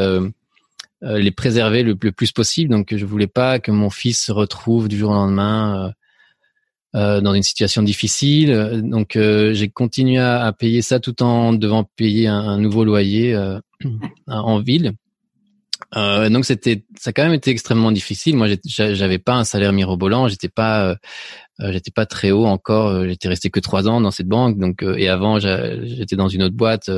[1.00, 2.70] les préserver le, le, plus possible.
[2.70, 5.94] Donc je voulais pas que mon fils se retrouve du jour au lendemain
[6.94, 8.82] euh, dans une situation difficile.
[8.84, 13.58] Donc euh, j'ai continué à, payer ça tout en devant payer un, nouveau loyer euh,
[14.28, 14.92] en ville.
[15.96, 18.36] Euh, donc c'était, ça a quand même été extrêmement difficile.
[18.36, 23.04] Moi, j'avais pas un salaire mirobolant, j'étais pas, euh, j'étais pas très haut encore.
[23.06, 24.58] J'étais resté que trois ans dans cette banque.
[24.58, 26.90] Donc et avant, j'étais dans une autre boîte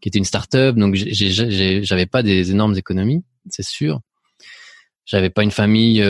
[0.00, 0.76] qui était une start-up.
[0.76, 4.00] Donc j'avais pas des énormes économies, c'est sûr.
[5.04, 6.04] J'avais pas une famille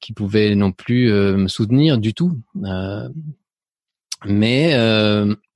[0.00, 2.38] qui pouvait non plus me soutenir du tout.
[4.26, 4.76] mais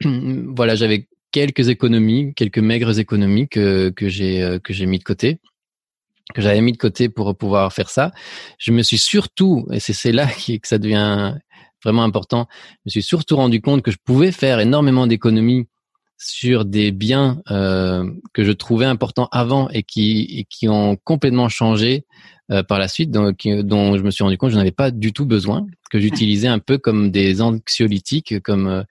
[0.57, 5.41] voilà, j'avais quelques économies, quelques maigres économies que, que j'ai que j'ai mis de côté
[6.35, 8.13] que j'avais mis de côté pour pouvoir faire ça.
[8.59, 11.35] Je me suis surtout, et c'est là que ça devient
[11.85, 15.67] vraiment important, je me suis surtout rendu compte que je pouvais faire énormément d'économies
[16.19, 21.49] sur des biens euh, que je trouvais importants avant et qui, et qui ont complètement
[21.49, 22.05] changé
[22.53, 24.93] euh, par la suite, donc, dont je me suis rendu compte que je n'avais pas
[24.93, 28.83] du tout besoin, que j'utilisais un peu comme des anxiolytiques, comme euh,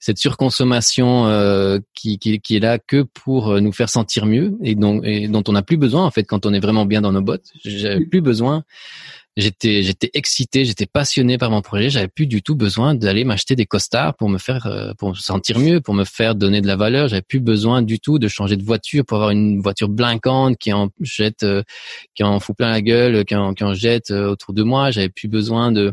[0.00, 4.74] cette surconsommation euh, qui, qui, qui, est là que pour nous faire sentir mieux et
[4.74, 7.12] dont, et dont on n'a plus besoin en fait quand on est vraiment bien dans
[7.12, 7.52] nos bottes.
[7.64, 8.64] J'avais plus besoin
[9.36, 11.90] j'étais j'étais excité, j'étais passionné par mon projet.
[11.90, 15.14] J'avais plus du tout besoin d'aller m'acheter des costards pour me faire euh, pour me
[15.14, 17.08] sentir mieux, pour me faire donner de la valeur.
[17.08, 20.72] J'avais plus besoin du tout de changer de voiture pour avoir une voiture blinquante qui
[20.72, 21.62] en jette, euh,
[22.14, 24.90] qui en fout plein la gueule, qui en, qui en jette euh, autour de moi.
[24.90, 25.92] J'avais plus besoin de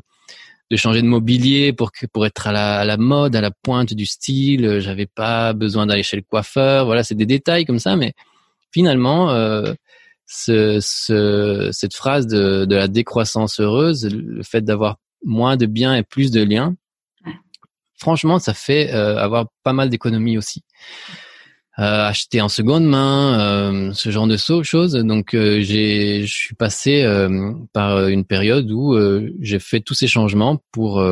[0.69, 3.93] de changer de mobilier pour pour être à la, à la mode, à la pointe
[3.93, 4.79] du style.
[4.79, 6.85] J'avais pas besoin d'aller chez le coiffeur.
[6.85, 8.13] Voilà, c'est des détails comme ça, mais
[8.71, 9.31] finalement.
[9.31, 9.73] Euh,
[10.33, 15.93] ce, ce, cette phrase de, de, la décroissance heureuse, le fait d'avoir moins de biens
[15.93, 16.75] et plus de liens,
[17.99, 20.63] franchement, ça fait euh, avoir pas mal d'économies aussi
[21.83, 24.93] acheter en seconde main, euh, ce genre de choses.
[24.93, 29.95] Donc euh, j'ai, je suis passé euh, par une période où euh, j'ai fait tous
[29.95, 31.03] ces changements pour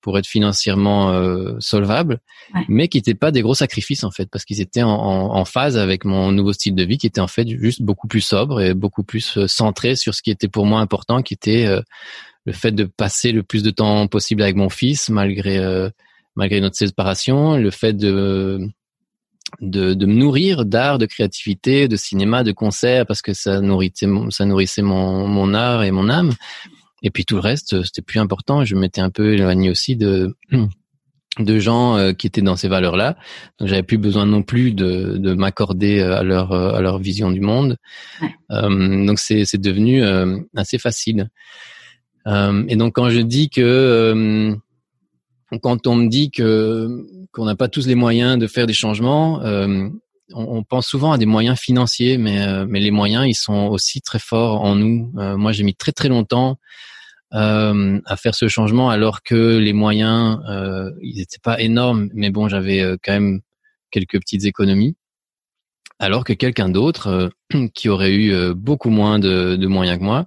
[0.00, 1.12] pour être financièrement
[1.58, 2.20] solvable,
[2.68, 5.76] mais qui n'étaient pas des gros sacrifices en fait, parce qu'ils étaient en, en, phase
[5.76, 8.74] avec mon nouveau style de vie, qui était en fait juste beaucoup plus sobre et
[8.74, 11.66] beaucoup plus centré sur ce qui était pour moi important, qui était
[12.44, 15.60] le fait de passer le plus de temps possible avec mon fils malgré
[16.36, 18.68] malgré notre séparation, le fait de
[19.60, 24.06] de, de me nourrir d'art, de créativité, de cinéma, de concert, parce que ça nourrissait,
[24.06, 26.32] mon, ça nourrissait mon, mon art et mon âme.
[27.02, 28.64] Et puis tout le reste, c'était plus important.
[28.64, 30.34] Je m'étais un peu éloigné aussi de
[31.38, 33.16] de gens euh, qui étaient dans ces valeurs-là.
[33.58, 37.30] Donc j'avais plus besoin non plus de, de m'accorder euh, à leur à leur vision
[37.30, 37.76] du monde.
[38.50, 40.02] Euh, donc c'est c'est devenu
[40.54, 41.30] assez facile.
[42.26, 44.56] et donc quand je dis que
[45.60, 49.42] quand on me dit que qu'on n'a pas tous les moyens de faire des changements,
[49.42, 49.88] euh,
[50.34, 54.00] on, pense souvent à des moyens financiers, mais euh, mais les moyens ils sont aussi
[54.00, 55.12] très forts en nous.
[55.18, 56.58] Euh, moi, j'ai mis très très longtemps
[57.34, 60.38] à faire ce changement, alors que les moyens
[61.00, 63.40] ils n'étaient pas énormes, mais bon, j'avais quand même
[63.90, 64.96] quelques petites économies.
[65.98, 67.30] Alors que quelqu'un d'autre
[67.74, 70.26] qui aurait eu beaucoup moins de, de moyens que moi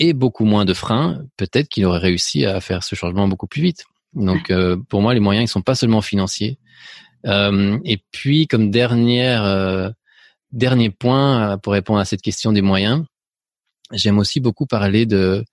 [0.00, 3.62] et beaucoup moins de freins, peut-être qu'il aurait réussi à faire ce changement beaucoup plus
[3.62, 3.84] vite.
[4.14, 6.58] Donc euh, pour moi, les moyens ils sont pas seulement financiers.
[7.26, 9.90] Euh, et puis comme dernière euh,
[10.50, 13.04] dernier point pour répondre à cette question des moyens,
[13.92, 15.44] j'aime aussi beaucoup parler de,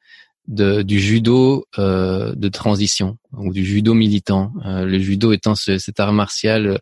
[0.48, 4.52] de du judo de transition ou du judo militant.
[4.66, 6.80] le judo étant cet art martial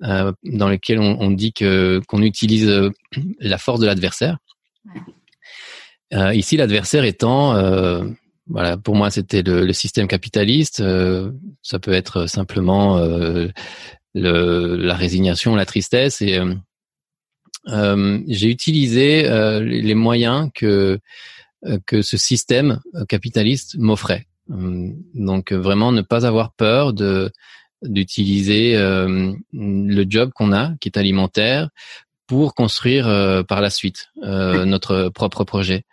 [0.00, 2.70] dans lequel on, on dit que qu'on utilise
[3.40, 4.36] la force de l'adversaire.
[6.12, 7.54] ici, l'adversaire étant
[8.48, 10.80] voilà, pour moi, c'était le, le, système capitaliste.
[10.80, 11.32] Euh,
[11.62, 13.48] ça peut être simplement euh,
[14.14, 16.22] le, la résignation, la tristesse.
[16.22, 16.54] Et euh,
[17.68, 20.98] euh j'ai utilisé euh, les moyens que
[21.86, 24.26] que ce système capitaliste m'offrait.
[24.48, 27.32] Donc vraiment, ne pas avoir peur de
[27.82, 31.70] d'utiliser le job qu'on a, qui est alimentaire,
[32.28, 33.06] pour construire
[33.48, 35.84] par la suite notre propre projet.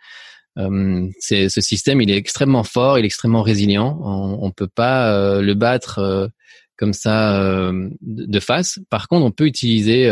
[0.58, 3.98] Euh, c'est, ce système, il est extrêmement fort, il est extrêmement résilient.
[4.02, 6.28] On, on peut pas euh, le battre euh,
[6.76, 7.70] comme ça
[8.02, 8.80] de face.
[8.90, 10.10] Par contre, on peut utiliser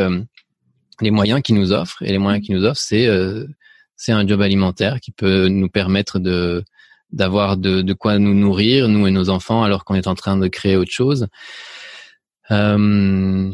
[1.00, 2.02] les moyens qu'il nous offre.
[2.02, 3.08] Et les moyens qu'il nous offre, c'est
[3.96, 6.64] c'est un job alimentaire qui peut nous permettre de
[7.10, 10.36] d'avoir de, de quoi nous nourrir, nous et nos enfants, alors qu'on est en train
[10.36, 11.26] de créer autre chose.
[12.50, 13.50] Euh,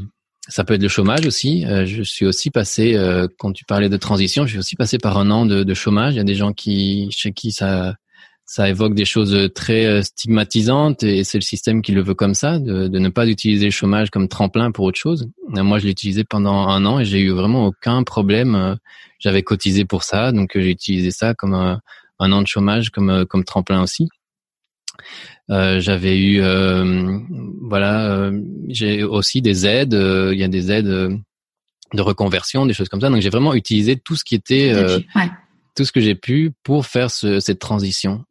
[0.48, 1.64] ça peut être le chômage aussi.
[1.66, 4.98] Euh, je suis aussi passé, euh, quand tu parlais de transition, je suis aussi passé
[4.98, 6.14] par un an de, de, chômage.
[6.14, 7.96] Il y a des gens qui, chez qui ça,
[8.46, 12.34] ça évoque des choses très euh, stigmatisantes et c'est le système qui le veut comme
[12.34, 15.28] ça, de, de, ne pas utiliser le chômage comme tremplin pour autre chose.
[15.48, 18.76] Moi, je l'ai utilisé pendant un an et j'ai eu vraiment aucun problème.
[19.18, 21.80] J'avais cotisé pour ça, donc j'ai utilisé ça comme un,
[22.20, 24.08] un an de chômage comme, comme tremplin aussi.
[25.50, 27.18] Euh, j'avais eu, euh,
[27.62, 29.94] voilà, euh, j'ai aussi des aides.
[29.94, 30.86] Il y a des aides
[31.94, 33.08] de reconversion, des choses comme ça.
[33.10, 34.72] Donc j'ai vraiment utilisé tout ce qui était
[35.74, 38.24] tout ce que j'ai pu pour faire ce, cette transition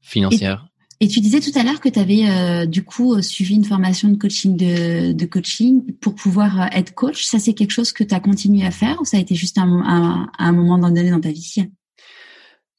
[0.00, 0.66] financière.
[1.00, 4.16] Et, tu disais tout à l'heure que tu avais du coup suivi une formation de
[4.16, 7.24] coaching de, de coaching pour pouvoir être coach.
[7.24, 9.58] Ça, c'est quelque chose que tu as continué à faire ou ça a été juste
[9.58, 11.66] un, un, un moment donné dans ta vie?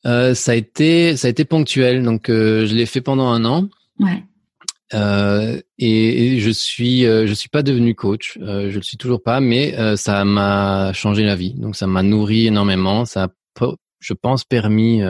[0.06, 2.04] Ça a été ça a été ponctuel.
[2.04, 3.70] Donc je l'ai fait pendant un an.
[4.00, 4.24] Ouais.
[4.94, 9.24] Euh, et, je suis euh, je suis pas devenu coach, euh, je le suis toujours
[9.24, 11.54] pas, mais euh, ça m'a changé la vie.
[11.56, 13.06] Donc ça m'a nourri énormément.
[13.06, 13.68] Ça a,
[14.00, 15.02] je pense, permis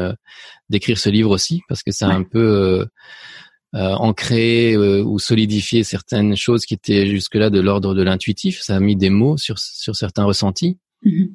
[0.70, 2.88] d'écrire ce livre aussi parce que ça a un peu
[3.74, 8.62] ancré ou solidifié certaines choses qui étaient jusque-là de l'ordre de l'intuitif.
[8.62, 10.78] Ça a mis des mots sur sur certains ressentis.
[11.04, 11.30] Mm-hmm.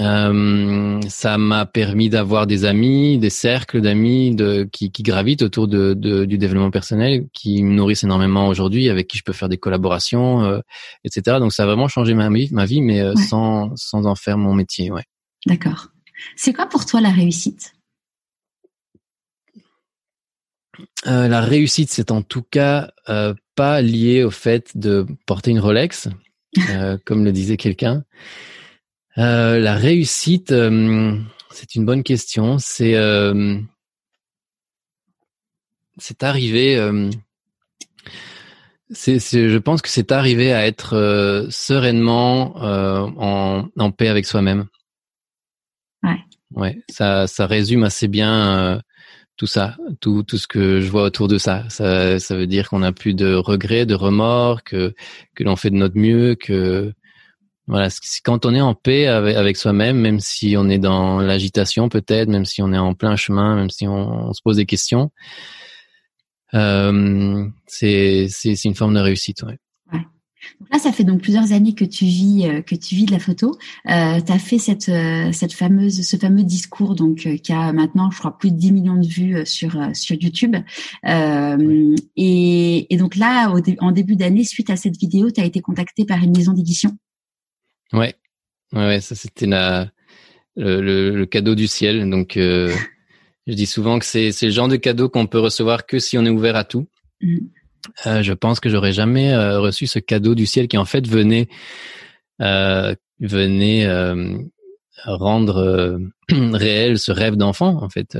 [0.00, 5.68] Euh, ça m'a permis d'avoir des amis, des cercles d'amis de, qui, qui gravitent autour
[5.68, 9.48] de, de, du développement personnel, qui me nourrissent énormément aujourd'hui, avec qui je peux faire
[9.48, 10.60] des collaborations, euh,
[11.04, 11.38] etc.
[11.38, 14.36] Donc ça a vraiment changé ma vie, ma vie mais euh, sans, sans en faire
[14.36, 14.90] mon métier.
[14.90, 15.04] Ouais.
[15.46, 15.88] D'accord.
[16.36, 17.72] C'est quoi pour toi la réussite?
[21.06, 22.90] Euh, La réussite, c'est en tout cas
[23.54, 26.08] pas lié au fait de porter une Rolex,
[27.06, 28.04] comme le disait quelqu'un.
[29.18, 31.18] Euh, la réussite, euh,
[31.50, 32.58] c'est une bonne question.
[32.58, 33.58] C'est euh,
[35.98, 36.76] c'est arrivé.
[38.90, 44.66] c'est, je pense que c'est arrivé à être sereinement en, en paix avec soi-même.
[46.02, 46.18] Ouais.
[46.54, 48.82] Ouais, ça, ça résume assez bien
[49.36, 51.64] tout ça, tout, tout ce que je vois autour de ça.
[51.68, 54.94] Ça, ça veut dire qu'on n'a plus de regrets, de remords, que,
[55.34, 56.92] que l'on fait de notre mieux, que
[57.68, 57.88] voilà,
[58.24, 62.44] quand on est en paix avec, soi-même, même si on est dans l'agitation peut-être, même
[62.44, 65.10] si on est en plein chemin, même si on, se pose des questions,
[66.54, 68.28] euh, c'est
[68.64, 69.42] une forme de réussite.
[69.42, 69.58] Ouais.
[69.92, 70.04] ouais.
[70.60, 73.10] Donc là, ça fait donc plusieurs années que tu vis euh, que tu vis de
[73.10, 73.56] la photo.
[73.90, 78.12] Euh, tu as fait cette euh, cette fameuse ce fameux discours donc qui a maintenant,
[78.12, 80.54] je crois, plus de 10 millions de vues sur sur YouTube.
[81.04, 85.60] Et, et, donc là, au en début d'année, suite à cette vidéo, tu as été
[85.60, 86.96] contacté par une maison d'édition
[87.92, 88.14] Ouais,
[88.72, 89.90] ouais, ça c'était la
[90.56, 92.08] le, le, cadeau du ciel.
[92.08, 92.74] Donc, euh,
[93.46, 96.18] je dis souvent que c'est c'est le genre de cadeau qu'on peut recevoir que si
[96.18, 96.88] on est ouvert à tout.
[97.20, 97.38] Mm.
[98.06, 101.06] Euh, je pense que j'aurais jamais euh, reçu ce cadeau du ciel qui en fait
[101.06, 101.48] venait
[102.42, 104.38] euh, venait euh,
[105.04, 106.00] rendre
[106.30, 108.18] réel ce rêve d'enfant en fait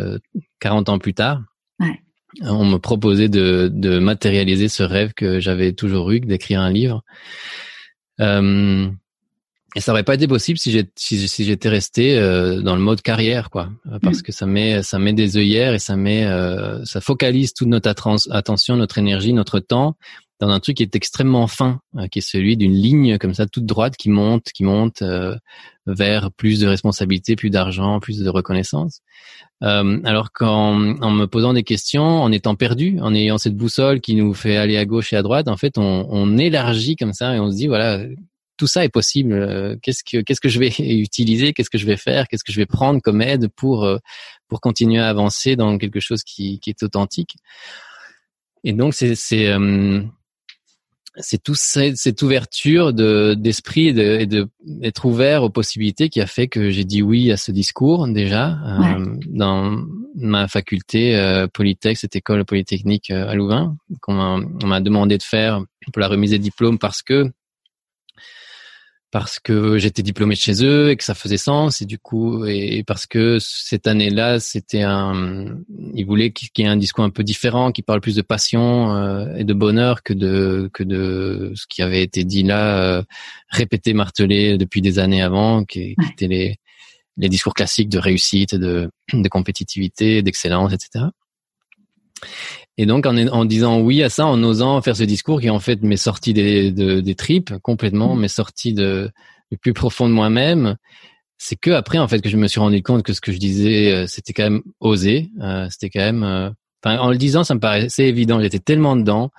[0.61, 1.43] 40 ans plus tard.
[1.81, 2.01] Ouais.
[2.43, 7.03] On me proposait de, de matérialiser ce rêve que j'avais toujours eu, d'écrire un livre.
[8.21, 8.89] Euh,
[9.77, 13.03] et ça aurait pas été possible si j'étais si, j'étais resté euh, dans le mode
[13.03, 14.23] carrière, quoi, euh, parce mm.
[14.23, 17.91] que ça met ça met des œillères et ça met euh, ça focalise toute notre
[18.31, 19.97] attention, notre énergie, notre temps
[20.41, 21.81] dans un truc qui est extrêmement fin,
[22.11, 25.03] qui est celui d'une ligne comme ça toute droite qui monte, qui monte
[25.87, 29.01] vers plus de responsabilités, plus d'argent, plus de reconnaissance.
[29.63, 34.15] alors qu'en en me posant des questions, en étant perdu, en ayant cette boussole qui
[34.15, 37.35] nous fait aller à gauche et à droite, en fait, on, on élargit comme ça
[37.35, 38.01] et on se dit voilà
[38.57, 39.33] tout ça est possible.
[39.33, 42.53] Euh, qu'est-ce que qu'est-ce que je vais utiliser Qu'est-ce que je vais faire Qu'est-ce que
[42.53, 43.99] je vais prendre comme aide pour euh,
[44.49, 47.37] pour continuer à avancer dans quelque chose qui qui est authentique
[48.65, 50.03] Et donc c'est c'est euh,
[51.19, 56.27] c'est tout cette ouverture de d'esprit et de, de d'être ouvert aux possibilités qui a
[56.27, 58.59] fait que j'ai dit oui à ce discours déjà
[59.27, 59.83] dans
[60.15, 64.13] ma faculté euh, Polytech, cette école polytechnique à Louvain qu'on
[64.65, 65.63] m'a demandé de faire
[65.93, 67.31] pour la remise des diplômes parce que
[69.11, 71.81] parce que j'étais diplômé de chez eux et que ça faisait sens.
[71.81, 75.59] Et du coup et parce que cette année-là c'était un
[75.95, 78.95] ils voulaient qu'il y ait un discours un peu différent qui parle plus de passion
[78.95, 83.03] euh, et de bonheur que de que de ce qui avait été dit là euh,
[83.49, 86.57] répété martelé depuis des années avant qui, qui étaient les
[87.19, 91.07] les discours classiques de réussite de de compétitivité d'excellence etc
[92.79, 95.61] et donc en, en, disant oui à ça, en osant faire ce discours qui en
[95.61, 98.21] fait m'est sorti des, des tripes complètement, mmh.
[98.21, 99.11] m'est sorti de
[99.51, 100.77] du plus profond de moi-même,
[101.39, 103.39] c'est que après en fait que je me suis rendu compte que ce que je
[103.39, 106.23] disais euh, c'était quand même osé, euh, c'était quand même.
[106.23, 106.51] Euh,
[106.83, 108.41] enfin, en le disant, ça me paraissait évident.
[108.41, 109.31] J'étais tellement dedans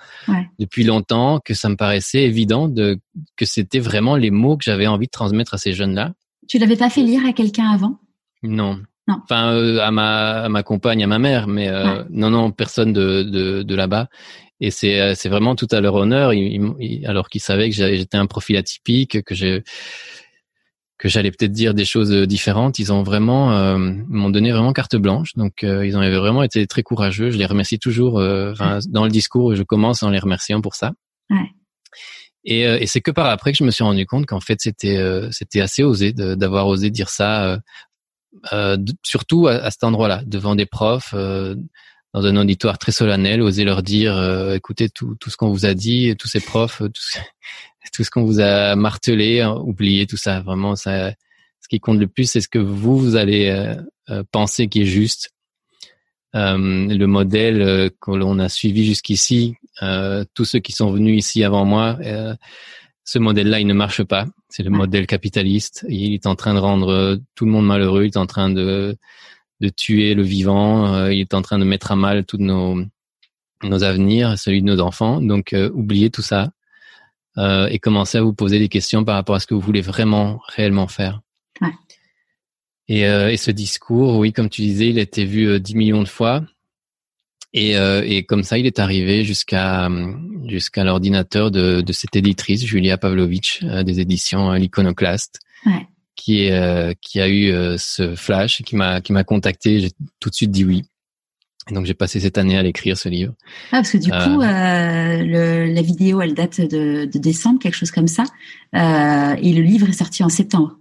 [0.58, 2.98] depuis longtemps que ça me paraissait évident de
[3.36, 6.14] que c'était vraiment les mots que j'avais envie de transmettre à ces jeunes-là.
[6.48, 7.98] Tu l'avais pas fait lire à quelqu'un avant?
[8.42, 12.50] Non, Enfin, euh, à ma à ma compagne, à ma mère, mais euh, non, non,
[12.50, 14.08] personne de de, de là-bas.
[14.60, 16.32] Et c'est euh, c'est vraiment tout à leur honneur.
[17.06, 19.62] alors qu'ils savaient que j'étais un profil atypique, que j'ai
[20.98, 22.78] que j'allais peut-être dire des choses différentes.
[22.80, 25.34] Ils ont vraiment m'ont donné vraiment carte blanche.
[25.36, 27.30] Donc ils ont vraiment été très courageux.
[27.30, 28.14] Je les remercie toujours.
[28.18, 30.92] dans le discours, je commence en les remerciant pour ça.
[31.30, 31.36] Ouais.
[32.44, 34.98] Et, et c'est que par après que je me suis rendu compte qu'en fait c'était
[35.30, 37.60] c'était assez osé d'avoir osé dire ça
[39.02, 44.52] surtout à, cet endroit-là, devant des profs, dans un auditoire très solennel, oser leur dire,
[44.54, 47.18] écoutez tout, tout ce qu'on vous a dit, tous ces profs, tout ce,
[47.92, 50.40] tout ce qu'on vous a martelé, hein, oubliez tout ça.
[50.40, 51.12] Vraiment, ça,
[51.60, 53.74] ce qui compte le plus, c'est ce que vous, vous allez
[54.30, 55.30] penser qui est juste.
[56.34, 59.54] le modèle que l'on a suivi jusqu'ici,
[60.34, 61.98] tous ceux qui sont venus ici avant moi,
[63.08, 64.26] ce modèle-là, il ne marche pas.
[64.50, 65.86] C'est le modèle capitaliste.
[65.88, 68.04] Il est en train de rendre euh, tout le monde malheureux.
[68.04, 68.98] Il est en train de,
[69.60, 70.92] de tuer le vivant.
[70.92, 72.84] Euh, il est en train de mettre à mal tous nos,
[73.62, 75.22] nos avenirs, celui de nos enfants.
[75.22, 76.50] Donc, euh, oubliez tout ça
[77.70, 80.40] et commencez à vous poser des questions par rapport à ce que vous voulez vraiment,
[80.48, 81.20] réellement faire.
[81.60, 81.70] Ouais.
[82.88, 86.08] Et, et ce discours, oui, comme tu disais, il a été vu 10 millions de
[86.08, 86.42] fois.
[87.54, 89.88] Et, euh, et, comme ça, il est arrivé jusqu'à
[90.46, 95.86] jusqu'à l'ordinateur de, de, cette éditrice, Julia Pavlovitch, euh, des éditions euh, L'Iconoclaste, ouais.
[96.14, 99.80] qui est qui a eu ce flash, qui m'a qui m'a contacté.
[99.80, 100.84] J'ai tout de suite dit oui.
[101.70, 103.34] Et donc j'ai passé cette année à l'écrire ce livre.
[103.72, 107.90] Ah, parce que du coup, le, la vidéo, elle date de, de, décembre, quelque chose
[107.90, 108.24] comme ça,
[108.74, 110.76] et le livre est sorti en septembre.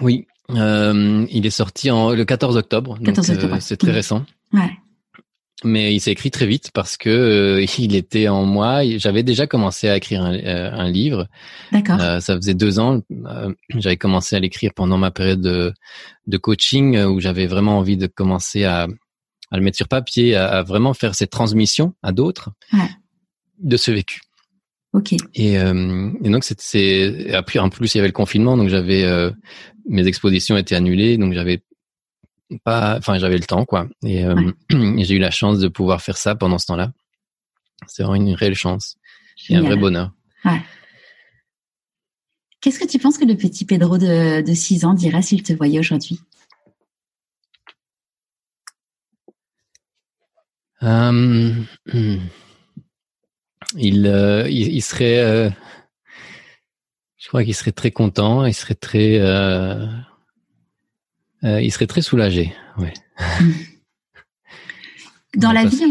[0.00, 2.98] Oui, il est sorti en, le 14 octobre.
[3.04, 3.56] 14 octobre.
[3.60, 4.24] c'est très récent.
[4.52, 4.70] Ouais
[5.64, 8.80] mais il s'est écrit très vite parce que euh, il était en moi.
[8.98, 11.28] J'avais déjà commencé à écrire un, euh, un livre.
[11.72, 12.00] D'accord.
[12.00, 13.00] Euh, ça faisait deux ans.
[13.70, 15.72] j'avais commencé à l'écrire pendant ma période de,
[16.26, 18.86] de coaching où j'avais vraiment envie de commencer à,
[19.50, 22.90] à le mettre sur papier, à, vraiment faire cette transmission à d'autres ouais.
[23.58, 24.20] de ce vécu.
[24.94, 25.12] Ok.
[25.34, 29.04] Et, et donc c'est après en plus il y avait le confinement donc j'avais
[29.86, 31.62] mes expositions étaient annulées donc j'avais
[32.64, 36.16] pas, enfin j'avais le temps quoi, et, euh, j'ai eu la chance de pouvoir faire
[36.16, 36.92] ça pendant ce temps-là.
[37.86, 38.96] C'est vraiment une réelle chance
[39.48, 40.12] et un vrai bonheur.
[40.44, 40.60] Ouais.
[42.60, 45.52] Qu'est-ce que tu penses que le petit Pedro de, de 6 ans dirait s'il te
[45.52, 46.20] voyait aujourd'hui?
[50.82, 51.54] Euh,
[53.76, 55.50] il, euh, il, il, serait, euh,
[57.16, 59.20] je crois qu'il serait très content, il serait très
[61.44, 62.52] euh, il serait très soulagé.
[62.78, 62.92] Ouais.
[65.36, 65.84] Dans la vie,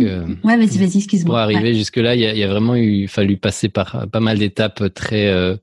[0.43, 1.33] ouais, vas-y, vas-y, excuse-moi.
[1.33, 5.27] Pour arriver jusque-là, il y a, vraiment eu fallu passer par pas mal d'étapes très
[5.27, 5.55] euh,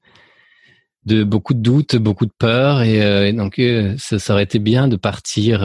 [1.06, 3.60] de beaucoup de doutes, beaucoup de peurs, et, euh, donc
[3.98, 5.64] ça, ça, aurait été bien de partir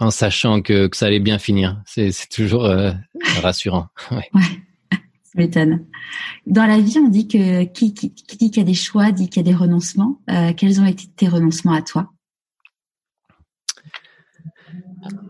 [0.00, 1.80] en sachant que, que, ça allait bien finir.
[1.86, 2.68] C'est toujours
[3.40, 3.86] rassurant.
[4.10, 4.28] Ouais.
[4.34, 4.42] ouais.
[5.22, 5.86] Ça m'étonne.
[6.46, 9.10] Dans la vie, on dit que qui, qui, qui dit qu'il y a des choix
[9.10, 10.20] dit qu'il y a des renoncements.
[10.56, 12.13] quels ont été tes renoncements à toi?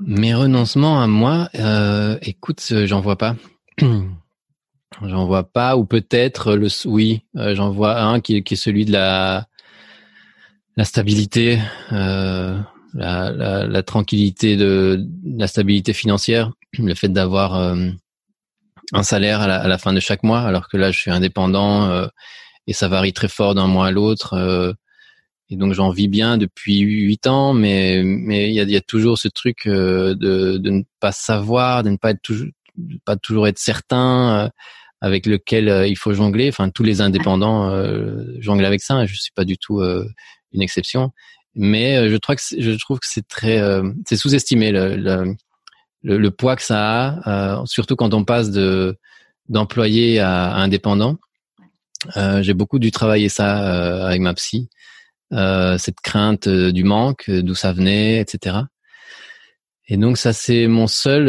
[0.01, 3.37] Mes renoncements à moi, euh, écoute, j'en vois pas.
[5.03, 8.93] j'en vois pas, ou peut-être le oui, euh, j'en vois un qui, est celui de
[8.93, 9.47] la
[10.77, 11.61] la stabilité,
[11.93, 12.59] euh,
[12.95, 17.91] la, la, la, tranquillité de, la stabilité financière, le fait d'avoir euh,
[18.93, 21.11] un salaire à la, à la, fin de chaque mois, alors que là je suis
[21.11, 22.07] indépendant euh,
[22.67, 24.75] et ça varie très fort d'un mois à l'autre.
[25.51, 28.77] Euh, et donc j'en vis bien depuis huit ans, mais mais il y a, y
[28.77, 32.49] a, toujours ce truc euh, de, de ne pas savoir, de ne pas être toujours,
[33.05, 34.49] pas toujours être certain, euh,
[35.01, 36.49] avec lequel euh, il faut jongler.
[36.49, 37.71] Enfin, tous les indépendants
[38.41, 39.05] jonglent avec ça.
[39.07, 41.13] je suis pas du tout une exception,
[41.55, 43.61] mais je trouve que je trouve que c'est très
[44.07, 48.97] c'est sous-estimé le, le, le, poids que ça a, surtout quand on passe de
[49.49, 51.19] d'employé à, à indépendant.
[52.17, 54.69] J'ai beaucoup dû travailler ça avec ma psy.
[55.33, 58.59] Euh, cette crainte euh, du manque, euh, d'où ça venait, etc.
[59.89, 61.27] Et donc ça c'est mon seul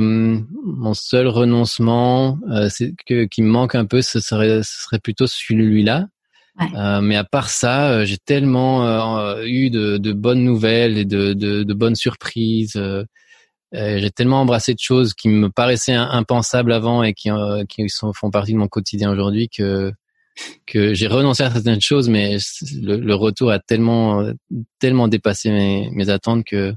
[0.00, 2.36] mon seul renoncement,
[2.68, 6.08] c'est que qui me manque un peu, ce serait ce serait plutôt celui-là.
[7.00, 11.74] mais à part ça, j'ai tellement eu de, de, bonnes nouvelles et de, de, de
[11.74, 12.76] bonnes surprises.
[13.72, 17.30] j'ai tellement embrassé de choses qui me paraissaient impensables avant et qui,
[17.68, 19.92] qui sont, font partie de mon quotidien aujourd'hui que
[20.66, 22.38] que j'ai renoncé à certaines choses, mais
[22.80, 24.24] le, retour a tellement,
[24.78, 26.74] tellement dépassé mes, mes attentes que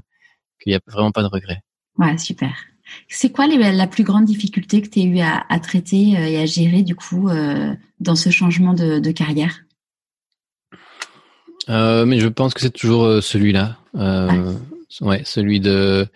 [0.62, 1.60] qu'il n'y a vraiment pas de regret.
[1.98, 2.52] Ouais, super.
[3.08, 6.26] C'est quoi les, la plus grande difficulté que tu as eu à, à, traiter euh,
[6.26, 9.60] et à gérer du coup euh, dans ce changement de, de carrière?
[11.68, 13.76] Euh, Mais je pense que c'est toujours celui-là.
[13.96, 14.52] Euh,
[15.00, 15.22] ouais.
[15.24, 16.06] celui de,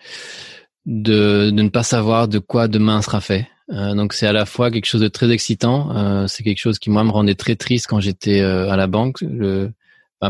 [0.85, 3.47] de de ne pas savoir de quoi demain sera fait.
[3.71, 6.79] Euh, donc c'est à la fois quelque chose de très excitant, euh, c'est quelque chose
[6.79, 9.21] qui moi me rendait très triste quand j'étais euh, à la banque.
[9.21, 9.71] Le,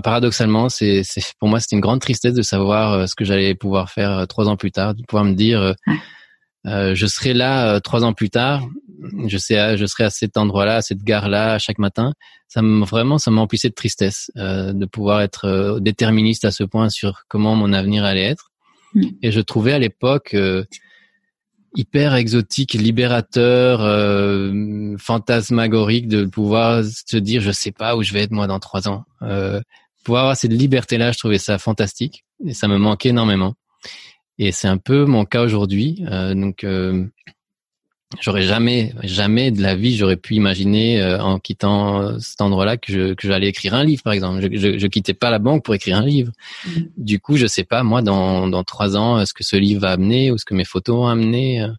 [0.04, 1.04] paradoxalement, c'est
[1.40, 4.56] pour moi c'était une grande tristesse de savoir ce que j'allais pouvoir faire trois ans
[4.56, 5.76] plus tard, de pouvoir me dire
[6.64, 8.66] je serai là trois ans plus tard,
[9.28, 12.14] je sais, je serai à cet endroit-là, à cette gare-là, chaque matin.
[12.48, 17.24] Ça me vraiment, ça m'emplissait de tristesse de pouvoir être déterministe à ce point sur
[17.28, 18.52] comment mon avenir allait être.
[18.94, 19.04] Mm.
[19.24, 20.34] Et je trouvais à l'époque
[21.76, 28.24] hyper exotique, libérateur, euh, fantasmagorique de pouvoir se dire je sais pas où je vais
[28.24, 29.06] être moi dans trois ans.
[29.22, 29.62] Euh,
[30.04, 33.54] pouvoir avoir cette liberté-là, je trouvais ça fantastique et ça me manquait énormément.
[34.38, 36.04] Et c'est un peu mon cas aujourd'hui.
[36.10, 37.06] Euh, donc euh,
[38.20, 42.78] j'aurais jamais, jamais de la vie, j'aurais pu imaginer euh, en quittant euh, cet endroit-là
[42.78, 44.42] que je que j'allais écrire un livre, par exemple.
[44.42, 46.32] Je, je, je, quittais pas la banque pour écrire un livre.
[46.66, 46.82] Mm.
[46.98, 49.92] Du coup, je sais pas moi dans dans trois ans ce que ce livre va
[49.92, 51.62] amener ou ce que mes photos vont amener.
[51.62, 51.70] Euh,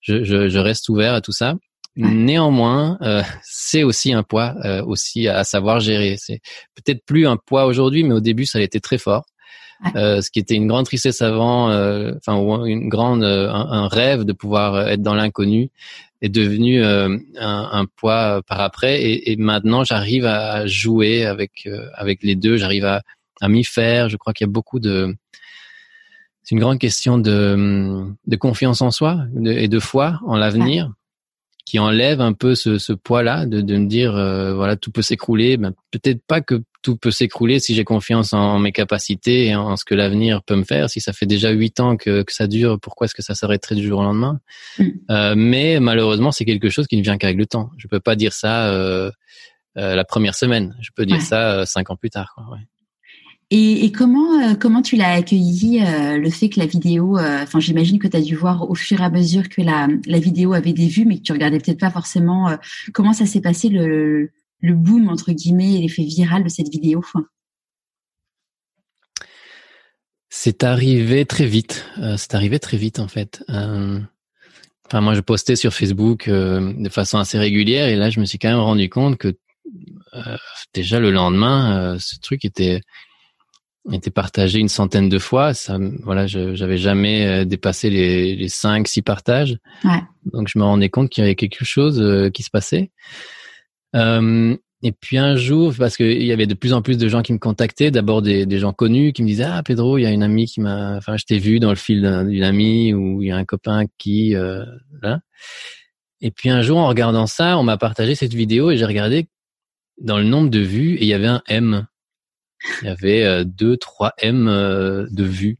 [0.00, 1.54] je, je, je reste ouvert à tout ça.
[1.94, 4.54] Néanmoins, euh, c'est aussi un poids
[4.86, 6.16] aussi à savoir gérer.
[6.18, 6.40] C'est
[6.74, 9.24] peut-être plus un poids aujourd'hui, mais au début, ça a été très fort.
[9.96, 14.24] Euh, ce qui était une grande tristesse avant, euh, enfin une grande, euh, un, rêve
[14.24, 15.70] de pouvoir être dans l'inconnu,
[16.20, 19.02] est devenu un, un, poids par après.
[19.02, 22.56] Et, et maintenant, j'arrive à jouer avec avec les deux.
[22.56, 23.02] J'arrive à,
[23.40, 24.08] à m'y faire.
[24.08, 25.14] Je crois qu'il y a beaucoup de
[26.44, 30.92] c'est une grande question de, de confiance en soi et de foi en l'avenir
[31.64, 35.56] qui enlève un peu ce, ce poids-là de, de me dire voilà tout peut s'écrouler.
[35.56, 39.76] Ben, peut-être pas que tout peut s'écrouler si j'ai confiance en mes capacités et en
[39.76, 40.90] ce que l'avenir peut me faire.
[40.90, 43.76] Si ça fait déjà huit ans que, que ça dure, pourquoi est-ce que ça s'arrêterait
[43.76, 44.40] du jour au lendemain?
[44.78, 44.84] Mm.
[45.10, 47.70] euh, Mais malheureusement, c'est quelque chose qui ne vient qu'avec le temps.
[47.78, 49.10] Je peux pas dire ça euh,
[49.78, 50.76] euh, la première semaine.
[50.80, 52.32] Je peux dire ça cinq ans plus tard.
[52.34, 52.60] Quoi, ouais.
[53.54, 57.60] Et, et, comment euh, comment tu l'as accueilli euh, le fait que la vidéo, enfin
[57.60, 60.54] j'imagine que tu as dû voir au fur et à mesure que la, la vidéo
[60.54, 62.50] avait des vues, mais que tu regardais peut-être pas forcément
[62.94, 64.30] comment ça s'est passé le,
[64.62, 67.02] le boom entre guillemets et l'effet viral de cette vidéo
[70.30, 71.84] C'est arrivé très vite.
[71.98, 73.44] Euh, c'est arrivé très vite en fait.
[73.50, 74.00] Euh,
[74.86, 78.24] enfin, moi, je postais sur Facebook euh, de façon assez régulière et là, je me
[78.24, 79.36] suis quand même rendu compte que
[80.74, 82.80] déjà le lendemain, ce truc était
[83.90, 85.54] était partagé une centaine de fois.
[85.54, 89.58] Ça, voilà, j'avais jamais dépassé les, les 5 six partages.
[89.84, 90.02] Ouais.
[90.32, 92.90] Donc, je me rendais compte qu'il y avait quelque chose qui se passait.
[93.94, 97.22] Euh, et puis un jour, parce qu'il y avait de plus en plus de gens
[97.22, 100.10] qui me contactaient, d'abord des, gens connus qui me disaient ah Pedro, il y a
[100.10, 103.28] une amie qui m'a, enfin je t'ai vu dans le fil d'une amie ou il
[103.28, 104.64] y a un copain qui, euh,
[105.00, 105.20] là.
[106.20, 109.28] Et puis un jour en regardant ça, on m'a partagé cette vidéo et j'ai regardé
[110.00, 111.86] dans le nombre de vues et il y avait un M.
[112.82, 115.58] Il y avait euh, deux, trois M euh, de vues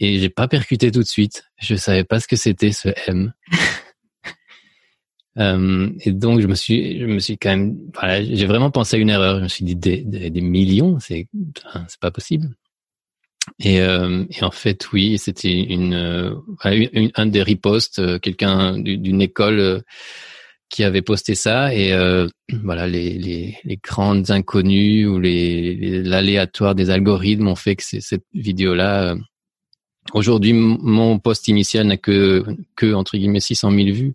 [0.00, 1.44] et j'ai pas percuté tout de suite.
[1.60, 3.32] Je savais pas ce que c'était ce M.
[5.38, 8.96] Euh, et donc je me suis, je me suis quand même, voilà, j'ai vraiment pensé
[8.96, 9.38] à une erreur.
[9.38, 11.28] Je me suis dit des, des, millions, c'est,
[11.88, 12.48] c'est pas possible.
[13.58, 16.34] Et, euh, et, en fait, oui, c'était une, euh,
[16.64, 19.82] une, un des reposts, euh, quelqu'un d'une école
[20.68, 21.74] qui avait posté ça.
[21.74, 21.92] Et
[22.62, 28.24] voilà, les, les, les, grandes inconnues ou les l'aléatoire des algorithmes ont fait que cette
[28.34, 29.16] vidéo-là
[30.12, 32.44] Aujourd'hui, mon poste initial n'a que,
[32.74, 34.12] que, entre guillemets, 600 000 vues.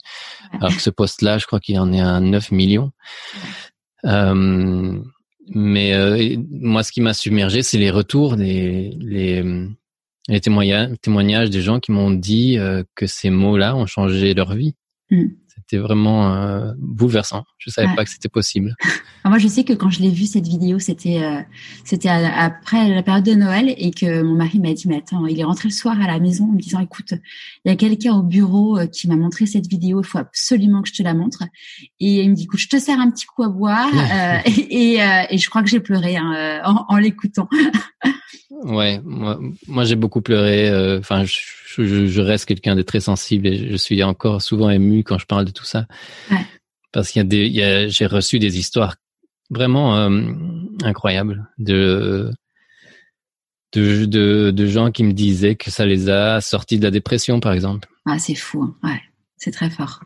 [0.53, 2.91] Alors que ce poste-là, je crois qu'il en est à 9 millions.
[4.06, 4.99] Euh,
[5.48, 9.44] mais euh, moi, ce qui m'a submergé, c'est les retours, les, les,
[10.28, 14.53] les témoignages, témoignages des gens qui m'ont dit euh, que ces mots-là ont changé leur
[14.53, 14.76] vie.
[15.12, 15.28] Mm.
[15.57, 17.44] C'était vraiment euh, bouleversant.
[17.57, 18.76] Je savais pas que c'était possible.
[19.26, 21.41] moi, je sais que quand je l'ai vu cette vidéo, c'était euh,
[21.84, 25.40] c'était après la période de Noël et que mon mari m'a dit mais attends, il
[25.40, 27.14] est rentré le soir à la maison en me disant écoute,
[27.64, 30.82] il y a quelqu'un au bureau euh, qui m'a montré cette vidéo, il faut absolument
[30.82, 31.44] que je te la montre.
[31.99, 34.38] Et il me dit écoute, je te sers un petit coup à boire euh,
[34.69, 34.99] et,
[35.30, 37.49] et, je crois que j'ai pleuré hein, en, en l'écoutant.
[38.49, 40.69] ouais, moi, moi j'ai beaucoup pleuré.
[40.99, 41.38] Enfin, je
[41.84, 45.26] je, je reste quelqu'un de très sensible et je suis encore souvent ému quand je
[45.26, 45.86] parle de tout ça.
[46.32, 46.46] Ouais.
[46.92, 48.96] Parce qu'il y a des, il y a, j'ai reçu des histoires
[49.50, 50.22] vraiment euh,
[50.84, 52.32] incroyables de,
[53.74, 57.40] de, de, de, gens qui me disaient que ça les a sortis de la dépression,
[57.40, 57.88] par exemple.
[58.06, 58.76] Ah, c'est fou, hein.
[58.84, 59.02] ouais,
[59.38, 60.02] c'est très fort.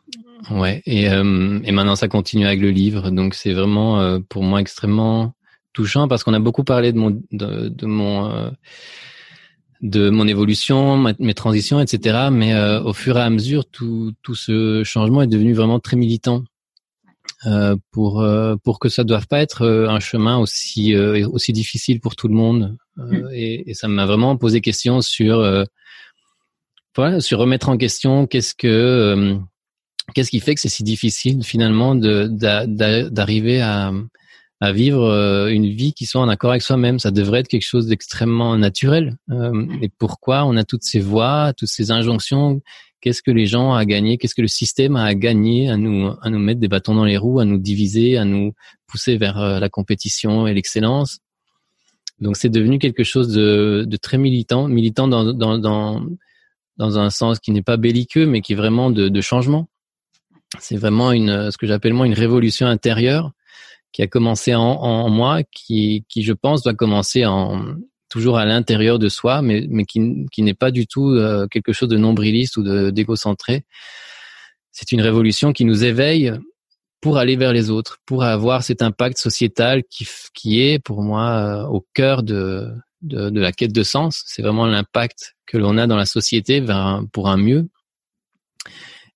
[0.52, 4.44] Ouais, et, euh, et maintenant ça continue avec le livre, donc c'est vraiment euh, pour
[4.44, 5.34] moi extrêmement
[5.74, 8.52] touchant parce qu'on a beaucoup parlé de mon de, de mon
[9.82, 12.28] de mon évolution, mes transitions, etc.
[12.32, 15.96] Mais euh, au fur et à mesure, tout, tout ce changement est devenu vraiment très
[15.96, 16.44] militant
[17.46, 22.02] euh, pour euh, pour que ça ne doive pas être un chemin aussi aussi difficile
[22.02, 22.76] pour tout le monde.
[22.98, 23.28] Mm.
[23.34, 25.66] Et, et, ça m'a vraiment posé question sur
[26.96, 29.38] voilà, sur remettre en question qu'est-ce que
[30.14, 32.28] qu'est-ce qui fait que c'est si difficile finalement de
[33.10, 33.94] d'arriver à
[34.62, 37.00] à vivre une vie qui soit en accord avec soi-même.
[37.00, 39.18] Ça devrait être quelque chose d'extrêmement naturel.
[39.82, 42.62] et pourquoi on a toutes ces voix, toutes ces injonctions?
[43.02, 45.78] Qu'est-ce que les gens ont à gagner Qu'est-ce que le système a à gagner à
[45.78, 48.54] nous à nous mettre des bâtons dans les roues, à nous diviser, à nous
[48.88, 51.20] pousser vers la compétition et l'excellence?
[52.20, 56.06] Donc c'est devenu quelque chose de, de, très militant, militant dans, dans, dans,
[56.78, 59.70] dans un sens qui n'est pas belliqueux, mais qui est vraiment de, de changement.
[60.60, 63.32] C'est vraiment une, ce que j'appelle moi une révolution intérieure
[63.92, 67.76] qui a commencé en, en, moi, qui, qui je pense doit commencer en
[68.10, 71.74] toujours à l'intérieur de soi, mais, mais qui, qui n'est pas du tout euh, quelque
[71.74, 73.66] chose de nombriliste ou d'égocentré.
[74.72, 76.34] C'est une révolution qui nous éveille
[77.02, 81.30] pour aller vers les autres, pour avoir cet impact sociétal qui, qui est pour moi
[81.30, 82.68] euh, au cœur de,
[83.02, 84.24] de, de, la quête de sens.
[84.26, 87.70] C'est vraiment l'impact que l'on a dans la société vers pour un mieux.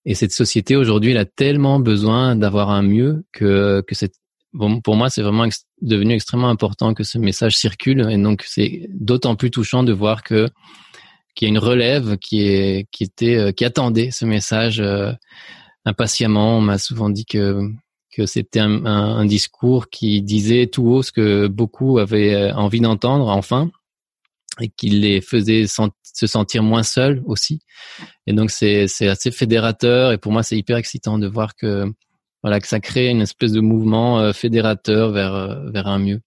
[0.05, 4.13] Et cette société aujourd'hui, elle a tellement besoin d'avoir un mieux que, que c'est
[4.53, 5.47] bon, pour moi, c'est vraiment
[5.81, 8.07] devenu extrêmement important que ce message circule.
[8.09, 10.49] Et donc, c'est d'autant plus touchant de voir que
[11.35, 14.79] qu'il y a une relève qui est qui était euh, qui attendait ce message.
[14.79, 15.11] Euh,
[15.85, 16.57] impatiemment.
[16.57, 17.61] On m'a souvent dit que
[18.15, 22.79] que c'était un, un, discours qui disait tout haut ce que beaucoup avaient euh, envie
[22.79, 23.71] d'entendre enfin
[24.61, 27.61] et qui les faisait se sentir moins seuls aussi.
[28.27, 31.91] Et donc c'est c'est assez fédérateur et pour moi c'est hyper excitant de voir que
[32.43, 36.21] voilà que ça crée une espèce de mouvement euh, fédérateur vers euh, vers un mieux.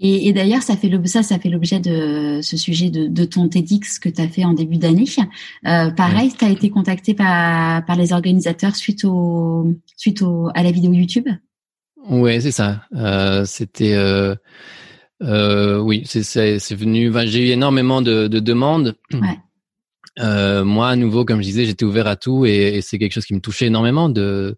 [0.00, 3.48] Et, et d'ailleurs, ça fait ça, ça fait l'objet de ce sujet de, de ton
[3.48, 5.06] TEDx que tu as fait en début d'année.
[5.66, 10.62] Euh, pareil, tu as été contacté par, par les organisateurs suite au suite au, à
[10.62, 11.26] la vidéo YouTube?
[12.08, 12.82] Ouais, c'est ça.
[12.94, 14.36] Euh, C'était euh,
[15.22, 17.12] euh, oui, c'est c'est venu.
[17.26, 18.94] J'ai eu énormément de, de demandes.
[19.12, 19.38] Ouais.
[20.20, 23.12] Euh, moi, à nouveau, comme je disais, j'étais ouvert à tout et, et c'est quelque
[23.12, 24.56] chose qui me touchait énormément de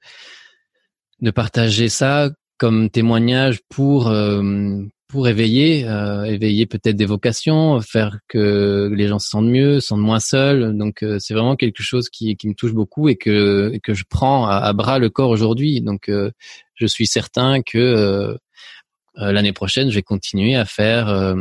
[1.20, 8.18] de partager ça comme témoignage pour euh, pour éveiller, euh, éveiller peut-être des vocations, faire
[8.28, 10.76] que les gens se sentent mieux, se sentent moins seuls.
[10.76, 14.04] Donc euh, c'est vraiment quelque chose qui, qui me touche beaucoup et que que je
[14.08, 15.80] prends à, bras le corps aujourd'hui.
[15.80, 16.30] Donc euh,
[16.74, 18.36] je suis certain que
[19.16, 21.34] l'année prochaine je vais continuer à faire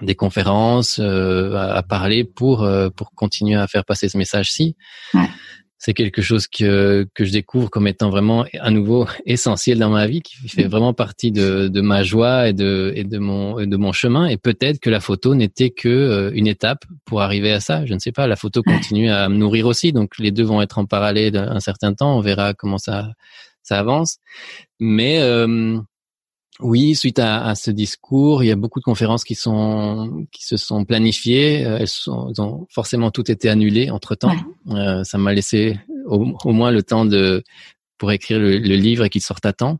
[0.00, 4.76] des conférences, à, à, parler pour pour continuer à faire passer ce message-ci.
[5.12, 5.28] Ouais
[5.80, 10.06] c'est quelque chose que que je découvre comme étant vraiment à nouveau essentiel dans ma
[10.06, 13.76] vie, qui fait vraiment partie de, de ma joie et de et de mon de
[13.76, 14.26] mon chemin.
[14.26, 17.86] Et peut-être que la photo n'était que euh, une étape pour arriver à ça.
[17.86, 18.26] Je ne sais pas.
[18.26, 21.60] La photo continue à me nourrir aussi, donc les deux vont être en parallèle un
[21.60, 22.14] certain temps.
[22.18, 23.08] On verra comment ça
[23.62, 24.18] ça avance.
[24.80, 25.78] Mais euh,
[26.62, 30.44] oui, suite à, à, ce discours, il y a beaucoup de conférences qui sont qui
[30.44, 31.66] se sont planifiées.
[31.66, 34.36] Euh, elles, sont, ont forcément toutes été annulées entre temps.
[34.68, 37.42] Euh, ça m'a laissé au, au, moins le temps de
[37.98, 39.78] pour écrire le, le livre et qu'il sorte à temps.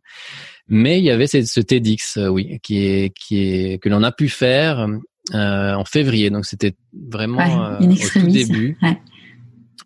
[0.68, 4.02] Mais il y avait ce, ce TEDx, euh, oui, qui est qui est que l'on
[4.02, 4.86] a pu faire
[5.34, 6.30] euh, en février.
[6.30, 8.78] Donc c'était vraiment euh, au tout début.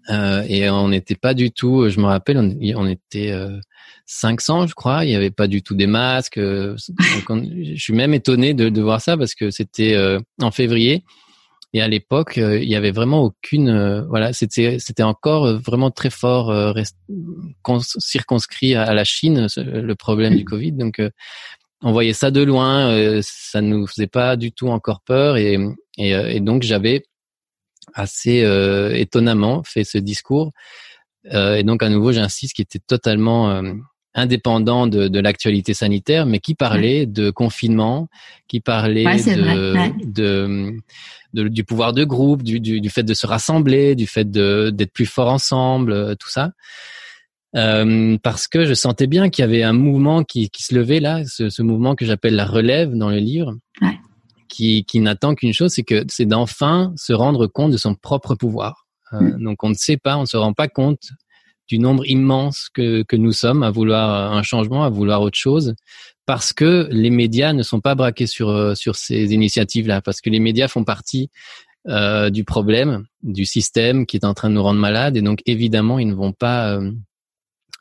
[0.09, 1.89] Et on n'était pas du tout.
[1.89, 3.33] Je me rappelle, on, on était
[4.07, 5.05] 500, je crois.
[5.05, 6.39] Il n'y avait pas du tout des masques.
[6.39, 6.77] Euh,
[7.29, 11.05] je suis même étonné de, de voir ça parce que c'était euh, en février.
[11.73, 16.11] Et à l'époque, euh, il y avait vraiment aucune, voilà, c'était c'était encore vraiment très
[16.11, 16.55] fort
[17.99, 20.73] circonscrit à, la Chine le problème du Covid.
[20.73, 21.03] Donc
[21.83, 25.59] on voyait ça de loin, ça nous faisait pas du tout encore peur et
[25.99, 27.05] et, et donc j'avais
[27.95, 28.45] assez
[28.95, 30.53] étonnamment fait ce discours.
[31.31, 33.62] et donc à nouveau, j'insiste, qui était totalement
[34.15, 38.09] indépendant de, de l'actualité sanitaire, mais qui parlait de confinement,
[38.47, 40.73] qui parlait de,
[41.35, 44.93] de, du pouvoir de groupe, du, du, du, fait de se rassembler, du fait d'être
[44.93, 46.53] plus fort ensemble, euh, tout ça.
[47.57, 51.01] Euh, parce que je sentais bien qu'il y avait un mouvement qui, qui se levait
[51.01, 53.55] là, ce, ce mouvement que j'appelle la relève dans le livre,
[54.49, 58.35] qui, qui n'attend qu'une chose, c'est que c'est d'enfin se rendre compte de son propre
[58.35, 58.87] pouvoir.
[59.12, 59.43] Euh, mm.
[59.43, 61.11] Donc on ne sait pas, on ne se rend pas compte
[61.69, 65.75] du nombre immense que, que nous sommes à vouloir un changement, à vouloir autre chose,
[66.27, 70.31] parce que les médias ne sont pas braqués sur euh, sur ces initiatives-là, parce que
[70.31, 71.31] les médias font partie
[71.89, 75.41] euh, du problème, du système qui est en train de nous rendre malades, et donc
[75.47, 76.93] évidemment ils ne vont pas euh,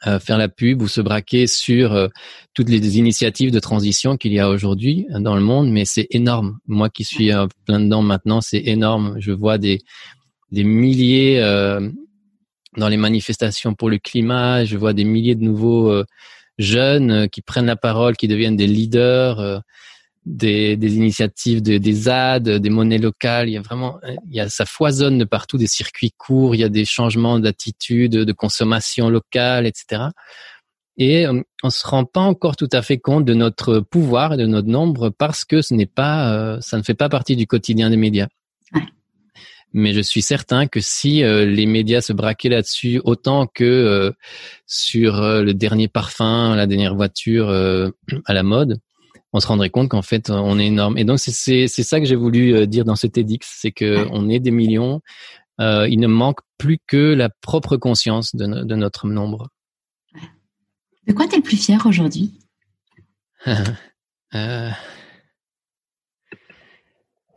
[0.08, 2.08] euh faire la pub ou se braquer sur euh,
[2.54, 6.58] toutes les initiatives de transition qu'il y a aujourd'hui dans le monde, mais c'est énorme.
[6.68, 7.32] Moi qui suis
[7.66, 9.16] plein dedans maintenant, c'est énorme.
[9.20, 9.80] Je vois des
[10.52, 11.40] des milliers
[12.78, 14.66] dans les manifestations pour le climat.
[14.66, 16.06] Je vois des milliers de nouveaux euh,
[16.58, 19.60] jeunes euh, qui prennent la parole, qui deviennent des leaders, euh,
[20.26, 23.50] des, des, initiatives, de, des ZAD, des monnaies locales.
[23.50, 26.56] Il y a vraiment, il y a, ça foisonne de partout, des circuits courts.
[26.56, 30.04] Il y a des changements d'attitude, de consommation locale, etc.
[30.98, 31.26] et
[31.64, 34.68] on se rend pas encore tout à fait compte de notre pouvoir et de notre
[34.68, 38.28] nombre parce que ce n'est pas, ça ne fait pas partie du quotidien des médias.
[39.76, 44.14] Mais je suis certain que si les médias se braquaient là-dessus autant que
[44.68, 48.80] sur le dernier parfum, la dernière voiture à la mode,
[49.34, 50.98] on se rendrait compte qu'en fait on est énorme.
[50.98, 54.08] Et donc c'est c'est ça que j'ai voulu euh, dire dans ce TEDx, c'est que
[54.12, 55.02] on est des millions.
[55.60, 59.50] Euh, il ne manque plus que la propre conscience de, de notre nombre.
[61.08, 62.40] De quoi tu es le plus fier aujourd'hui?
[64.36, 64.72] Euh,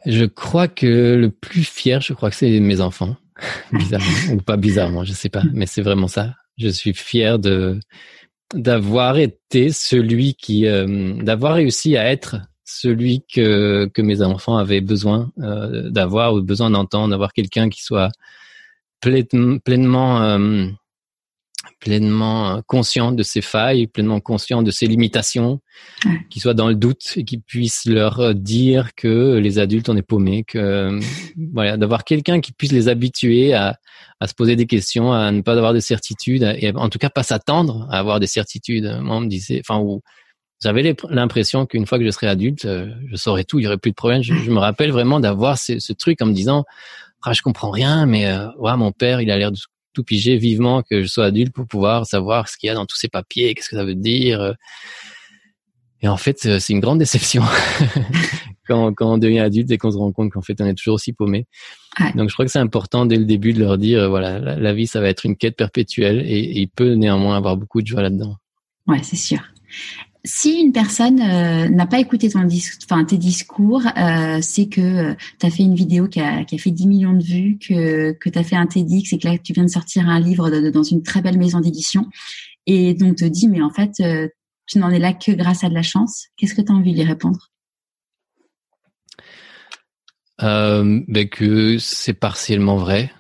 [0.07, 3.17] Je crois que le plus fier, je crois que c'est mes enfants,
[3.73, 6.35] bizarrement ou pas bizarrement, je sais pas, mais c'est vraiment ça.
[6.57, 7.79] Je suis fier de
[8.55, 14.81] d'avoir été celui qui, euh, d'avoir réussi à être celui que que mes enfants avaient
[14.81, 18.11] besoin euh, d'avoir ou besoin d'entendre, d'avoir quelqu'un qui soit
[19.01, 20.67] pleinement euh,
[21.79, 25.61] pleinement conscient de ses failles, pleinement conscient de ses limitations,
[26.31, 30.03] qui soit dans le doute et qui puisse leur dire que les adultes on est
[30.03, 30.99] paumés, que
[31.53, 33.79] voilà, d'avoir quelqu'un qui puisse les habituer à
[34.21, 37.11] à se poser des questions, à ne pas avoir de certitudes, et en tout cas
[37.11, 38.99] pas s'attendre à avoir des certitudes.
[39.03, 40.01] Moi, on me disait, enfin, où
[40.63, 43.77] j'avais l'impression qu'une fois que je serais adulte, euh, je saurais tout, il y aurait
[43.77, 44.23] plus de problème.
[44.23, 46.65] Je, me rappelle vraiment d'avoir ce, ce, truc en me disant,
[47.23, 49.57] ah, je comprends rien, mais euh, ouais, mon père, il a l'air de
[49.97, 52.85] tout piger vivement que je sois adulte pour pouvoir savoir ce qu'il y a dans
[52.85, 54.55] tous ces papiers, qu'est-ce que ça veut dire.
[56.03, 57.43] Et en fait, c'est une grande déception
[58.69, 60.97] quand, quand on devient adulte et qu'on se rend compte qu'en fait, on est toujours
[60.97, 61.47] aussi paumé.
[62.15, 64.87] Donc, je crois que c'est important dès le début de leur dire, voilà, la, vie,
[64.87, 68.37] ça va être une quête perpétuelle et, il peut néanmoins avoir beaucoup de joie là-dedans.
[68.87, 69.41] Ouais, c'est sûr.
[70.27, 75.51] Si une personne euh, n'a pas écouté tes discours, euh, c'est que euh, tu as
[75.51, 78.67] fait une vidéo qui a, fait 10 millions de vues, que, tu as fait un
[78.67, 81.61] TEDx et que là tu viens de sortir un livre dans une très belle maison
[81.61, 82.07] d'édition
[82.67, 83.93] et donc te dit mais en fait
[84.67, 86.27] tu n'en es là que grâce à de la chance.
[86.37, 87.53] Qu'est-ce que tu as envie lui répondre?
[90.41, 93.13] Ben que c'est partiellement vrai.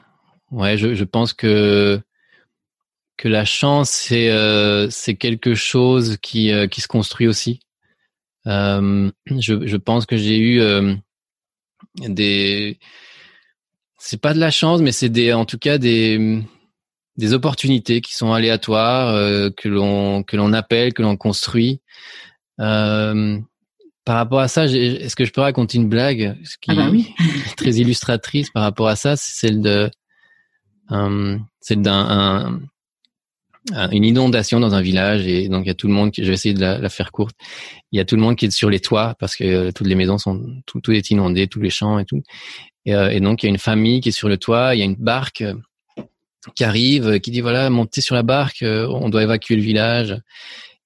[0.50, 2.00] Ouais, je, pense que
[3.16, 7.60] que la chance c'est euh, c'est quelque chose qui euh, qui se construit aussi.
[8.46, 10.94] Euh, je, je pense que j'ai eu euh,
[12.00, 12.78] des
[13.98, 16.42] c'est pas de la chance mais c'est des en tout cas des
[17.16, 21.80] des opportunités qui sont aléatoires euh, que l'on que l'on appelle que l'on construit
[22.60, 23.38] euh,
[24.06, 26.38] par rapport à ça, est-ce que je peux raconter une blague?
[26.44, 27.12] Ce qui ah bah oui.
[27.46, 29.90] est très illustratrice par rapport à ça, c'est celle de
[31.60, 32.60] celle d'un
[33.92, 36.28] une inondation dans un village et donc il y a tout le monde qui je
[36.28, 37.34] vais essayer de la, faire courte
[37.92, 39.86] il y a tout le monde qui est sur les toits parce que euh, toutes
[39.86, 42.22] les maisons sont tout, est inondé tous les champs et tout
[42.84, 44.78] et, euh, et, donc il y a une famille qui est sur le toit il
[44.78, 45.44] y a une barque
[46.54, 50.16] qui arrive qui dit voilà montez sur la barque on doit évacuer le village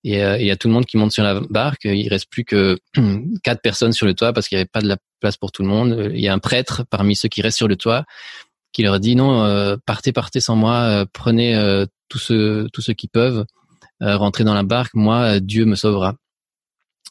[0.03, 1.85] et euh, il y a tout le monde qui monte sur la barque.
[1.85, 2.79] Il reste plus que
[3.43, 5.63] quatre personnes sur le toit parce qu'il n'y avait pas de la place pour tout
[5.63, 6.11] le monde.
[6.15, 8.05] Il y a un prêtre parmi ceux qui restent sur le toit
[8.73, 11.55] qui leur dit non, euh, partez, partez sans moi, euh, prenez
[12.11, 13.47] tous ceux, tous ceux qui peuvent
[14.01, 14.95] rentrer dans la barque.
[14.95, 16.17] Moi, Dieu me sauvera.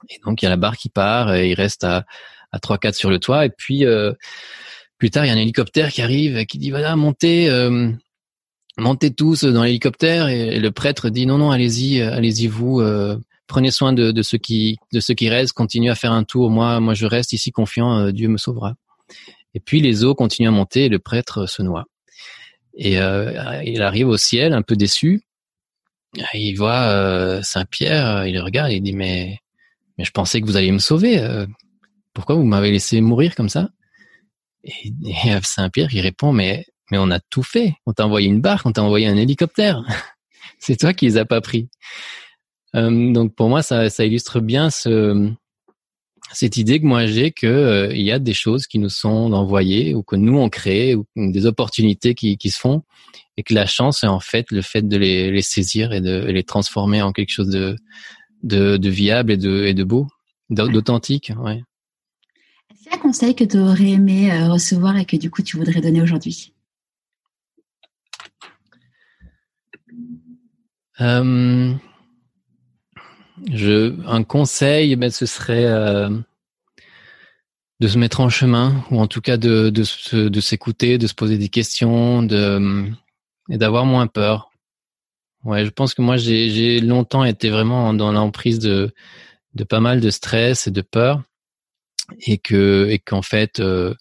[0.09, 1.33] Et donc il y a la barque qui part.
[1.33, 2.05] Et il reste à
[2.51, 3.45] à trois quatre sur le toit.
[3.45, 3.85] Et puis
[4.97, 7.49] plus tard, il y a un hélicoptère qui arrive qui dit voilà, montez
[8.79, 13.17] montez tous dans l'hélicoptère et, le prêtre dit non non allez-y euh, allez-y vous euh,
[13.47, 16.49] prenez soin de, de ceux qui de ceux qui restent continuez à faire un tour
[16.49, 18.75] moi moi je reste ici confiant euh, Dieu me sauvera
[19.53, 21.85] et puis les eaux continuent à monter et le prêtre se noie
[22.81, 22.93] et
[23.65, 25.21] il arrive au ciel un peu déçu
[26.33, 29.37] il voit Saint Pierre il le regarde il dit mais
[29.97, 31.45] mais je pensais que vous alliez me sauver
[32.13, 33.69] pourquoi vous m'avez laissé mourir comme ça?
[34.63, 37.75] Et, et Saint Pierre il répond mais mais on a tout fait.
[37.85, 39.83] On t'a envoyé une barque, on t'a envoyé un hélicoptère.
[40.59, 41.69] c'est toi qui les as pas pris.
[42.75, 45.31] Euh, donc pour moi, ça, ça illustre bien ce,
[46.33, 49.33] cette idée que moi j'ai que euh, il y a des choses qui nous sont
[49.33, 52.83] envoyées ou que nous on crée ou des opportunités qui, qui se font
[53.37, 56.25] et que la chance est en fait le fait de les, les saisir et de
[56.25, 57.75] les transformer en quelque chose de,
[58.43, 60.07] de, de viable et de, et de beau,
[60.49, 61.31] d'authentique.
[61.39, 61.63] Ouais.
[62.71, 65.29] Est-ce qu'il y a un conseil que tu aurais aimé euh, recevoir et que du
[65.31, 66.53] coup tu voudrais donner aujourd'hui?
[71.01, 71.73] Euh,
[73.51, 76.09] je, un conseil, ben, ce serait euh,
[77.79, 81.13] de se mettre en chemin, ou en tout cas de, de, de s'écouter, de se
[81.13, 82.89] poser des questions, de,
[83.49, 84.51] et d'avoir moins peur.
[85.45, 88.93] Ouais, je pense que moi j'ai longtemps été vraiment dans l'emprise de,
[89.53, 91.23] de pas mal de stress et de peur,
[92.27, 93.93] et que et qu'en fait euh,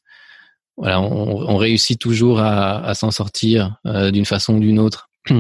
[0.77, 5.11] voilà, on, on, réussit toujours à, à s'en sortir euh, d'une façon ou d'une autre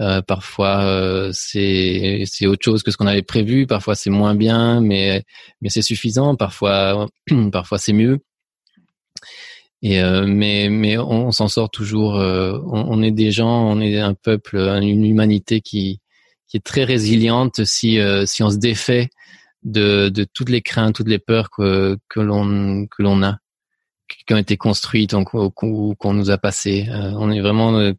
[0.00, 3.66] Euh, parfois euh, c'est autre chose que ce qu'on avait prévu.
[3.66, 5.24] Parfois c'est moins bien, mais
[5.60, 6.34] mais c'est suffisant.
[6.36, 7.08] Parfois
[7.52, 8.20] parfois c'est mieux.
[9.82, 12.14] Et euh, mais mais on, s'en sort toujours.
[12.14, 16.00] On, on, est des gens, on est un peuple, une humanité qui
[16.48, 19.10] qui est très résiliente si si on se défait
[19.64, 23.38] de de toutes les craintes, toutes les peurs que que l'on que l'on a
[24.26, 26.86] qui ont été construites ou qu'on nous a passées.
[26.90, 27.92] on est vraiment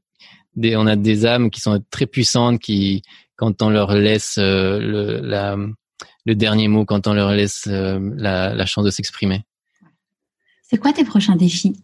[0.55, 3.03] on a des âmes qui sont très puissantes, qui,
[3.35, 5.57] quand on leur laisse euh, le, la,
[6.25, 9.41] le dernier mot, quand on leur laisse euh, la, la, chance de s'exprimer.
[10.61, 11.75] C'est quoi tes prochains défis?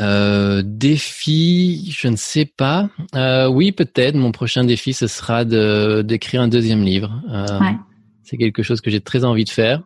[0.00, 2.88] Euh, défi, je ne sais pas.
[3.14, 4.14] Euh, oui, peut-être.
[4.14, 7.22] Mon prochain défi, ce sera de d'écrire un deuxième livre.
[7.60, 7.76] Ouais.
[8.22, 9.82] C'est quelque chose que j'ai très envie de faire,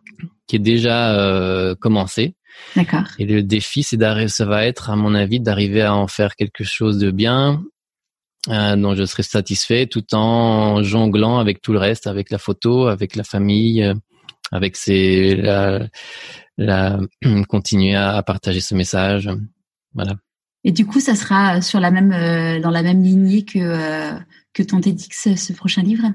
[0.47, 2.35] qui est déjà euh, commencé.
[2.75, 3.03] D'accord.
[3.19, 6.35] Et le défi, c'est d'arriver, ça va être, à mon avis, d'arriver à en faire
[6.35, 7.63] quelque chose de bien,
[8.49, 12.87] euh, dont je serai satisfait, tout en jonglant avec tout le reste, avec la photo,
[12.87, 13.93] avec la famille, euh,
[14.51, 15.87] avec ses, la,
[16.57, 16.99] la,
[17.49, 19.29] continuer à, partager ce message,
[19.93, 20.13] voilà.
[20.63, 24.17] Et du coup, ça sera sur la même, euh, dans la même lignée que
[24.53, 26.11] que ton TEDx, ce prochain livre?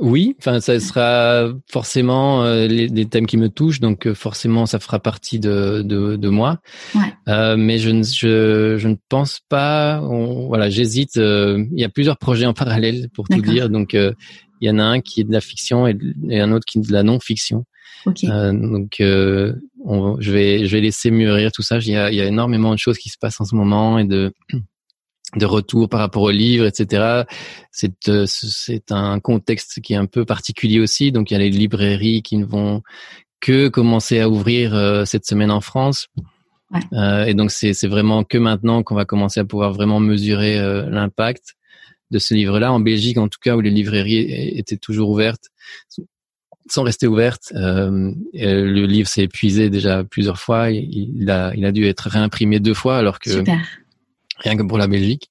[0.00, 4.14] Euh, oui, enfin ça sera forcément euh, les, des thèmes qui me touchent, donc euh,
[4.14, 6.58] forcément ça fera partie de de, de moi.
[6.94, 7.12] Ouais.
[7.28, 10.00] Euh, mais je ne je, je ne pense pas.
[10.00, 11.16] voilà, j'hésite.
[11.16, 14.14] Euh, il y a plusieurs projets en parallèle pour tout dire, donc il
[14.60, 15.96] y en a un qui est de la fiction et,
[16.28, 17.64] et un autre qui est de la non-fiction.
[18.06, 18.28] Okay.
[18.28, 19.02] donc
[19.84, 21.78] on, je vais je vais laisser mûrir tout ça.
[21.78, 23.98] Il y a, il y a énormément de choses qui se passent en ce moment
[23.98, 24.32] et de
[25.36, 27.24] de retour par rapport au livre, etc.
[27.70, 31.12] C'est euh, c'est un contexte qui est un peu particulier aussi.
[31.12, 32.82] Donc il y a les librairies qui ne vont
[33.40, 36.08] que commencer à ouvrir euh, cette semaine en France.
[36.70, 36.80] Ouais.
[36.92, 40.58] Euh, et donc c'est c'est vraiment que maintenant qu'on va commencer à pouvoir vraiment mesurer
[40.58, 41.54] euh, l'impact
[42.10, 45.48] de ce livre-là en Belgique, en tout cas où les librairies étaient toujours ouvertes,
[46.70, 47.52] sont restées ouvertes.
[47.54, 50.70] le livre s'est épuisé déjà plusieurs fois.
[50.70, 53.60] Il, il, a il a dû être réimprimé deux fois alors que Super
[54.38, 55.30] rien que pour la Belgique.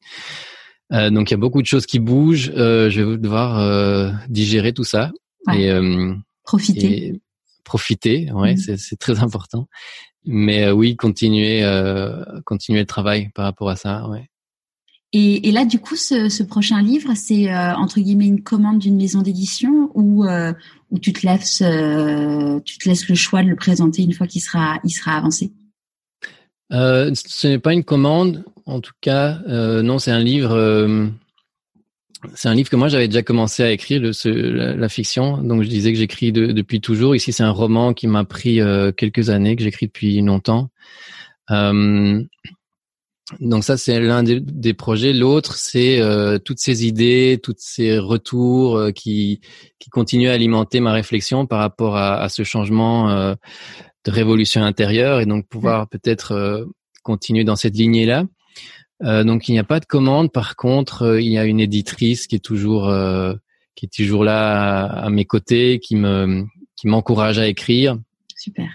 [0.93, 2.51] Euh, donc il y a beaucoup de choses qui bougent.
[2.55, 5.11] Euh, je vais devoir euh, digérer tout ça
[5.53, 5.71] et
[6.43, 7.21] profiter.
[7.63, 8.77] profiter, ouais, mm.
[8.77, 9.67] c'est très important.
[10.25, 11.63] Mais oui, continuer,
[12.45, 14.29] continuer le travail par rapport à ça, ouais.
[15.13, 18.97] Et, et, là, du coup, ce, ce prochain livre, c'est entre guillemets une commande d'une
[18.97, 21.63] maison d'édition ou où tu te laisses
[22.65, 25.53] tu te laisses le choix de le présenter une fois qu'il sera il sera avancé?
[26.73, 29.39] Euh, ce n'est pas une commande, en tout cas.
[29.47, 30.53] Euh, non, c'est un livre.
[30.53, 31.07] Euh,
[32.33, 35.37] c'est un livre que moi j'avais déjà commencé à écrire, le, ce, la, fiction.
[35.37, 37.15] Donc je disais que j'écris de, depuis toujours.
[37.15, 40.69] Ici, c'est un roman qui m'a pris euh, quelques années, que j'écris depuis longtemps.
[41.51, 42.21] Euh,
[43.39, 45.13] donc ça, c'est l'un des, des, projets.
[45.13, 46.01] L'autre, c'est
[46.45, 49.41] toutes ces idées, tous ces retours qui
[49.79, 53.35] qui continuent à alimenter ma réflexion par rapport à, à ce changement
[54.07, 56.65] de révolution intérieure et donc pouvoir peut-être euh,
[57.03, 58.23] continuer dans cette lignée-là.
[59.03, 60.31] Euh, donc il n'y a pas de commande.
[60.31, 62.91] Par contre, euh, il y a une éditrice qui est toujours
[63.75, 67.97] qui est toujours là à, mes côtés, qui me qui m'encourage à écrire.
[68.35, 68.69] Super.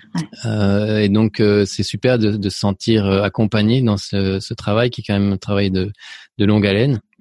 [0.44, 1.06] Ouais.
[1.06, 5.04] et donc c'est super de, de se sentir accompagné dans ce, ce, travail qui est
[5.06, 5.92] quand même un travail de,
[6.38, 7.00] de longue haleine.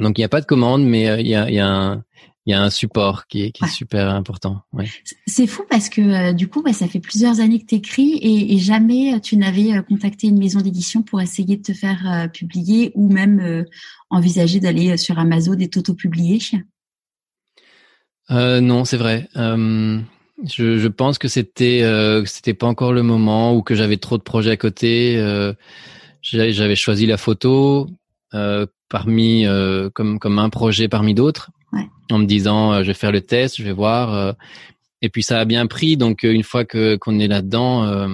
[0.00, 2.04] Donc il n'y a pas de commande, mais il y a, il y a un,
[2.48, 4.62] il y a un support qui est, qui est super important.
[4.72, 4.86] Ouais.
[5.26, 8.12] C'est fou parce que euh, du coup, bah, ça fait plusieurs années que tu écris
[8.14, 11.74] et, et, jamais euh, tu n'avais euh, contacté une maison d'édition pour essayer de te
[11.74, 13.66] faire publier ou même
[14.08, 16.38] envisager d'aller sur Amazon et t'auto-publier.
[18.30, 19.28] Non, c'est vrai.
[19.34, 21.82] Je, je, pense que c'était
[22.24, 25.18] c'était pas encore le moment ou que j'avais trop de projets à côté.
[26.22, 27.88] j'avais choisi la photo
[28.88, 29.44] parmi
[29.94, 31.50] comme comme un projet parmi d'autres
[32.12, 34.12] en me disant euh, je vais faire le test, je vais voir.
[34.14, 34.32] Euh,
[35.02, 35.96] et puis ça a bien pris.
[35.96, 38.08] Donc euh, une fois que qu'on est là-dedans,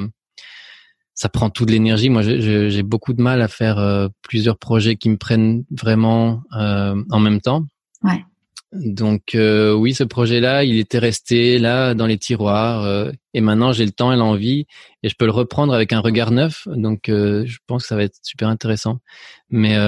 [1.14, 2.10] ça prend toute l'énergie.
[2.10, 7.40] Moi, j'ai beaucoup de mal à faire plusieurs projets qui me prennent vraiment en même
[7.40, 7.64] temps.
[8.02, 8.24] Ouais.
[8.74, 13.72] Donc euh, oui, ce projet-là, il était resté là dans les tiroirs euh, et maintenant
[13.72, 14.66] j'ai le temps et l'envie
[15.04, 16.66] et je peux le reprendre avec un regard neuf.
[16.66, 18.98] Donc euh, je pense que ça va être super intéressant.
[19.50, 19.78] Mais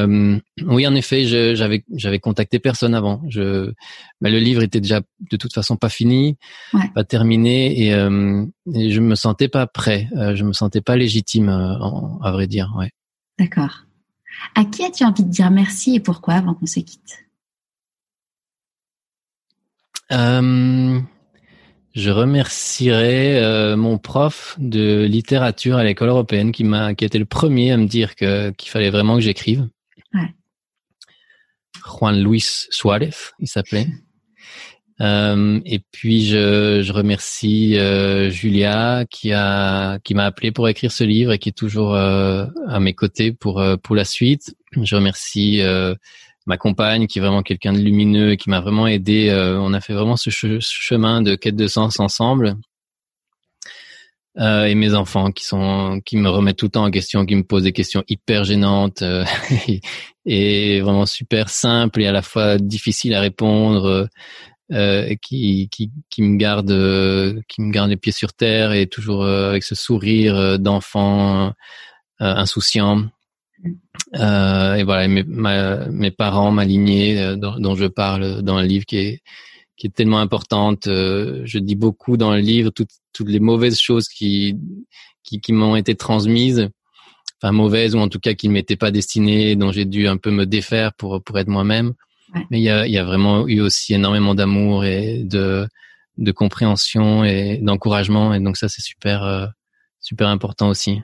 [0.65, 1.25] oui, en effet,
[1.57, 3.23] j'avais j'avais contacté personne avant.
[3.29, 3.73] Je,
[4.21, 6.37] mais le livre était déjà de toute façon pas fini,
[6.95, 10.09] pas terminé et, et, je me sentais pas prêt.
[10.35, 12.73] je me sentais pas légitime, à vrai dire.
[12.79, 12.91] Ouais.
[13.41, 13.87] D'accord.
[14.55, 17.26] À qui as-tu envie de dire merci et pourquoi avant qu'on se quitte?
[20.12, 21.01] Euh,
[21.95, 27.24] je remercierai euh, mon prof de littérature à l'école européenne qui m'a qui était le
[27.24, 29.69] premier à me dire que qu'il fallait vraiment que j'écrive.
[30.12, 30.35] Ouais.
[31.87, 33.89] Juan Luis Suarez, il s'appelait.
[35.03, 40.91] Euh, et puis je, je remercie euh, Julia qui a qui m'a appelé pour écrire
[40.91, 44.55] ce livre et qui est toujours euh, à mes côtés pour euh, pour la suite.
[44.83, 45.95] Je remercie euh,
[46.47, 49.31] ma compagne qui est vraiment quelqu'un de lumineux et qui m'a vraiment aidé.
[49.60, 52.56] on a fait vraiment ce, chemin de quête de sens ensemble.
[54.39, 57.43] et mes enfants qui sont qui me remettent tout le temps en question, qui me
[57.43, 59.02] posent des questions hyper gênantes
[59.68, 59.81] et,
[60.24, 64.09] et, vraiment super simples et à la fois difficiles à répondre
[64.73, 68.89] euh, qui, qui, qui me garde euh, qui me garde les pieds sur terre et
[68.89, 71.52] toujours euh, avec ce sourire d'enfant
[72.18, 73.05] insouciant
[74.15, 78.99] et voilà mes, mes parents ma lignée dont, dont, je parle dans le livre qui
[78.99, 79.20] est
[79.77, 84.09] qui est tellement importante je dis beaucoup dans le livre toutes toutes les mauvaises choses
[84.09, 84.57] qui
[85.24, 86.69] qui, qui m'ont été transmises
[87.43, 90.19] enfin mauvaises ou en tout cas qui ne m'étaient pas destinées dont j'ai dû un
[90.19, 91.95] peu me défaire pour pour être moi-même
[92.51, 95.66] mais il y a, y a vraiment eu aussi énormément d'amour et de,
[96.19, 98.35] de compréhension et d'encouragement.
[98.35, 99.47] Et donc ça, c'est super, euh,
[100.01, 101.01] super important aussi.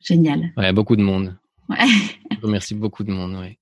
[0.00, 0.52] Génial.
[0.56, 1.36] Ouais, beaucoup de monde.
[1.68, 1.86] Ouais.
[2.30, 3.34] Je remercie beaucoup de monde.
[3.34, 3.58] Ouais.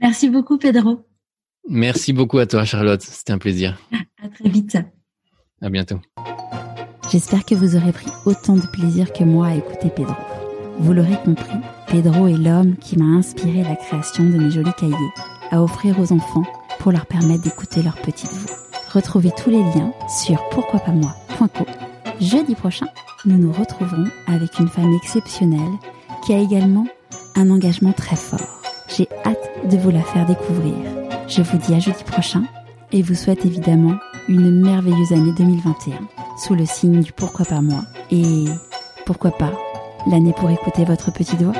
[0.00, 1.06] Merci beaucoup, Pedro.
[1.68, 3.02] Merci beaucoup à toi, Charlotte.
[3.02, 3.78] C'était un plaisir.
[4.22, 4.78] À très vite.
[5.62, 6.00] À bientôt.
[7.10, 10.14] J'espère que vous aurez pris autant de plaisir que moi à écouter Pedro.
[10.78, 11.56] Vous l'aurez compris,
[11.88, 14.94] Pedro est l'homme qui m'a inspiré la création de mes jolis cahiers
[15.50, 16.44] à offrir aux enfants
[16.80, 18.56] pour leur permettre d'écouter leur petite voix.
[18.92, 19.92] Retrouvez tous les liens
[20.24, 21.66] sur pourquoipasmoi.co.
[22.20, 22.86] Jeudi prochain,
[23.24, 25.72] nous nous retrouverons avec une femme exceptionnelle
[26.24, 26.86] qui a également
[27.36, 28.62] un engagement très fort.
[28.88, 30.74] J'ai hâte de vous la faire découvrir.
[31.28, 32.44] Je vous dis à jeudi prochain
[32.92, 33.96] et vous souhaite évidemment
[34.28, 35.98] une merveilleuse année 2021
[36.38, 38.44] sous le signe du pourquoi pas moi et
[39.04, 39.52] pourquoi pas
[40.10, 41.54] l'année pour écouter votre petite voix.